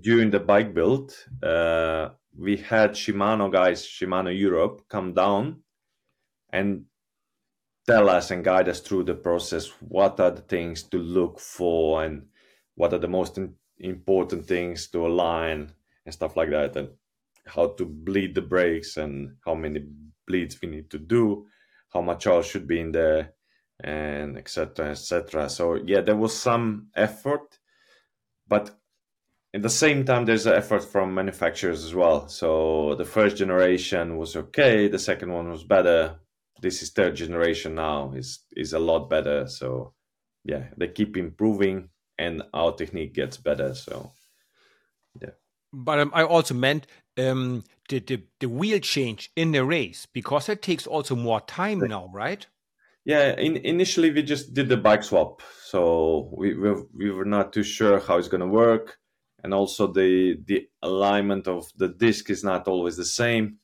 during 0.00 0.30
the 0.30 0.40
bike 0.40 0.74
build, 0.74 1.12
uh, 1.42 2.10
we 2.38 2.56
had 2.56 2.92
Shimano 2.92 3.50
guys, 3.50 3.84
Shimano 3.84 4.36
Europe, 4.36 4.82
come 4.88 5.14
down 5.14 5.62
and 6.50 6.84
tell 7.86 8.08
us 8.08 8.30
and 8.30 8.44
guide 8.44 8.68
us 8.68 8.80
through 8.80 9.04
the 9.04 9.14
process. 9.14 9.68
What 9.80 10.20
are 10.20 10.30
the 10.30 10.42
things 10.42 10.82
to 10.84 10.98
look 10.98 11.40
for 11.40 12.04
and 12.04 12.26
what 12.74 12.92
are 12.92 12.98
the 12.98 13.08
most 13.08 13.38
important 13.78 14.46
things 14.46 14.88
to 14.88 15.06
align 15.06 15.72
and 16.04 16.14
stuff 16.14 16.36
like 16.36 16.50
that, 16.50 16.76
and 16.76 16.90
how 17.46 17.68
to 17.68 17.84
bleed 17.84 18.34
the 18.34 18.42
brakes 18.42 18.96
and 18.96 19.36
how 19.44 19.54
many 19.54 19.84
bleeds 20.26 20.60
we 20.60 20.68
need 20.68 20.90
to 20.90 20.98
do, 20.98 21.46
how 21.92 22.00
much 22.00 22.26
oil 22.26 22.42
should 22.42 22.66
be 22.66 22.80
in 22.80 22.92
there, 22.92 23.32
and 23.80 24.36
etc. 24.36 24.90
etc. 24.90 25.48
So 25.48 25.74
yeah, 25.74 26.00
there 26.00 26.16
was 26.16 26.38
some 26.38 26.88
effort, 26.94 27.58
but 28.46 28.70
at 29.56 29.62
the 29.62 29.70
same 29.70 30.04
time, 30.04 30.26
there's 30.26 30.44
an 30.44 30.52
effort 30.52 30.84
from 30.84 31.14
manufacturers 31.14 31.82
as 31.82 31.94
well. 31.94 32.28
So 32.28 32.94
the 32.96 33.06
first 33.06 33.38
generation 33.38 34.18
was 34.18 34.36
okay, 34.36 34.86
the 34.86 34.98
second 34.98 35.32
one 35.32 35.50
was 35.50 35.64
better. 35.64 36.16
This 36.60 36.82
is 36.82 36.90
third 36.90 37.16
generation 37.16 37.74
now 37.74 38.12
is 38.12 38.40
is 38.52 38.74
a 38.74 38.78
lot 38.78 39.08
better. 39.08 39.48
So 39.48 39.94
yeah, 40.44 40.64
they 40.76 40.88
keep 40.88 41.16
improving, 41.16 41.88
and 42.18 42.42
our 42.52 42.72
technique 42.72 43.14
gets 43.14 43.38
better. 43.38 43.74
So 43.74 44.12
yeah. 45.22 45.34
But 45.72 46.00
um, 46.00 46.10
I 46.12 46.24
also 46.24 46.52
meant 46.52 46.86
um, 47.16 47.64
the, 47.88 48.00
the 48.00 48.22
the 48.40 48.50
wheel 48.50 48.80
change 48.80 49.32
in 49.36 49.52
the 49.52 49.64
race 49.64 50.06
because 50.12 50.50
it 50.50 50.60
takes 50.60 50.86
also 50.86 51.16
more 51.16 51.40
time 51.40 51.78
now, 51.78 52.10
right? 52.12 52.46
Yeah, 53.06 53.34
in, 53.38 53.56
initially 53.56 54.10
we 54.10 54.22
just 54.22 54.52
did 54.52 54.68
the 54.68 54.76
bike 54.76 55.02
swap, 55.02 55.40
so 55.64 56.28
we 56.36 56.54
we, 56.54 56.74
we 56.94 57.10
were 57.10 57.24
not 57.24 57.54
too 57.54 57.62
sure 57.62 58.00
how 58.00 58.18
it's 58.18 58.28
gonna 58.28 58.46
work 58.46 58.98
and 59.46 59.54
also 59.54 59.86
the 59.86 60.36
the 60.50 60.68
alignment 60.82 61.46
of 61.46 61.70
the 61.76 61.88
disc 61.88 62.30
is 62.30 62.42
not 62.42 62.68
always 62.68 62.96
the 62.96 63.10
same 63.22 63.58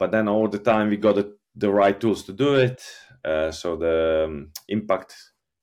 but 0.00 0.10
then 0.10 0.26
all 0.26 0.48
the 0.48 0.58
time 0.58 0.88
we 0.88 0.96
got 0.96 1.14
the, 1.14 1.36
the 1.54 1.70
right 1.70 2.00
tools 2.00 2.24
to 2.24 2.32
do 2.32 2.54
it. 2.54 2.82
Uh, 3.22 3.52
so 3.52 3.76
the 3.76 4.24
um, 4.26 4.50
impact 4.66 5.14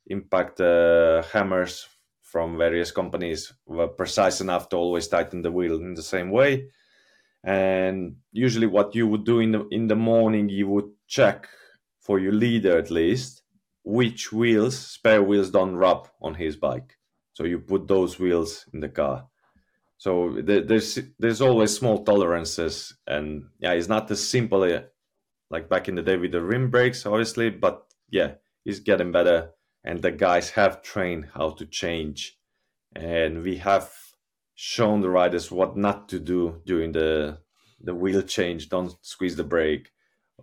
impact 0.05 0.61
uh, 0.61 1.23
hammers 1.33 1.87
from 2.21 2.57
various 2.57 2.91
companies 2.91 3.51
were 3.65 3.87
precise 3.87 4.39
enough 4.39 4.69
to 4.69 4.77
always 4.77 5.07
tighten 5.07 5.41
the 5.41 5.51
wheel 5.51 5.75
in 5.77 5.95
the 5.95 6.03
same 6.03 6.29
way. 6.29 6.69
And 7.43 8.17
usually 8.31 8.67
what 8.67 8.93
you 8.93 9.07
would 9.07 9.25
do 9.25 9.39
in 9.39 9.51
the 9.51 9.67
in 9.69 9.87
the 9.87 9.95
morning 9.95 10.49
you 10.49 10.67
would 10.67 10.91
check 11.07 11.49
for 11.99 12.19
your 12.19 12.33
leader 12.33 12.77
at 12.77 12.91
least 12.91 13.41
which 13.83 14.31
wheels 14.31 14.77
spare 14.77 15.23
wheels 15.23 15.49
don't 15.49 15.75
rub 15.75 16.09
on 16.21 16.35
his 16.35 16.55
bike. 16.55 16.97
So 17.33 17.43
you 17.43 17.59
put 17.59 17.87
those 17.87 18.19
wheels 18.19 18.65
in 18.71 18.81
the 18.81 18.89
car 18.89 19.27
so 19.97 20.37
there's 20.43 20.99
there's 21.17 21.41
always 21.41 21.75
small 21.75 22.03
tolerances, 22.03 22.95
and 23.07 23.45
yeah, 23.59 23.73
it's 23.73 23.87
not 23.87 24.11
as 24.11 24.27
simple 24.27 24.67
like 25.49 25.69
back 25.69 25.87
in 25.87 25.95
the 25.95 26.03
day 26.03 26.17
with 26.17 26.33
the 26.33 26.41
rim 26.41 26.69
brakes, 26.69 27.05
obviously. 27.05 27.49
But 27.49 27.83
yeah, 28.09 28.33
it's 28.63 28.79
getting 28.79 29.11
better, 29.11 29.51
and 29.83 30.01
the 30.01 30.11
guys 30.11 30.51
have 30.51 30.83
trained 30.83 31.29
how 31.33 31.51
to 31.51 31.65
change, 31.65 32.37
and 32.95 33.41
we 33.41 33.57
have 33.57 33.91
shown 34.53 35.01
the 35.01 35.09
riders 35.09 35.51
what 35.51 35.77
not 35.77 36.09
to 36.09 36.19
do 36.19 36.61
during 36.65 36.91
the 36.91 37.39
the 37.81 37.95
wheel 37.95 38.21
change. 38.21 38.69
Don't 38.69 38.93
squeeze 39.01 39.35
the 39.35 39.43
brake 39.43 39.89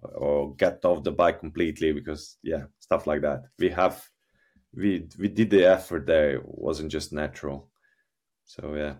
or 0.02 0.54
get 0.56 0.84
off 0.84 1.04
the 1.04 1.12
bike 1.12 1.38
completely 1.38 1.92
because 1.92 2.38
yeah, 2.42 2.64
stuff 2.80 3.06
like 3.06 3.22
that. 3.22 3.44
We 3.60 3.70
have 3.70 4.08
we 4.74 5.06
we 5.16 5.28
did 5.28 5.50
the 5.50 5.64
effort 5.64 6.06
there. 6.06 6.36
It 6.36 6.42
wasn't 6.44 6.90
just 6.90 7.12
natural. 7.12 7.70
So 8.44 8.74
yeah. 8.74 8.94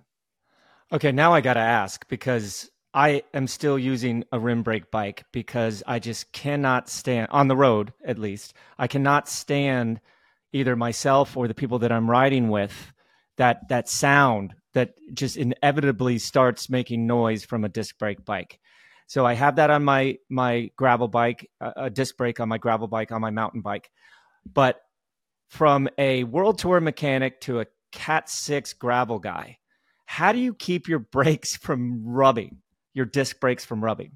Okay, 0.94 1.10
now 1.10 1.32
I 1.32 1.40
got 1.40 1.54
to 1.54 1.60
ask 1.60 2.06
because 2.06 2.70
I 2.94 3.24
am 3.34 3.48
still 3.48 3.76
using 3.76 4.22
a 4.30 4.38
rim 4.38 4.62
brake 4.62 4.92
bike 4.92 5.24
because 5.32 5.82
I 5.88 5.98
just 5.98 6.30
cannot 6.30 6.88
stand 6.88 7.26
on 7.32 7.48
the 7.48 7.56
road 7.56 7.92
at 8.06 8.16
least. 8.16 8.54
I 8.78 8.86
cannot 8.86 9.28
stand 9.28 10.00
either 10.52 10.76
myself 10.76 11.36
or 11.36 11.48
the 11.48 11.54
people 11.54 11.80
that 11.80 11.90
I'm 11.90 12.08
riding 12.08 12.48
with 12.48 12.92
that 13.38 13.68
that 13.70 13.88
sound 13.88 14.54
that 14.74 14.94
just 15.12 15.36
inevitably 15.36 16.20
starts 16.20 16.70
making 16.70 17.08
noise 17.08 17.44
from 17.44 17.64
a 17.64 17.68
disc 17.68 17.98
brake 17.98 18.24
bike. 18.24 18.60
So 19.08 19.26
I 19.26 19.34
have 19.34 19.56
that 19.56 19.70
on 19.70 19.82
my 19.82 20.18
my 20.30 20.70
gravel 20.76 21.08
bike, 21.08 21.50
a 21.60 21.90
disc 21.90 22.16
brake 22.16 22.38
on 22.38 22.48
my 22.48 22.58
gravel 22.58 22.86
bike 22.86 23.10
on 23.10 23.20
my 23.20 23.30
mountain 23.30 23.62
bike. 23.62 23.90
But 24.46 24.80
from 25.48 25.88
a 25.98 26.22
world 26.22 26.60
tour 26.60 26.78
mechanic 26.78 27.40
to 27.40 27.58
a 27.58 27.66
cat 27.90 28.30
6 28.30 28.74
gravel 28.74 29.18
guy, 29.18 29.58
how 30.06 30.32
do 30.32 30.38
you 30.38 30.54
keep 30.54 30.88
your 30.88 30.98
brakes 30.98 31.56
from 31.64 32.04
rubbing, 32.04 32.58
your 32.92 33.06
disc 33.06 33.40
brakes 33.40 33.64
from 33.64 33.82
rubbing? 33.82 34.12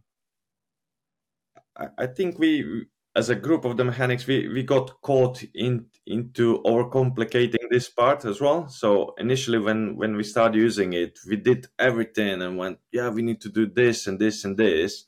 I 1.96 2.06
think 2.06 2.40
we, 2.40 2.86
as 3.14 3.28
a 3.28 3.36
group 3.36 3.64
of 3.64 3.76
the 3.76 3.84
mechanics, 3.84 4.26
we, 4.26 4.48
we 4.48 4.64
got 4.64 5.00
caught 5.00 5.44
in 5.54 5.86
into 6.06 6.60
overcomplicating 6.64 7.70
this 7.70 7.88
part 7.88 8.24
as 8.24 8.40
well. 8.40 8.68
So 8.68 9.14
initially, 9.18 9.58
when 9.58 9.96
when 9.96 10.16
we 10.16 10.24
started 10.24 10.58
using 10.58 10.92
it, 10.92 11.20
we 11.28 11.36
did 11.36 11.68
everything 11.78 12.42
and 12.42 12.58
went, 12.58 12.78
yeah, 12.90 13.10
we 13.10 13.22
need 13.22 13.40
to 13.42 13.48
do 13.48 13.66
this 13.66 14.08
and 14.08 14.18
this 14.18 14.44
and 14.44 14.56
this. 14.56 15.04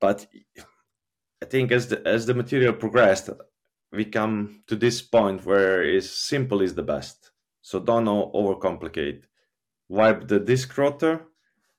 But 0.00 0.26
I 1.40 1.46
think 1.46 1.70
as 1.70 1.86
the 1.88 2.04
as 2.06 2.26
the 2.26 2.34
material 2.34 2.72
progressed, 2.72 3.30
we 3.92 4.04
come 4.04 4.62
to 4.66 4.74
this 4.74 5.00
point 5.00 5.46
where 5.46 5.82
is 5.82 6.10
simple 6.10 6.60
is 6.60 6.74
the 6.74 6.82
best. 6.82 7.30
So 7.60 7.78
don't 7.78 8.06
overcomplicate 8.06 9.24
wipe 9.92 10.26
the 10.26 10.40
disc 10.40 10.76
rotor, 10.78 11.26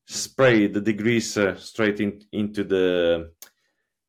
spray 0.05 0.67
the 0.67 0.79
degreaser 0.79 1.53
uh, 1.53 1.57
straight 1.57 1.99
in, 1.99 2.21
into 2.31 2.63
the 2.63 3.31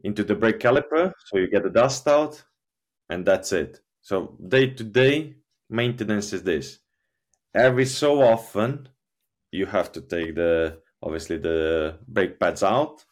into 0.03 0.23
the 0.23 0.35
brake 0.35 0.61
caliper, 0.61 1.11
so 1.27 1.39
you 1.39 1.49
get 1.49 1.63
the 1.63 1.71
dust 1.71 2.07
out, 2.07 2.45
and 3.09 3.25
that's 3.25 3.53
it. 3.53 3.81
So 4.03 4.37
day 4.47 4.67
to 4.67 4.85
day 4.85 5.37
maintenance 5.71 6.35
is 6.35 6.43
this. 6.43 6.81
Every 7.55 7.87
so 7.87 8.21
often, 8.21 8.89
you 9.51 9.65
have 9.67 9.91
to 9.93 10.03
take 10.03 10.35
the 10.35 10.81
obviously 11.03 11.39
the 11.39 11.99
brake 12.07 12.39
pads 12.39 12.63
out 12.63 13.05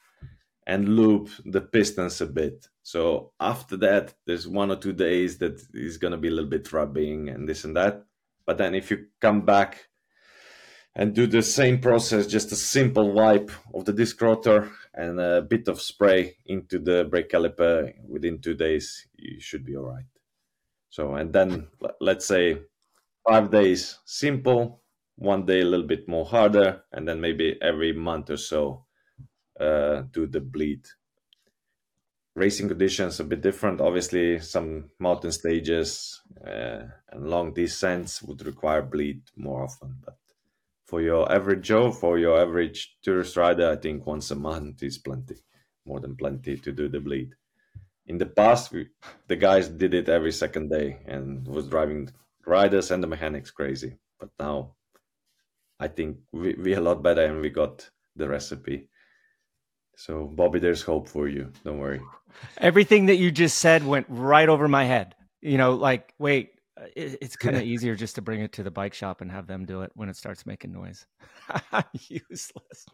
and 0.67 0.97
loop 0.97 1.31
the 1.47 1.63
pistons 1.63 2.21
a 2.21 2.27
bit. 2.27 2.69
So 2.83 3.33
after 3.41 3.77
that, 3.79 4.15
there's 4.27 4.47
one 4.47 4.71
or 4.71 4.77
two 4.77 4.93
days 4.93 5.39
that 5.39 5.61
is 5.73 5.97
going 5.97 6.13
to 6.13 6.19
be 6.19 6.29
a 6.29 6.31
little 6.31 6.51
bit 6.51 6.73
rubbing 6.73 7.31
and 7.31 7.49
this 7.49 7.65
and 7.65 7.75
that. 7.77 8.05
But 8.47 8.59
then 8.59 8.75
if 8.75 8.91
you 8.91 9.07
come 9.21 9.43
back 9.43 9.89
and 10.95 11.15
do 11.15 11.27
the 11.27 11.43
same 11.43 11.79
process, 11.79 12.27
just 12.27 12.53
a 12.53 12.57
simple 12.57 13.13
wipe 13.13 13.51
of 13.75 13.85
the 13.85 13.93
disc 13.93 14.21
rotor 14.21 14.71
and 14.95 15.19
a 15.19 15.41
bit 15.41 15.69
of 15.69 15.81
spray 15.81 16.37
into 16.47 16.79
the 16.79 17.05
brake 17.05 17.31
caliper. 17.31 17.93
Within 18.07 18.41
two 18.41 18.55
days, 18.55 19.07
you 19.17 19.41
should 19.41 19.65
be 19.65 19.77
all 19.77 19.85
right. 19.85 20.05
So, 20.91 21.15
and 21.15 21.33
then 21.33 21.69
let's 22.01 22.27
say 22.27 22.59
five 23.27 23.51
days 23.51 24.01
simple, 24.05 24.83
one 25.17 25.47
day 25.47 25.63
a 25.63 25.65
little 25.65 25.87
bit 25.87 26.09
more 26.09 26.27
harder, 26.27 26.83
and 26.93 27.09
then 27.09 27.21
maybe 27.21 27.57
every 27.63 27.95
month 27.95 28.29
or 28.29 28.37
so 28.37 28.85
uh, 29.59 30.03
do 30.13 30.27
the 30.27 30.41
bleed. 30.41 30.87
Racing 32.35 32.69
conditions 32.69 33.21
a 33.21 33.25
bit 33.25 33.41
different. 33.41 33.81
Obviously, 33.81 34.39
some 34.41 34.91
mountain 34.99 35.33
stages 35.33 36.21
uh, 36.47 36.83
and 37.11 37.29
long 37.29 37.55
descents 37.55 38.23
would 38.23 38.45
require 38.45 38.83
bleed 38.83 39.23
more 39.37 39.65
often, 39.65 39.97
but 40.05 40.17
for 40.93 41.01
your 41.01 41.33
average 41.33 41.63
Joe, 41.63 41.91
for 41.91 42.19
your 42.19 42.39
average 42.39 42.99
tourist 43.03 43.39
rider, 43.39 43.71
I 43.71 43.77
think 43.77 44.07
once 44.07 44.31
a 44.31 44.35
month 44.35 44.83
is 44.83 44.99
plenty, 44.99 45.37
more 45.87 46.01
than 46.01 46.15
plenty 46.15 46.59
to 46.59 46.71
do 46.71 46.87
the 46.87 47.01
bleed. 47.01 47.31
In 48.09 48.19
the 48.19 48.27
past, 48.27 48.73
we, 48.73 48.89
the 49.27 49.37
guys 49.37 49.69
did 49.69 49.95
it 49.95 50.11
every 50.11 50.33
second 50.33 50.69
day 50.69 50.99
and 51.07 51.49
was 51.49 51.67
driving 51.67 52.11
riders 52.47 52.91
and 52.91 53.03
the 53.03 53.07
mechanics 53.07 53.51
crazy. 53.51 53.97
But 54.21 54.29
now, 54.39 54.75
I 55.81 55.89
think 55.89 56.19
we 56.31 56.57
we 56.63 56.75
a 56.75 56.81
lot 56.83 57.03
better 57.03 57.25
and 57.25 57.41
we 57.41 57.49
got 57.49 57.89
the 58.15 58.29
recipe. 58.29 58.91
So 59.97 60.27
Bobby, 60.27 60.59
there's 60.59 60.83
hope 60.83 61.09
for 61.09 61.27
you. 61.27 61.53
Don't 61.65 61.79
worry. 61.79 62.03
Everything 62.59 63.07
that 63.07 63.17
you 63.17 63.31
just 63.31 63.57
said 63.57 63.87
went 63.87 64.05
right 64.11 64.51
over 64.51 64.69
my 64.69 64.85
head. 64.85 65.15
You 65.41 65.57
know, 65.57 65.73
like 65.73 66.13
wait, 66.19 66.52
it, 66.97 67.19
it's 67.21 67.37
kind 67.37 67.57
of 67.57 67.63
yeah. 67.63 67.69
easier 67.69 67.95
just 67.95 68.15
to 68.17 68.23
bring 68.23 68.41
it 68.41 68.53
to 68.53 68.63
the 68.63 68.71
bike 68.71 68.95
shop 68.95 69.21
and 69.21 69.31
have 69.31 69.47
them 69.47 69.65
do 69.65 69.83
it 69.83 69.91
when 69.95 70.09
it 70.09 70.17
starts 70.17 70.47
making 70.47 70.73
noise. 70.73 71.07
Useless. 72.09 72.87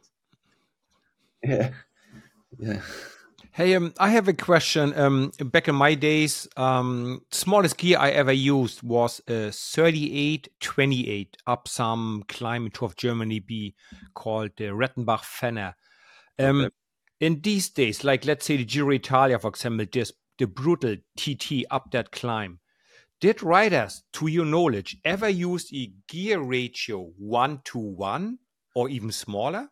Yeah, 1.43 1.70
yeah. 2.59 2.80
Hey, 3.53 3.74
um, 3.74 3.95
I 3.99 4.11
have 4.11 4.28
a 4.28 4.32
question. 4.32 4.97
Um, 4.99 5.32
back 5.41 5.68
in 5.68 5.74
my 5.74 5.95
days, 5.95 6.47
um, 6.57 7.22
smallest 7.30 7.76
gear 7.76 7.99
I 7.99 8.11
ever 8.11 8.32
used 8.32 8.82
was 8.82 9.20
a 9.26 9.51
3828 9.51 11.36
up 11.47 11.66
some 11.66 12.24
climb 12.28 12.70
tour 12.70 12.86
of 12.86 12.97
Germany 12.97 13.41
B 13.41 13.74
called 14.14 14.51
the 14.57 14.66
Rettenbachferner. 14.66 15.74
Um, 16.39 16.61
okay. 16.61 16.74
In 17.20 17.41
these 17.41 17.68
days, 17.70 18.05
like 18.05 18.24
let's 18.24 18.47
say 18.47 18.57
the 18.57 18.64
Giro 18.64 18.91
Italia, 18.91 19.39
for 19.39 19.49
example, 19.49 19.86
this 19.91 20.12
the 20.39 20.47
brutal 20.47 20.97
TT 21.16 21.64
up 21.70 21.91
that 21.91 22.12
climb. 22.12 22.61
Did 23.21 23.43
riders, 23.43 24.05
to 24.12 24.29
your 24.29 24.45
knowledge, 24.45 24.97
ever 25.05 25.29
use 25.29 25.73
a 25.75 25.93
gear 26.07 26.41
ratio 26.41 27.11
one 27.19 27.61
to 27.64 27.79
one 27.79 28.39
or 28.77 28.89
even 28.89 29.11
smaller? 29.11 29.69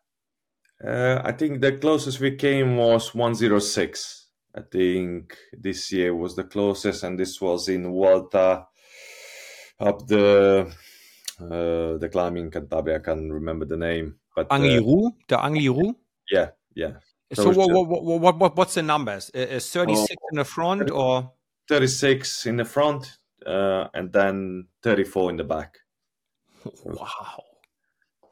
Uh, 0.85 1.21
I 1.25 1.31
think 1.31 1.61
the 1.61 1.79
closest 1.79 2.19
we 2.19 2.35
came 2.35 2.77
was 2.77 3.15
106. 3.15 4.27
I 4.53 4.63
think 4.63 5.37
this 5.53 5.93
year 5.93 6.15
was 6.15 6.35
the 6.35 6.43
closest, 6.43 7.05
and 7.05 7.19
this 7.19 7.41
was 7.41 7.69
in 7.69 7.85
Vuelta 7.85 8.67
up 9.79 10.07
the 10.09 10.73
uh, 11.41 11.99
the 11.99 12.09
climbing 12.11 12.51
Cantabria. 12.51 12.97
I 12.97 12.99
can't 12.99 13.33
remember 13.33 13.65
the 13.65 13.77
name, 13.77 14.17
but 14.35 14.49
Angliru, 14.49 15.07
uh, 15.07 15.11
the 15.29 15.37
Angliru. 15.37 15.95
Yeah, 16.31 16.49
yeah. 16.75 16.95
So, 17.33 17.53
so 17.53 17.67
what, 17.67 17.89
what, 17.89 18.21
what, 18.21 18.39
what, 18.39 18.57
what's 18.57 18.75
the 18.75 18.83
numbers? 18.83 19.31
Is 19.31 19.71
36 19.71 20.11
oh, 20.11 20.29
in 20.33 20.39
the 20.39 20.45
front 20.45 20.91
or 20.91 21.33
36 21.69 22.47
in 22.47 22.57
the 22.57 22.65
front, 22.65 23.19
uh, 23.45 23.89
and 23.95 24.13
then 24.13 24.67
34 24.83 25.31
in 25.31 25.37
the 25.37 25.45
back. 25.45 25.79
Wow. 26.85 27.45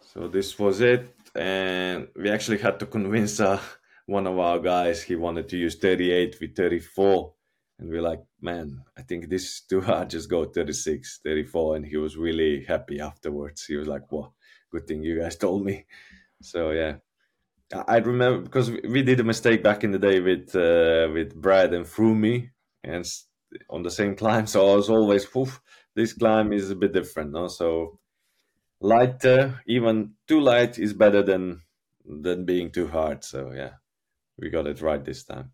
So 0.00 0.28
this 0.28 0.58
was 0.58 0.80
it 0.80 1.14
and 1.34 2.08
we 2.14 2.30
actually 2.30 2.58
had 2.58 2.78
to 2.78 2.86
convince 2.86 3.40
uh, 3.40 3.60
one 4.06 4.26
of 4.26 4.38
our 4.38 4.58
guys 4.58 5.02
he 5.02 5.16
wanted 5.16 5.48
to 5.48 5.56
use 5.56 5.76
38 5.76 6.36
with 6.40 6.56
34 6.56 7.32
and 7.78 7.90
we're 7.90 8.02
like 8.02 8.20
man 8.40 8.82
i 8.96 9.02
think 9.02 9.28
this 9.28 9.42
is 9.50 9.60
too 9.68 9.80
hard 9.80 10.10
just 10.10 10.30
go 10.30 10.44
36 10.44 11.20
34 11.24 11.76
and 11.76 11.86
he 11.86 11.96
was 11.96 12.16
really 12.16 12.64
happy 12.64 13.00
afterwards 13.00 13.64
he 13.64 13.76
was 13.76 13.88
like 13.88 14.10
well 14.10 14.34
good 14.70 14.86
thing 14.86 15.02
you 15.02 15.18
guys 15.20 15.36
told 15.44 15.64
me 15.64 15.84
so 16.42 16.70
yeah 16.70 16.94
i 17.88 17.96
remember 17.96 18.42
because 18.42 18.70
we 18.70 19.02
did 19.02 19.20
a 19.20 19.24
mistake 19.24 19.62
back 19.62 19.82
in 19.82 19.90
the 19.90 19.98
day 19.98 20.20
with 20.20 20.54
uh, 20.54 21.08
with 21.12 21.34
brad 21.34 21.72
and 21.72 21.86
Froome 21.86 22.50
and 22.84 23.06
on 23.70 23.82
the 23.82 23.90
same 23.90 24.14
climb 24.14 24.46
so 24.46 24.72
i 24.72 24.76
was 24.76 24.90
always 24.90 25.24
Poof, 25.24 25.60
this 25.94 26.12
climb 26.12 26.52
is 26.52 26.70
a 26.70 26.76
bit 26.76 26.92
different 26.92 27.32
no 27.32 27.48
so 27.48 27.98
lighter, 28.84 29.60
even 29.66 30.12
too 30.28 30.40
light 30.40 30.78
is 30.78 30.92
better 30.92 31.22
than 31.22 31.62
than 32.04 32.44
being 32.44 32.70
too 32.70 32.86
hard. 32.86 33.24
So 33.24 33.52
yeah, 33.52 33.74
we 34.38 34.50
got 34.50 34.66
it 34.66 34.80
right 34.80 35.04
this 35.04 35.24
time. 35.24 35.52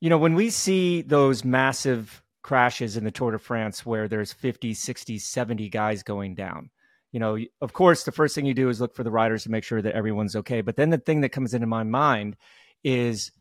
You 0.00 0.10
know, 0.10 0.18
when 0.18 0.34
we 0.34 0.50
see 0.50 1.02
those 1.02 1.44
massive 1.44 2.22
crashes 2.42 2.96
in 2.96 3.04
the 3.04 3.10
Tour 3.10 3.32
de 3.32 3.38
France 3.38 3.84
where 3.84 4.06
there's 4.06 4.32
50, 4.32 4.72
60, 4.72 5.18
70 5.18 5.68
guys 5.70 6.04
going 6.04 6.36
down, 6.36 6.70
you 7.10 7.18
know, 7.18 7.36
of 7.60 7.72
course, 7.72 8.04
the 8.04 8.12
first 8.12 8.34
thing 8.34 8.46
you 8.46 8.54
do 8.54 8.68
is 8.68 8.80
look 8.80 8.94
for 8.94 9.02
the 9.02 9.10
riders 9.10 9.42
to 9.42 9.50
make 9.50 9.64
sure 9.64 9.82
that 9.82 9.94
everyone's 9.94 10.36
okay. 10.36 10.60
But 10.60 10.76
then 10.76 10.90
the 10.90 10.98
thing 10.98 11.22
that 11.22 11.30
comes 11.30 11.52
into 11.52 11.66
my 11.66 11.82
mind 11.82 12.36
is 12.84 13.32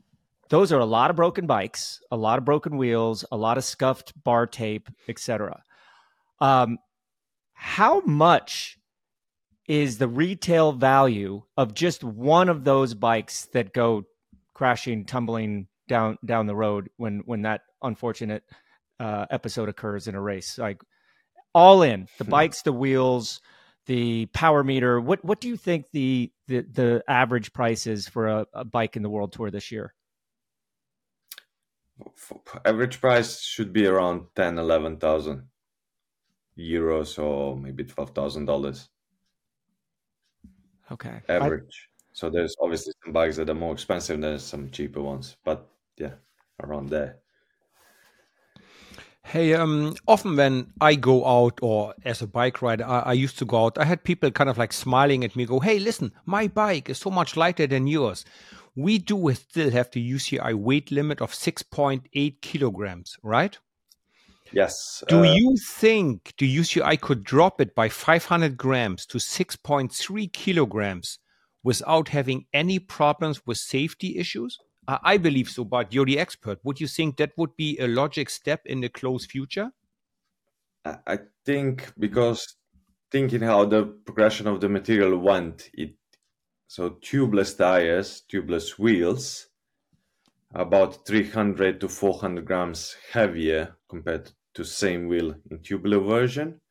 those 0.50 0.72
are 0.72 0.80
a 0.80 0.86
lot 0.86 1.10
of 1.10 1.16
broken 1.16 1.46
bikes, 1.48 2.00
a 2.12 2.18
lot 2.18 2.38
of 2.38 2.46
broken 2.46 2.78
wheels, 2.78 3.26
a 3.32 3.38
lot 3.38 3.58
of 3.58 3.64
scuffed 3.64 4.14
bar 4.24 4.48
tape, 4.48 4.90
etc. 5.08 5.64
Um, 6.40 6.78
how 7.54 8.02
much 8.02 8.78
is 9.68 9.98
the 9.98 10.08
retail 10.08 10.72
value 10.72 11.44
of 11.58 11.74
just 11.74 12.04
one 12.04 12.50
of 12.50 12.64
those 12.64 12.94
bikes 12.94 13.46
that 13.54 13.74
go 13.74 14.04
crashing, 14.54 15.06
tumbling 15.06 15.68
down 15.88 16.18
down 16.26 16.48
the 16.48 16.56
road 16.56 16.90
when 16.98 17.22
when 17.26 17.42
that 17.44 17.62
unfortunate 17.82 18.44
uh, 19.00 19.26
episode 19.30 19.70
occurs 19.70 20.08
in 20.08 20.16
a 20.16 20.22
race? 20.22 20.58
Like 20.58 20.82
all 21.54 21.82
in 21.82 22.08
the 22.18 22.24
hmm. 22.24 22.32
bikes, 22.32 22.62
the 22.62 22.74
wheels, 22.74 23.42
the 23.88 24.28
power 24.28 24.64
meter. 24.64 25.02
What 25.02 25.26
what 25.26 25.42
do 25.42 25.48
you 25.48 25.58
think 25.58 25.86
the 25.92 26.32
the, 26.48 26.62
the 26.62 27.04
average 27.08 27.52
price 27.54 27.88
is 27.88 28.08
for 28.08 28.28
a, 28.28 28.46
a 28.54 28.64
bike 28.64 28.96
in 28.96 29.04
the 29.04 29.10
World 29.10 29.34
Tour 29.34 29.50
this 29.50 29.72
year? 29.72 29.94
Average 32.66 33.02
price 33.02 33.42
should 33.42 33.74
be 33.74 33.86
around 33.88 34.28
10, 34.36 34.58
11,000 34.58 35.48
euros 36.58 37.22
or 37.22 37.56
maybe 37.56 37.84
twelve 37.84 38.12
thousand 38.12 38.46
dollars. 38.46 38.90
Okay. 40.92 41.22
Average. 41.30 41.90
I... 41.90 42.14
So 42.14 42.30
there's 42.30 42.56
obviously 42.60 42.94
some 43.04 43.14
bikes 43.14 43.36
that 43.38 43.50
are 43.50 43.54
more 43.54 43.74
expensive 43.74 44.20
than 44.20 44.40
some 44.40 44.72
cheaper 44.72 45.02
ones, 45.02 45.38
but 45.44 45.70
yeah, 45.98 46.14
around 46.64 46.90
there. 46.90 47.20
Hey, 49.28 49.54
um, 49.56 49.94
often 50.08 50.38
when 50.38 50.72
I 50.80 50.96
go 50.96 51.26
out 51.26 51.60
or 51.62 51.94
as 52.06 52.22
a 52.22 52.28
bike 52.28 52.62
rider, 52.62 52.86
I, 52.86 53.00
I, 53.00 53.14
used 53.14 53.38
to 53.40 53.46
go 53.46 53.66
out, 53.66 53.78
I 53.78 53.84
had 53.84 54.06
people 54.06 54.32
kind 54.32 54.50
of 54.50 54.58
like 54.58 54.72
smiling 54.72 55.26
at 55.26 55.36
me, 55.36 55.46
go, 55.46 55.60
Hey, 55.60 55.80
listen, 55.80 56.14
my 56.26 56.48
bike 56.48 56.90
is 56.90 56.98
so 56.98 57.10
much 57.10 57.36
lighter 57.36 57.68
than 57.68 57.88
yours. 57.88 58.24
We 58.74 59.00
do 59.00 59.30
still 59.34 59.70
have 59.72 59.92
the 59.92 60.12
UCI 60.14 60.54
weight 60.54 60.92
limit 60.92 61.20
of 61.20 61.34
6.8 61.34 62.42
kilograms, 62.42 63.18
right? 63.22 63.58
Yes. 64.54 65.04
Do 65.10 65.20
uh, 65.20 65.34
you 65.34 65.58
think 65.58 66.34
the 66.38 66.58
UCI 66.58 66.98
could 67.02 67.26
drop 67.26 67.60
it 67.60 67.76
by 67.76 67.90
500 67.90 68.56
grams 68.56 69.06
to 69.08 69.18
6.3 69.18 70.32
kilograms 70.32 71.20
without 71.66 72.08
having 72.08 72.46
any 72.54 72.80
problems 72.80 73.46
with 73.46 73.58
safety 73.58 74.18
issues? 74.18 74.58
I, 74.88 75.18
believe 75.18 75.50
so, 75.50 75.66
but 75.66 75.94
you're 75.94 76.06
the 76.06 76.18
expert. 76.18 76.60
Would 76.64 76.80
you 76.80 76.88
think 76.88 77.18
that 77.18 77.34
would 77.38 77.56
be 77.58 77.78
a 77.78 77.88
logic 77.88 78.30
step 78.30 78.62
in 78.66 78.80
the 78.80 78.90
close 78.90 79.26
future? 79.26 79.72
I 80.86 81.20
think 81.46 81.92
because 82.00 82.56
thinking 83.12 83.42
how 83.42 83.66
the 83.66 83.84
progression 83.84 84.48
of 84.48 84.62
the 84.62 84.70
material 84.70 85.18
went, 85.18 85.70
it 85.74 85.96
so 86.68 86.92
tubeless 86.92 87.58
tires, 87.58 88.24
tubeless 88.32 88.80
wheels, 88.80 89.48
about 90.54 91.06
300 91.06 91.82
to 91.82 91.90
400 91.90 92.46
grams 92.46 92.96
heavier 93.12 93.76
compared 93.90 94.32
to 94.54 94.64
same 94.64 95.08
wheel 95.08 95.36
in 95.52 95.60
tubular 95.60 96.00
version. 96.00 96.62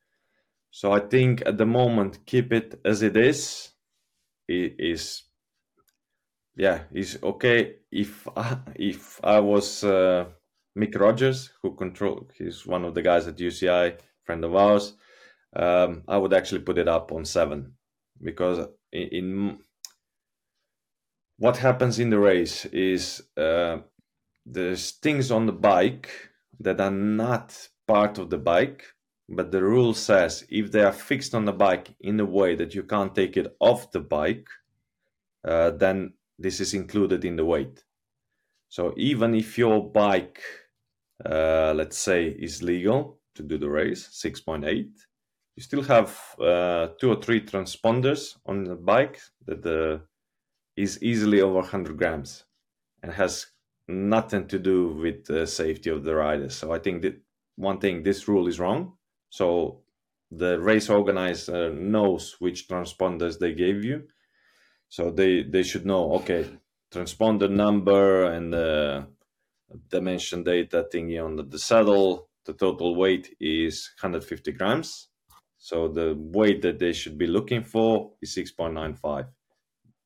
So 0.71 0.91
I 0.91 0.99
think 0.99 1.43
at 1.45 1.57
the 1.57 1.65
moment 1.65 2.25
keep 2.25 2.51
it 2.51 2.79
as 2.83 3.01
it 3.01 3.15
is. 3.15 3.69
It 4.47 4.75
is 4.79 5.23
yeah, 6.57 6.81
is 6.91 7.19
okay. 7.21 7.75
If 7.91 8.27
I, 8.35 8.57
if 8.75 9.23
I 9.23 9.39
was 9.39 9.83
uh, 9.83 10.25
Mick 10.77 10.99
Rogers, 10.99 11.51
who 11.61 11.75
control, 11.75 12.27
he's 12.37 12.65
one 12.65 12.83
of 12.83 12.95
the 12.95 13.01
guys 13.01 13.27
at 13.27 13.37
UCI, 13.37 13.99
friend 14.23 14.43
of 14.43 14.55
ours. 14.55 14.93
Um, 15.55 16.03
I 16.07 16.17
would 16.17 16.33
actually 16.33 16.61
put 16.61 16.77
it 16.77 16.87
up 16.87 17.11
on 17.11 17.25
seven 17.25 17.73
because 18.21 18.67
in, 18.91 19.07
in 19.07 19.59
what 21.37 21.57
happens 21.57 21.99
in 21.99 22.09
the 22.09 22.19
race 22.19 22.65
is 22.65 23.21
uh, 23.37 23.77
there's 24.45 24.91
things 24.91 25.31
on 25.31 25.45
the 25.45 25.51
bike 25.51 26.09
that 26.59 26.81
are 26.81 26.91
not 26.91 27.69
part 27.87 28.17
of 28.17 28.29
the 28.29 28.37
bike, 28.37 28.83
but 29.29 29.51
the 29.51 29.61
rule 29.61 29.93
says 29.93 30.43
if 30.49 30.71
they 30.71 30.81
are 30.81 30.91
fixed 30.91 31.35
on 31.35 31.45
the 31.45 31.53
bike 31.53 31.93
in 32.01 32.19
a 32.19 32.25
way 32.25 32.55
that 32.55 32.73
you 32.73 32.83
can't 32.83 33.13
take 33.13 33.37
it 33.37 33.55
off 33.59 33.91
the 33.91 33.99
bike, 33.99 34.47
uh, 35.47 35.71
then 35.71 36.13
this 36.37 36.59
is 36.59 36.73
included 36.73 37.25
in 37.25 37.35
the 37.35 37.45
weight. 37.45 37.83
So 38.69 38.93
even 38.97 39.33
if 39.33 39.57
your 39.57 39.91
bike, 39.91 40.41
uh, 41.25 41.73
let's 41.75 41.97
say, 41.97 42.27
is 42.27 42.61
legal 42.61 43.19
to 43.35 43.43
do 43.43 43.57
the 43.57 43.69
race, 43.69 44.09
6.8, 44.23 44.89
you 45.55 45.63
still 45.63 45.83
have 45.83 46.19
uh, 46.39 46.89
two 46.99 47.11
or 47.11 47.21
three 47.21 47.41
transponders 47.41 48.37
on 48.45 48.63
the 48.63 48.75
bike 48.75 49.19
that 49.45 49.65
uh, 49.65 50.03
is 50.75 51.01
easily 51.01 51.41
over 51.41 51.59
100 51.59 51.97
grams 51.97 52.43
and 53.01 53.11
has 53.11 53.47
nothing 53.87 54.47
to 54.47 54.59
do 54.59 54.89
with 54.89 55.25
the 55.25 55.47
safety 55.47 55.89
of 55.89 56.03
the 56.03 56.13
riders. 56.13 56.55
So 56.55 56.73
I 56.73 56.79
think 56.79 57.01
that 57.01 57.19
one 57.55 57.79
thing, 57.79 58.03
this 58.03 58.27
rule 58.27 58.47
is 58.47 58.59
wrong. 58.59 58.93
So 59.29 59.81
the 60.31 60.59
race 60.59 60.89
organizer 60.89 61.73
knows 61.73 62.35
which 62.39 62.67
transponders 62.67 63.39
they 63.39 63.53
gave 63.53 63.83
you. 63.83 64.03
So 64.89 65.11
they, 65.11 65.43
they 65.43 65.63
should 65.63 65.85
know, 65.85 66.13
okay, 66.13 66.45
transponder 66.91 67.49
number 67.49 68.25
and 68.25 68.53
the 68.53 69.07
dimension 69.89 70.43
data 70.43 70.87
thingy 70.93 71.23
on 71.23 71.35
the, 71.35 71.43
the 71.43 71.59
saddle, 71.59 72.29
the 72.45 72.53
total 72.53 72.95
weight 72.95 73.35
is 73.39 73.91
150 74.01 74.51
grams. 74.53 75.09
So 75.57 75.87
the 75.87 76.15
weight 76.17 76.61
that 76.61 76.79
they 76.79 76.93
should 76.93 77.17
be 77.17 77.27
looking 77.27 77.63
for 77.63 78.13
is 78.21 78.35
6.95. 78.35 79.27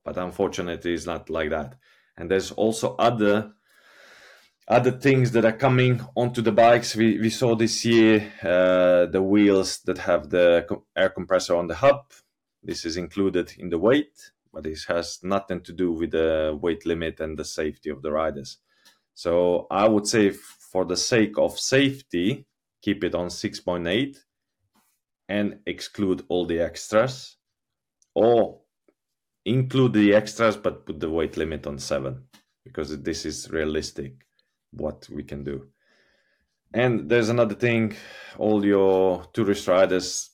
But 0.03 0.17
unfortunately, 0.17 0.93
it's 0.93 1.05
not 1.05 1.29
like 1.29 1.51
that. 1.51 1.75
And 2.17 2.29
there's 2.29 2.51
also 2.51 2.95
other 2.95 3.53
other 4.67 4.91
things 4.91 5.32
that 5.32 5.43
are 5.43 5.51
coming 5.51 5.99
onto 6.15 6.41
the 6.41 6.51
bikes 6.51 6.95
we, 6.95 7.19
we 7.19 7.29
saw 7.29 7.55
this 7.55 7.84
year 7.84 8.32
uh, 8.43 9.05
the 9.07 9.21
wheels 9.21 9.79
that 9.79 9.97
have 9.97 10.29
the 10.29 10.65
air 10.95 11.09
compressor 11.09 11.55
on 11.55 11.67
the 11.67 11.75
hub 11.75 12.05
this 12.63 12.86
is 12.86 12.95
included 12.95 13.51
in 13.57 13.69
the 13.69 13.77
weight 13.77 14.32
but 14.54 14.66
it 14.66 14.80
has 14.88 15.20
nothing 15.24 15.62
to 15.62 15.74
do 15.74 15.91
with 15.91 16.12
the 16.12 16.58
weight 16.62 16.86
limit 16.86 17.20
and 17.20 17.38
the 17.38 17.45
safety 17.45 17.89
of 17.89 18.02
the 18.02 18.12
riders. 18.12 18.58
So 19.14 19.68
I 19.70 19.88
would 19.88 20.08
say, 20.08 20.30
for 20.30 20.86
the 20.86 20.97
sake 20.97 21.38
of 21.38 21.60
safety, 21.60 22.45
keep 22.82 23.04
it 23.04 23.16
on 23.16 23.28
6.8 23.28 24.18
and 25.30 25.60
exclude 25.66 26.24
all 26.28 26.45
the 26.45 26.60
extras, 26.60 27.38
or 28.16 28.62
include 29.45 29.93
the 29.93 30.14
extras 30.14 30.58
but 30.58 30.86
put 30.86 30.99
the 30.99 31.10
weight 31.10 31.38
limit 31.38 31.66
on 31.68 31.80
7 31.80 32.22
because 32.64 33.02
this 33.02 33.26
is 33.26 33.49
realistic 33.49 34.14
what 34.72 35.08
we 35.10 35.24
can 35.24 35.43
do. 35.43 35.68
And 36.74 37.10
there's 37.10 37.30
another 37.30 37.56
thing 37.56 37.95
all 38.38 38.66
your 38.66 39.26
tourist 39.34 39.68
riders 39.68 40.30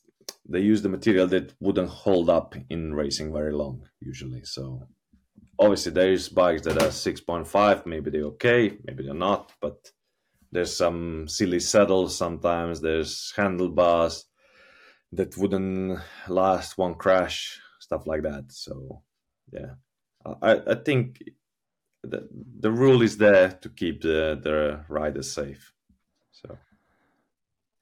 they 0.49 0.59
use 0.59 0.81
the 0.81 0.89
material 0.89 1.27
that 1.27 1.53
wouldn't 1.59 1.89
hold 1.89 2.29
up 2.29 2.55
in 2.69 2.93
racing 2.93 3.33
very 3.33 3.53
long 3.53 3.87
usually. 3.99 4.43
So 4.43 4.87
obviously 5.59 5.91
there's 5.91 6.29
bikes 6.29 6.63
that 6.63 6.81
are 6.81 6.89
6.5, 6.89 7.85
maybe 7.85 8.09
they're 8.09 8.23
okay, 8.23 8.77
maybe 8.85 9.03
they're 9.03 9.13
not, 9.13 9.51
but 9.61 9.91
there's 10.51 10.75
some 10.75 11.27
silly 11.27 11.59
saddles 11.59 12.17
sometimes, 12.17 12.79
there's 12.79 13.33
handlebars 13.35 14.25
that 15.11 15.37
wouldn't 15.37 15.99
last 16.27 16.77
one 16.77 16.95
crash, 16.95 17.59
stuff 17.79 18.07
like 18.07 18.23
that. 18.23 18.45
So 18.49 19.01
yeah. 19.51 19.73
I, 20.41 20.59
I 20.67 20.75
think 20.75 21.21
the, 22.03 22.27
the 22.59 22.71
rule 22.71 23.01
is 23.01 23.17
there 23.17 23.49
to 23.61 23.69
keep 23.69 24.01
the, 24.01 24.39
the 24.41 24.85
riders 24.87 25.31
safe. 25.31 25.73
So 26.31 26.57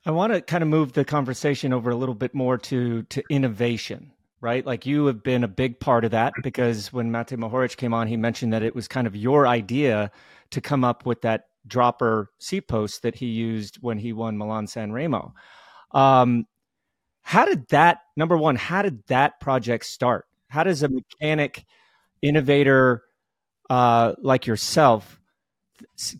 I 0.06 0.12
want 0.12 0.34
to 0.34 0.42
kind 0.42 0.62
of 0.62 0.70
move 0.70 0.94
the 0.94 1.04
conversation 1.04 1.74
over 1.74 1.90
a 1.90 1.96
little 1.96 2.14
bit 2.14 2.36
more 2.36 2.58
to 2.60 3.04
to 3.04 3.24
innovation, 3.30 4.12
right? 4.40 4.64
Like 4.66 4.86
you 4.86 5.08
have 5.08 5.24
been 5.24 5.44
a 5.44 5.48
big 5.48 5.80
part 5.80 6.06
of 6.06 6.12
that 6.12 6.34
because 6.44 6.94
when 6.94 7.12
Matej 7.12 7.38
Mohorič 7.38 7.76
came 7.76 7.94
on, 7.94 8.08
he 8.08 8.16
mentioned 8.16 8.54
that 8.54 8.62
it 8.62 8.76
was 8.76 8.88
kind 8.88 9.08
of 9.08 9.16
your 9.16 9.48
idea 9.48 10.12
to 10.52 10.62
come 10.62 10.84
up 10.84 11.06
with 11.08 11.22
that 11.22 11.46
dropper 11.68 12.30
seat 12.38 12.68
post 12.68 13.02
that 13.02 13.16
he 13.16 13.26
used 13.26 13.78
when 13.82 13.98
he 13.98 14.14
won 14.14 14.38
Milan 14.38 14.68
San 14.68 14.92
Remo. 14.92 15.34
Um, 15.92 16.46
how 17.24 17.46
did 17.46 17.68
that 17.70 18.02
number 18.16 18.38
one? 18.38 18.56
How 18.56 18.84
did 18.84 19.04
that 19.08 19.40
project 19.40 19.86
start? 19.86 20.28
How 20.50 20.64
does 20.64 20.84
a 20.84 20.90
mechanic 20.90 21.66
innovator 22.22 23.02
uh, 23.72 24.14
like 24.22 24.46
yourself 24.46 25.20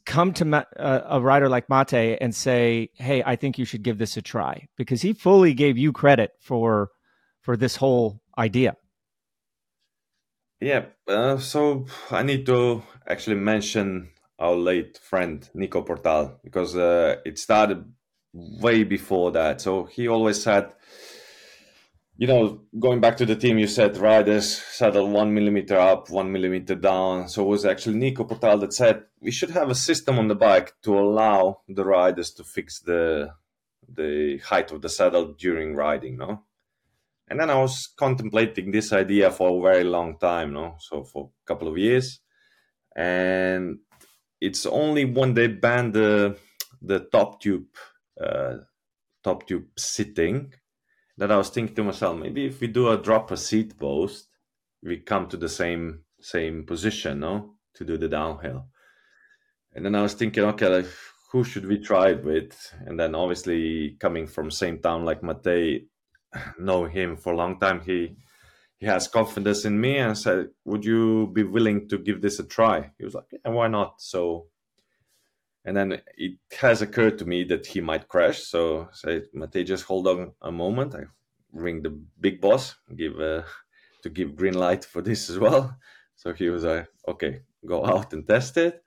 come 0.06 0.34
to 0.34 0.66
uh, 0.78 1.02
a 1.10 1.22
writer 1.22 1.50
like 1.50 1.68
Matej 1.68 2.18
and 2.22 2.34
say, 2.34 2.90
"Hey, 2.94 3.24
I 3.26 3.36
think 3.36 3.58
you 3.58 3.66
should 3.66 3.84
give 3.84 3.98
this 3.98 4.18
a 4.18 4.22
try," 4.22 4.68
because 4.78 5.02
he 5.02 5.14
fully 5.14 5.54
gave 5.54 5.78
you 5.78 5.92
credit 5.92 6.32
for 6.40 6.92
for 7.42 7.58
this 7.58 7.76
whole 7.76 8.22
idea. 8.38 8.76
Yeah, 10.62 10.86
uh, 11.08 11.38
so 11.38 11.86
I 12.12 12.24
need 12.24 12.46
to 12.46 12.82
actually 13.08 13.36
mention 13.36 14.10
our 14.40 14.56
late 14.56 14.98
friend 14.98 15.48
Nico 15.54 15.82
Portal 15.82 16.40
because 16.44 16.76
uh, 16.76 17.18
it 17.26 17.38
started 17.38 17.86
way 18.34 18.84
before 18.84 19.32
that. 19.32 19.62
So 19.62 19.86
he 19.86 20.08
always 20.08 20.42
said 20.42 20.74
you 22.18 22.28
know, 22.28 22.62
going 22.80 23.02
back 23.02 23.18
to 23.18 23.26
the 23.26 23.36
team, 23.36 23.58
you 23.58 23.68
said 23.68 23.98
riders 23.98 24.58
saddle 24.58 25.10
one 25.10 25.34
millimeter 25.34 25.78
up, 25.78 26.10
one 26.10 26.32
millimeter 26.32 26.76
down. 26.76 27.28
So 27.28 27.44
it 27.44 27.48
was 27.48 27.66
actually 27.66 27.98
Nico 27.98 28.24
Portal 28.24 28.58
that 28.60 28.74
said 28.74 29.04
we 29.20 29.32
should 29.32 29.50
have 29.50 29.70
a 29.70 29.76
system 29.76 30.18
on 30.18 30.30
the 30.30 30.36
bike 30.36 30.74
to 30.84 30.98
allow 30.98 31.62
the 31.68 31.84
riders 31.84 32.32
to 32.32 32.44
fix 32.44 32.80
the 32.80 33.34
the 33.88 34.40
height 34.40 34.72
of 34.72 34.82
the 34.82 34.90
saddle 34.90 35.34
during 35.34 35.76
riding, 35.76 36.18
no? 36.18 36.44
And 37.28 37.40
then 37.40 37.50
I 37.50 37.60
was 37.60 37.88
contemplating 37.88 38.72
this 38.72 38.94
idea 38.94 39.30
for 39.30 39.50
a 39.50 39.62
very 39.62 39.84
long 39.84 40.18
time, 40.18 40.54
no? 40.54 40.76
So 40.80 41.04
for 41.04 41.32
a 41.44 41.48
couple 41.48 41.68
of 41.68 41.78
years. 41.78 42.20
And 42.96 43.80
it's 44.40 44.66
only 44.66 45.06
when 45.06 45.34
they 45.34 45.48
banned 45.48 45.94
the 45.94 46.38
the 46.82 47.00
top 47.00 47.42
tube 47.42 47.66
uh, 48.22 48.58
top 49.24 49.48
tube 49.48 49.66
sitting 49.78 50.54
that 51.18 51.32
I 51.32 51.38
was 51.38 51.50
thinking 51.50 51.76
to 51.76 51.84
myself, 51.84 52.18
maybe 52.18 52.46
if 52.46 52.60
we 52.60 52.68
do 52.68 52.90
a 52.90 52.98
drop 52.98 53.32
a 53.32 53.38
seat 53.38 53.78
post, 53.80 54.28
we 54.84 54.98
come 54.98 55.28
to 55.30 55.38
the 55.38 55.50
same 55.50 56.02
same 56.20 56.66
position, 56.66 57.20
no, 57.20 57.56
to 57.76 57.86
do 57.86 57.98
the 57.98 58.08
downhill. 58.08 58.68
And 59.74 59.86
then 59.86 59.96
I 59.96 60.02
was 60.02 60.14
thinking, 60.14 60.44
okay, 60.44 60.68
like, 60.68 60.88
who 61.32 61.44
should 61.44 61.68
we 61.68 61.78
try 61.80 62.10
it 62.10 62.24
with? 62.24 62.74
And 62.86 63.00
then 63.00 63.14
obviously 63.14 63.98
coming 64.00 64.26
from 64.26 64.50
same 64.50 64.80
town 64.80 65.06
like 65.06 65.22
Matej, 65.22 65.88
know 66.60 66.86
him 66.86 67.18
for 67.18 67.34
a 67.34 67.38
long 67.38 67.60
time, 67.60 67.82
he 67.82 68.16
he 68.78 68.86
has 68.88 69.08
confidence 69.08 69.66
in 69.66 69.80
me 69.80 69.98
and 69.98 70.18
said, 70.18 70.50
"Would 70.66 70.84
you 70.86 71.28
be 71.34 71.44
willing 71.44 71.88
to 71.90 71.98
give 71.98 72.22
this 72.22 72.40
a 72.40 72.44
try?" 72.44 72.92
He 72.98 73.06
was 73.06 73.16
like, 73.16 73.32
"Yeah, 73.32 73.52
why 73.52 73.68
not?" 73.68 74.02
So, 74.02 74.48
and 75.66 75.76
then 75.76 76.02
it 76.16 76.38
has 76.62 76.82
occurred 76.82 77.18
to 77.18 77.26
me 77.26 77.44
that 77.46 77.66
he 77.66 77.82
might 77.82 78.08
crash. 78.08 78.44
So, 78.44 78.88
say, 78.94 79.24
Matej, 79.36 79.66
just 79.66 79.86
hold 79.86 80.08
on 80.08 80.34
a 80.42 80.52
moment. 80.52 80.94
I 80.94 81.06
ring 81.52 81.82
the 81.82 82.00
big 82.20 82.40
boss, 82.40 82.76
give 82.96 83.20
uh, 83.20 83.42
to 84.04 84.10
give 84.10 84.36
green 84.36 84.54
light 84.54 84.86
for 84.86 85.02
this 85.02 85.30
as 85.30 85.40
well. 85.40 85.76
So 86.16 86.34
he 86.34 86.50
was 86.50 86.64
like, 86.64 86.88
"Okay, 87.08 87.42
go 87.66 87.86
out 87.86 88.14
and 88.14 88.28
test 88.28 88.58
it." 88.58 88.84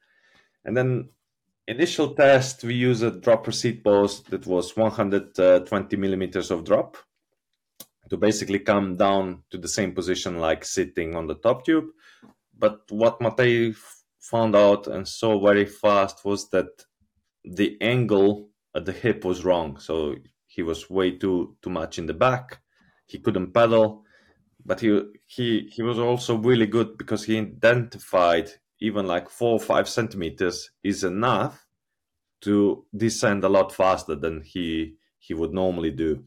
And 0.65 0.77
then 0.77 1.11
initial 1.67 2.15
test, 2.15 2.63
we 2.63 2.75
use 2.75 3.03
a 3.03 3.11
dropper 3.11 3.53
seat 3.53 3.83
post 3.83 4.31
that 4.31 4.47
was 4.47 4.77
120 4.77 5.97
millimeters 5.97 6.51
of 6.51 6.65
drop 6.65 6.97
to 8.09 8.17
basically 8.17 8.59
come 8.59 8.97
down 8.97 9.43
to 9.51 9.59
the 9.59 9.69
same 9.69 9.93
position 9.93 10.39
like 10.39 10.65
sitting 10.65 11.15
on 11.15 11.27
the 11.27 11.35
top 11.35 11.65
tube. 11.65 11.87
But 12.59 12.81
what 12.91 13.21
Matej 13.21 13.77
found 14.21 14.57
out 14.57 14.87
and 14.87 15.07
saw 15.07 15.41
very 15.41 15.65
fast 15.65 16.25
was 16.25 16.51
that 16.51 16.85
the 17.45 17.77
angle 17.81 18.51
at 18.75 18.85
the 18.85 18.93
hip 18.93 19.25
was 19.25 19.45
wrong. 19.45 19.79
So 19.79 20.17
he 20.47 20.63
was 20.63 20.91
way 20.91 21.13
too 21.13 21.57
too 21.63 21.71
much 21.71 21.99
in 21.99 22.07
the 22.07 22.15
back. 22.15 22.61
He 23.07 23.19
couldn't 23.19 23.53
pedal, 23.53 24.05
but 24.65 24.81
he 24.81 25.03
he 25.27 25.69
he 25.73 25.83
was 25.83 25.99
also 25.99 26.37
really 26.37 26.67
good 26.67 26.99
because 26.99 27.25
he 27.25 27.39
identified 27.39 28.51
even 28.81 29.07
like 29.07 29.29
four 29.29 29.53
or 29.53 29.61
five 29.61 29.89
centimeters 29.89 30.71
is 30.83 31.05
enough 31.05 31.67
to 32.41 32.87
descend 32.97 33.43
a 33.45 33.49
lot 33.49 33.73
faster 33.73 34.15
than 34.15 34.43
he 34.43 34.95
he 35.19 35.35
would 35.35 35.53
normally 35.53 35.91
do. 35.91 36.25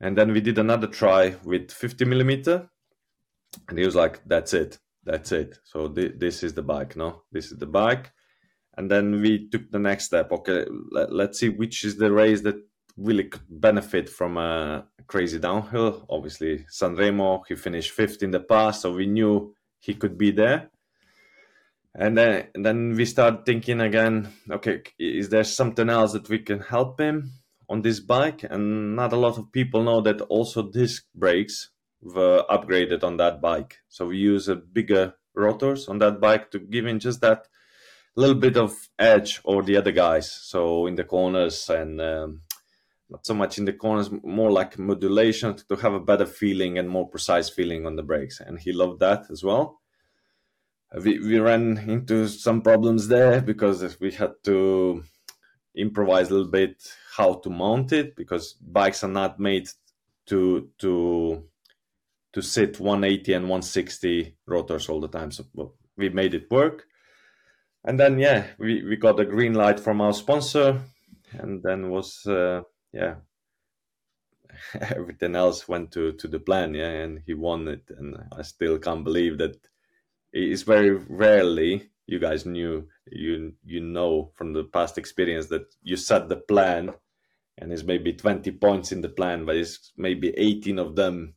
And 0.00 0.16
then 0.16 0.32
we 0.32 0.40
did 0.40 0.58
another 0.58 0.86
try 0.86 1.36
with 1.44 1.70
50 1.70 2.06
millimeter, 2.06 2.70
and 3.68 3.78
he 3.78 3.84
was 3.84 3.94
like, 3.94 4.22
"That's 4.26 4.54
it, 4.54 4.78
that's 5.04 5.32
it." 5.32 5.58
So 5.64 5.88
th- 5.88 6.14
this 6.18 6.42
is 6.42 6.54
the 6.54 6.62
bike, 6.62 6.96
no? 6.96 7.22
This 7.32 7.52
is 7.52 7.58
the 7.58 7.66
bike. 7.66 8.12
And 8.76 8.90
then 8.90 9.20
we 9.20 9.48
took 9.48 9.70
the 9.70 9.78
next 9.78 10.04
step. 10.06 10.32
Okay, 10.32 10.64
let, 10.90 11.12
let's 11.12 11.38
see 11.38 11.48
which 11.48 11.84
is 11.84 11.96
the 11.96 12.12
race 12.12 12.40
that 12.42 12.56
really 12.96 13.24
could 13.24 13.42
benefit 13.48 14.08
from 14.08 14.36
a 14.36 14.86
crazy 15.06 15.38
downhill. 15.38 16.06
Obviously, 16.08 16.64
Sanremo, 16.70 17.42
he 17.48 17.56
finished 17.56 17.90
fifth 17.90 18.22
in 18.22 18.30
the 18.30 18.40
past, 18.40 18.82
so 18.82 18.92
we 18.92 19.06
knew 19.06 19.54
he 19.80 19.94
could 19.94 20.16
be 20.16 20.30
there. 20.30 20.70
And 21.94 22.16
then, 22.16 22.46
and 22.54 22.64
then 22.64 22.94
we 22.94 23.04
start 23.04 23.44
thinking 23.44 23.80
again. 23.80 24.32
Okay, 24.48 24.82
is 24.98 25.28
there 25.28 25.44
something 25.44 25.90
else 25.90 26.12
that 26.12 26.28
we 26.28 26.38
can 26.38 26.60
help 26.60 27.00
him? 27.00 27.32
on 27.70 27.82
this 27.82 28.00
bike, 28.00 28.42
and 28.50 28.96
not 28.96 29.12
a 29.12 29.16
lot 29.16 29.38
of 29.38 29.52
people 29.52 29.84
know 29.84 30.00
that 30.00 30.20
also 30.22 30.68
disc 30.70 31.04
brakes 31.14 31.70
were 32.02 32.44
upgraded 32.50 33.04
on 33.04 33.16
that 33.18 33.40
bike. 33.40 33.78
So 33.88 34.06
we 34.06 34.18
use 34.18 34.48
a 34.48 34.56
bigger 34.56 35.14
rotors 35.34 35.88
on 35.88 35.98
that 35.98 36.20
bike 36.20 36.50
to 36.50 36.58
give 36.58 36.86
him 36.86 36.98
just 36.98 37.20
that 37.20 37.46
little 38.16 38.34
bit 38.34 38.56
of 38.56 38.74
edge 38.98 39.40
over 39.44 39.62
the 39.62 39.76
other 39.76 39.92
guys. 39.92 40.30
So 40.30 40.86
in 40.86 40.94
the 40.96 41.04
corners 41.04 41.68
and 41.68 42.00
um, 42.00 42.42
not 43.08 43.26
so 43.26 43.34
much 43.34 43.58
in 43.58 43.64
the 43.64 43.72
corners, 43.72 44.10
more 44.22 44.50
like 44.50 44.78
modulation 44.78 45.56
to 45.56 45.76
have 45.76 45.94
a 45.94 46.00
better 46.00 46.26
feeling 46.26 46.78
and 46.78 46.88
more 46.88 47.08
precise 47.08 47.48
feeling 47.48 47.86
on 47.86 47.96
the 47.96 48.02
brakes. 48.02 48.40
And 48.40 48.58
he 48.58 48.72
loved 48.72 49.00
that 49.00 49.30
as 49.30 49.42
well. 49.42 49.80
We, 50.94 51.20
we 51.20 51.38
ran 51.38 51.78
into 51.78 52.26
some 52.26 52.62
problems 52.62 53.08
there 53.08 53.40
because 53.40 53.98
we 54.00 54.10
had 54.10 54.32
to 54.44 55.04
improvise 55.76 56.30
a 56.30 56.34
little 56.34 56.50
bit 56.50 56.82
how 57.16 57.34
to 57.34 57.50
mount 57.50 57.92
it 57.92 58.16
because 58.16 58.54
bikes 58.54 59.04
are 59.04 59.08
not 59.08 59.38
made 59.38 59.68
to 60.26 60.68
to 60.78 61.44
to 62.32 62.42
sit 62.42 62.78
180 62.80 63.32
and 63.32 63.44
160 63.44 64.36
rotors 64.46 64.88
all 64.88 65.00
the 65.00 65.08
time. 65.08 65.30
So 65.30 65.44
we 65.96 66.08
made 66.08 66.34
it 66.34 66.50
work. 66.50 66.84
And 67.84 67.98
then 67.98 68.18
yeah, 68.18 68.46
we, 68.58 68.84
we 68.84 68.96
got 68.96 69.20
a 69.20 69.24
green 69.24 69.54
light 69.54 69.80
from 69.80 70.00
our 70.00 70.12
sponsor, 70.12 70.80
and 71.32 71.62
then 71.62 71.90
was 71.90 72.26
uh, 72.26 72.62
yeah 72.92 73.16
everything 74.80 75.34
else 75.34 75.68
went 75.68 75.92
to 75.92 76.12
to 76.12 76.28
the 76.28 76.38
plan 76.38 76.74
yeah 76.74 76.88
and 76.88 77.22
he 77.26 77.34
won 77.34 77.68
it 77.68 77.82
and 77.98 78.16
i 78.36 78.42
still 78.42 78.78
can't 78.78 79.04
believe 79.04 79.38
that 79.38 79.56
it's 80.32 80.62
very 80.62 80.90
rarely 80.90 81.90
you 82.06 82.18
guys 82.18 82.46
knew 82.46 82.86
you 83.10 83.52
you 83.64 83.80
know 83.80 84.30
from 84.34 84.52
the 84.52 84.64
past 84.64 84.98
experience 84.98 85.46
that 85.46 85.74
you 85.82 85.96
set 85.96 86.28
the 86.28 86.36
plan 86.36 86.92
and 87.58 87.72
it's 87.72 87.84
maybe 87.84 88.12
20 88.12 88.50
points 88.52 88.92
in 88.92 89.00
the 89.00 89.08
plan 89.08 89.44
but 89.44 89.56
it's 89.56 89.92
maybe 89.96 90.32
18 90.36 90.78
of 90.78 90.96
them 90.96 91.34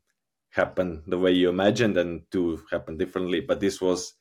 happen 0.54 1.04
the 1.08 1.18
way 1.18 1.32
you 1.32 1.50
imagined 1.50 1.98
and 1.98 2.22
two 2.32 2.62
happen 2.72 2.98
differently. 2.98 3.42
But 3.42 3.60
this 3.60 3.82
was 3.82 4.14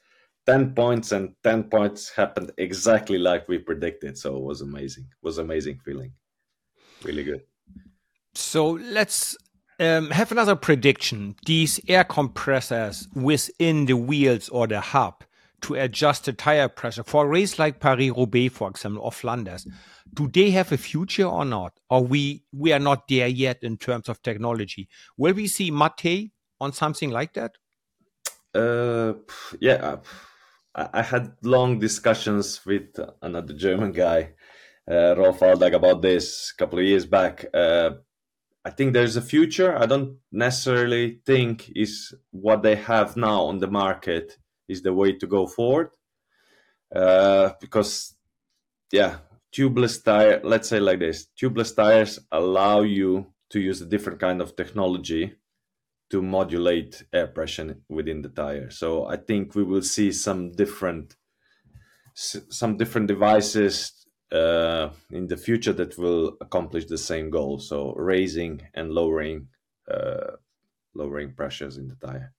10 0.47 0.75
points 0.75 1.13
and 1.13 1.35
10 1.45 1.65
points 1.65 2.11
happened 2.11 2.53
exactly 2.59 3.19
like 3.19 3.49
we 3.49 3.59
predicted. 3.59 4.19
So 4.19 4.37
it 4.37 4.43
was 4.43 4.61
amazing. 4.61 5.05
It 5.05 5.25
was 5.25 5.39
amazing 5.39 5.81
feeling. 5.85 6.13
Really 7.03 7.25
good. 7.25 7.43
So 8.35 8.71
let's 8.71 9.37
um, 9.79 10.11
have 10.11 10.33
another 10.33 10.57
prediction. 10.57 11.37
These 11.45 11.81
air 11.87 12.05
compressors 12.05 13.09
within 13.15 13.87
the 13.87 13.97
wheels 13.97 14.49
or 14.49 14.67
the 14.67 14.81
hub 14.81 15.25
to 15.63 15.75
adjust 15.75 16.27
the 16.27 16.33
tire 16.33 16.69
pressure 16.69 17.05
for 17.05 17.25
a 17.25 17.29
race 17.29 17.59
like 17.59 17.81
Paris-Roubaix, 17.81 18.55
for 18.55 18.69
example, 18.69 19.03
or 19.03 19.13
Flanders, 19.13 19.67
do 20.13 20.29
they 20.29 20.51
have 20.51 20.73
a 20.73 20.77
future 20.77 21.25
or 21.25 21.45
not? 21.45 21.79
Or 21.89 22.05
we 22.05 22.45
we 22.53 22.73
are 22.73 22.79
not 22.79 23.09
there 23.09 23.29
yet 23.29 23.63
in 23.63 23.79
terms 23.79 24.09
of 24.09 24.23
technology. 24.23 24.89
Will 25.17 25.35
we 25.35 25.47
see 25.47 25.71
Matej 25.71 26.31
on 26.61 26.73
something 26.73 27.11
like 27.11 27.35
that? 27.35 27.53
Uh, 28.55 29.15
yeah, 29.61 29.97
I 30.75 31.03
had 31.03 31.33
long 31.43 31.79
discussions 31.79 32.65
with 32.67 32.99
another 33.23 33.55
German 33.55 33.93
guy, 33.93 34.35
uh, 34.91 35.15
Rolf 35.17 35.41
Aldag, 35.41 35.75
about 35.75 36.03
this 36.03 36.53
a 36.53 36.59
couple 36.59 36.79
of 36.79 36.85
years 36.85 37.07
back. 37.07 37.47
Uh, 37.55 37.91
I 38.65 38.71
think 38.71 38.93
there's 38.93 39.17
a 39.17 39.23
future. 39.23 39.77
I 39.77 39.87
don't 39.87 40.19
necessarily 40.31 41.21
think 41.27 41.73
is 41.75 42.15
what 42.31 42.63
they 42.63 42.77
have 42.77 43.17
now 43.17 43.43
on 43.45 43.59
the 43.59 43.67
market 43.67 44.39
is 44.69 44.83
the 44.83 44.93
way 44.93 45.13
to 45.13 45.27
go 45.27 45.47
forward. 45.47 45.91
Uh, 46.95 47.51
because, 47.61 48.15
yeah, 48.91 49.19
tubeless 49.53 50.03
tire, 50.03 50.41
let's 50.45 50.69
say 50.69 50.81
like 50.81 50.99
this, 50.99 51.29
tubeless 51.41 51.75
tires 51.75 52.19
allow 52.31 52.83
you 52.83 53.27
to 53.51 53.61
use 53.61 53.81
a 53.81 53.87
different 53.87 54.19
kind 54.19 54.41
of 54.41 54.57
technology 54.57 55.35
to 56.11 56.21
modulate 56.21 57.05
air 57.13 57.27
pressure 57.27 57.77
within 57.89 58.23
the 58.23 58.29
tire. 58.29 58.71
So 58.71 59.07
I 59.07 59.17
think 59.17 59.55
we 59.55 59.63
will 59.63 59.83
see 59.83 60.13
some 60.13 60.53
different 60.53 61.17
some 62.15 62.77
different 62.77 63.09
devices 63.09 64.07
uh, 64.31 64.91
in 65.11 65.27
the 65.29 65.37
future 65.39 65.73
that 65.73 65.97
will 65.97 66.37
accomplish 66.43 66.85
the 66.85 66.99
same 66.99 67.31
goal. 67.31 67.59
So 67.59 67.95
raising 67.95 68.61
and 68.75 68.91
lowering 68.91 69.49
uh, 69.91 70.37
lowering 70.95 71.33
pressures 71.33 71.79
in 71.79 71.89
the 71.89 71.97
tire. 72.07 72.35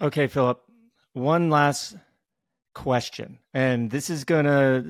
Okay, 0.00 0.26
Filip 0.26 0.60
one 1.12 1.50
last 1.50 1.96
question, 2.74 3.38
and 3.54 3.90
this 3.90 4.10
is 4.10 4.24
gonna 4.24 4.84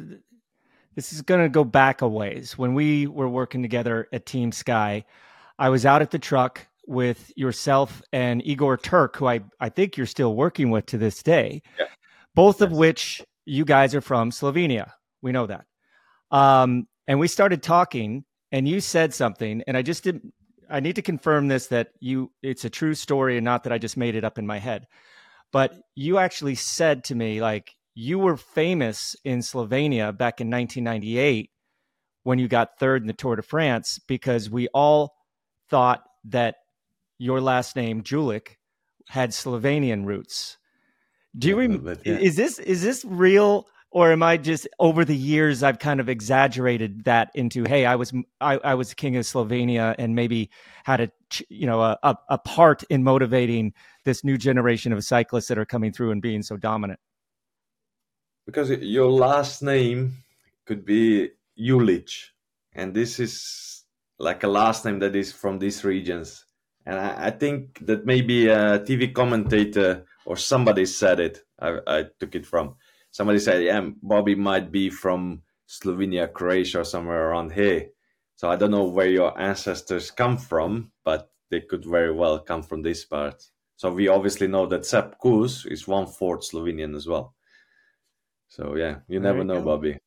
this 0.95 1.13
is 1.13 1.23
gonna 1.23 1.49
go 1.49 1.65
back 1.65 2.03
a 2.03 2.09
ways. 2.09 2.59
When 2.59 2.75
we 2.75 3.07
were 3.07 3.29
working 3.29 3.63
together 3.63 4.09
at 4.13 4.27
Team 4.27 4.53
Sky, 4.53 5.05
I 5.59 5.69
was 5.69 5.87
out 5.87 6.03
at 6.03 6.11
the 6.11 6.19
truck 6.19 6.67
with 6.87 7.31
yourself 7.37 8.03
and 8.13 8.45
Igor 8.47 8.77
Turk, 8.79 9.17
who 9.17 9.27
I 9.27 9.41
I 9.61 9.69
think 9.69 9.97
you're 9.97 10.07
still 10.07 10.35
working 10.35 10.71
with 10.71 10.87
to 10.87 10.99
this 10.99 11.23
day. 11.23 11.63
Yeah. 11.79 11.87
Both 12.35 12.61
yes. 12.61 12.71
of 12.71 12.77
which 12.77 13.23
you 13.47 13.65
guys 13.65 13.95
are 13.95 14.01
from 14.01 14.31
Slovenia. 14.31 14.91
We 15.23 15.33
know 15.33 15.47
that. 15.47 15.65
Um, 16.31 16.87
and 17.07 17.19
we 17.19 17.29
started 17.29 17.63
talking, 17.63 18.25
and 18.53 18.69
you 18.69 18.81
said 18.81 19.15
something, 19.15 19.63
and 19.67 19.77
I 19.77 19.83
just 19.83 20.05
didn't. 20.05 20.33
I 20.71 20.81
need 20.81 20.97
to 20.97 21.03
confirm 21.03 21.49
this 21.49 21.69
that 21.69 21.89
you 22.01 22.31
it's 22.43 22.67
a 22.67 22.71
true 22.71 22.95
story 22.95 23.39
and 23.39 23.45
not 23.45 23.65
that 23.65 23.73
I 23.73 23.79
just 23.79 23.97
made 23.97 24.15
it 24.15 24.25
up 24.25 24.39
in 24.39 24.47
my 24.47 24.59
head. 24.59 24.87
But 25.53 25.75
you 25.95 26.19
actually 26.19 26.55
said 26.55 27.05
to 27.05 27.15
me, 27.15 27.41
like, 27.41 27.75
you 27.95 28.19
were 28.19 28.37
famous 28.37 29.17
in 29.25 29.41
Slovenia 29.41 30.17
back 30.17 30.41
in 30.41 30.51
1998 30.51 31.51
when 32.23 32.39
you 32.39 32.47
got 32.47 32.79
third 32.79 33.03
in 33.03 33.09
the 33.09 33.13
Tour 33.13 33.37
de 33.37 33.43
France 33.43 33.99
because 34.07 34.51
we 34.51 34.69
all 34.69 35.15
thought 35.69 36.05
that 36.25 36.57
your 37.19 37.41
last 37.41 37.75
name, 37.75 38.03
Julich, 38.03 38.57
had 39.09 39.31
Slovenian 39.31 40.05
roots. 40.05 40.59
Do 41.37 41.49
you 41.49 41.57
remember? 41.57 41.97
Yeah. 42.05 42.19
Is 42.19 42.37
this 42.37 42.59
is 42.59 42.83
this 42.83 43.05
real? 43.05 43.67
Or 43.91 44.13
am 44.13 44.23
I 44.23 44.37
just 44.37 44.69
over 44.79 45.05
the 45.05 45.17
years 45.17 45.63
I've 45.63 45.79
kind 45.79 46.01
of 46.01 46.09
exaggerated 46.09 47.05
that 47.05 47.31
into 47.35 47.65
hey 47.65 47.87
I 47.87 47.97
was 47.97 48.13
I, 48.41 48.59
I 48.59 48.75
was 48.75 48.93
king 48.95 49.17
of 49.17 49.25
Slovenia 49.25 49.95
and 49.99 50.15
maybe 50.15 50.51
had 50.85 51.01
a 51.01 51.11
you 51.49 51.67
know 51.67 51.81
a, 51.81 52.17
a 52.29 52.39
part 52.39 52.83
in 52.85 53.03
motivating 53.03 53.73
this 54.05 54.25
new 54.25 54.39
generation 54.39 54.93
of 54.93 55.05
cyclists 55.05 55.49
that 55.49 55.59
are 55.59 55.67
coming 55.67 55.93
through 55.93 56.11
and 56.11 56.23
being 56.23 56.43
so 56.43 56.57
dominant. 56.57 57.01
Because 58.47 58.71
your 58.71 59.11
last 59.11 59.63
name 59.63 60.25
could 60.65 60.85
be 60.85 61.31
Julich, 61.59 62.31
and 62.75 62.95
this 62.95 63.21
is 63.21 63.85
like 64.19 64.43
a 64.43 64.49
last 64.49 64.85
name 64.85 64.99
that 65.01 65.15
is 65.15 65.33
from 65.33 65.59
these 65.59 65.85
regions. 65.85 66.45
And 66.87 66.99
I, 66.99 67.27
I 67.27 67.31
think 67.31 67.85
that 67.87 68.07
maybe 68.07 68.49
a 68.49 68.79
TV 68.81 69.13
commentator 69.13 70.07
or 70.25 70.37
somebody 70.37 70.87
said 70.87 71.21
it. 71.21 71.45
I, 71.61 71.79
I 71.87 72.05
took 72.19 72.35
it 72.35 72.47
from 72.47 72.77
somebody 73.11 73.39
said, 73.39 73.63
yeah, 73.63 73.89
Bobby 74.03 74.35
might 74.35 74.71
be 74.71 74.91
from 74.91 75.43
Slovenia, 75.69 76.33
Croatia, 76.33 76.81
or 76.81 76.85
somewhere 76.85 77.29
around 77.29 77.53
here. 77.53 77.89
So 78.37 78.49
I 78.49 78.57
don't 78.57 78.71
know 78.71 78.85
where 78.85 79.09
your 79.09 79.39
ancestors 79.41 80.11
come 80.11 80.37
from, 80.37 80.93
but 81.05 81.31
they 81.51 81.61
could 81.61 81.85
very 81.85 82.13
well 82.13 82.39
come 82.39 82.63
from 82.63 82.83
this 82.83 83.05
part. 83.05 83.43
So 83.77 83.93
we 83.93 84.09
obviously 84.09 84.49
know 84.49 84.67
that 84.67 84.87
Sepp 84.87 85.19
Kuss 85.21 85.65
is 85.67 85.87
one 85.87 86.07
fourth 86.07 86.43
Slovenian 86.43 86.97
as 86.97 87.07
well. 87.07 87.35
So 88.49 88.77
yeah, 88.77 88.97
you 89.09 89.21
never 89.21 89.45
know, 89.45 89.61
go. 89.61 89.65
Bobby. 89.65 89.99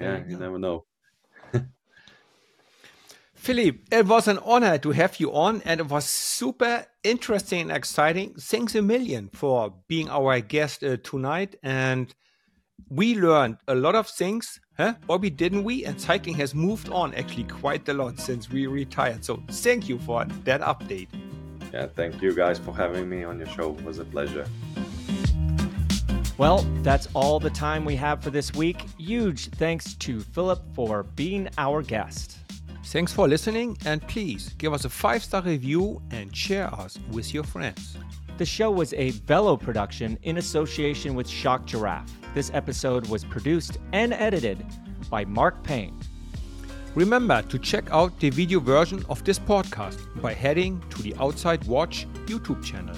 Yeah, 0.00 0.18
you, 0.18 0.24
you 0.30 0.36
never 0.38 0.58
know. 0.58 0.84
Philippe, 3.34 3.80
it 3.90 4.06
was 4.06 4.28
an 4.28 4.38
honor 4.38 4.78
to 4.78 4.90
have 4.92 5.18
you 5.18 5.32
on, 5.32 5.62
and 5.64 5.80
it 5.80 5.88
was 5.88 6.04
super 6.04 6.86
interesting 7.02 7.62
and 7.62 7.72
exciting. 7.72 8.34
Thanks 8.38 8.74
a 8.74 8.82
million 8.82 9.30
for 9.32 9.74
being 9.88 10.08
our 10.08 10.40
guest 10.40 10.84
uh, 10.84 10.96
tonight. 11.02 11.56
And 11.62 12.14
we 12.90 13.14
learned 13.14 13.58
a 13.68 13.74
lot 13.74 13.94
of 13.94 14.06
things, 14.06 14.60
huh? 14.76 14.94
Bobby, 15.06 15.30
didn't 15.30 15.64
we? 15.64 15.84
And 15.84 16.00
cycling 16.00 16.34
has 16.36 16.54
moved 16.54 16.88
on 16.90 17.14
actually 17.14 17.44
quite 17.44 17.88
a 17.88 17.94
lot 17.94 18.18
since 18.18 18.50
we 18.50 18.66
retired. 18.66 19.24
So 19.24 19.42
thank 19.48 19.88
you 19.88 19.98
for 19.98 20.24
that 20.44 20.60
update. 20.60 21.08
Yeah, 21.72 21.86
thank 21.86 22.20
you 22.20 22.34
guys 22.34 22.58
for 22.58 22.74
having 22.74 23.08
me 23.08 23.24
on 23.24 23.38
your 23.38 23.48
show. 23.48 23.70
It 23.70 23.84
was 23.84 23.98
a 23.98 24.04
pleasure. 24.04 24.46
Well, 26.38 26.66
that's 26.82 27.08
all 27.14 27.38
the 27.38 27.50
time 27.50 27.84
we 27.84 27.96
have 27.96 28.22
for 28.22 28.30
this 28.30 28.52
week. 28.54 28.84
Huge 28.98 29.48
thanks 29.50 29.94
to 29.94 30.20
Filip 30.20 30.60
for 30.74 31.02
being 31.02 31.48
our 31.58 31.82
guest. 31.82 32.38
Thanks 32.84 33.12
for 33.12 33.28
listening, 33.28 33.78
and 33.86 34.06
please 34.08 34.54
give 34.58 34.72
us 34.72 34.84
a 34.84 34.90
five 34.90 35.22
star 35.22 35.40
review 35.42 36.02
and 36.10 36.36
share 36.36 36.72
us 36.74 36.98
with 37.10 37.32
your 37.32 37.44
friends. 37.44 37.96
The 38.38 38.44
show 38.44 38.70
was 38.70 38.92
a 38.94 39.10
Velo 39.10 39.56
production 39.56 40.18
in 40.24 40.38
association 40.38 41.14
with 41.14 41.28
Shocked 41.28 41.66
Giraffe. 41.66 42.10
This 42.34 42.50
episode 42.54 43.08
was 43.08 43.24
produced 43.24 43.76
and 43.92 44.14
edited 44.14 44.64
by 45.10 45.26
Mark 45.26 45.62
Payne. 45.62 45.98
Remember 46.94 47.42
to 47.42 47.58
check 47.58 47.84
out 47.90 48.18
the 48.20 48.30
video 48.30 48.58
version 48.58 49.04
of 49.10 49.22
this 49.22 49.38
podcast 49.38 49.98
by 50.22 50.32
heading 50.32 50.82
to 50.88 51.02
the 51.02 51.14
Outside 51.20 51.62
Watch 51.64 52.06
YouTube 52.24 52.64
channel. 52.64 52.96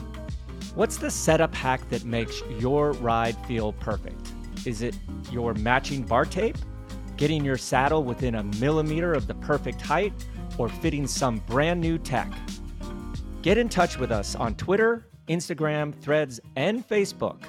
What's 0.76 0.98
the 0.98 1.10
setup 1.10 1.52
hack 1.52 1.88
that 1.88 2.04
makes 2.04 2.42
your 2.60 2.92
ride 2.92 3.36
feel 3.46 3.72
perfect? 3.72 4.32
Is 4.64 4.82
it 4.82 4.96
your 5.32 5.52
matching 5.54 6.04
bar 6.04 6.26
tape? 6.26 6.58
Getting 7.16 7.44
your 7.44 7.56
saddle 7.56 8.04
within 8.04 8.36
a 8.36 8.44
millimeter 8.60 9.14
of 9.14 9.26
the 9.26 9.34
perfect 9.34 9.80
height? 9.80 10.12
Or 10.58 10.68
fitting 10.68 11.08
some 11.08 11.38
brand 11.48 11.80
new 11.80 11.98
tech? 11.98 12.32
Get 13.42 13.58
in 13.58 13.68
touch 13.68 13.98
with 13.98 14.12
us 14.12 14.36
on 14.36 14.54
Twitter, 14.54 15.08
Instagram, 15.26 15.92
Threads, 15.92 16.38
and 16.54 16.86
Facebook 16.86 17.46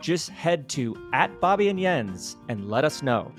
just 0.00 0.30
head 0.30 0.68
to 0.70 0.96
at 1.12 1.40
Bobby 1.40 1.68
and 1.68 1.78
Jens 1.78 2.36
and 2.48 2.68
let 2.68 2.84
us 2.84 3.02
know. 3.02 3.32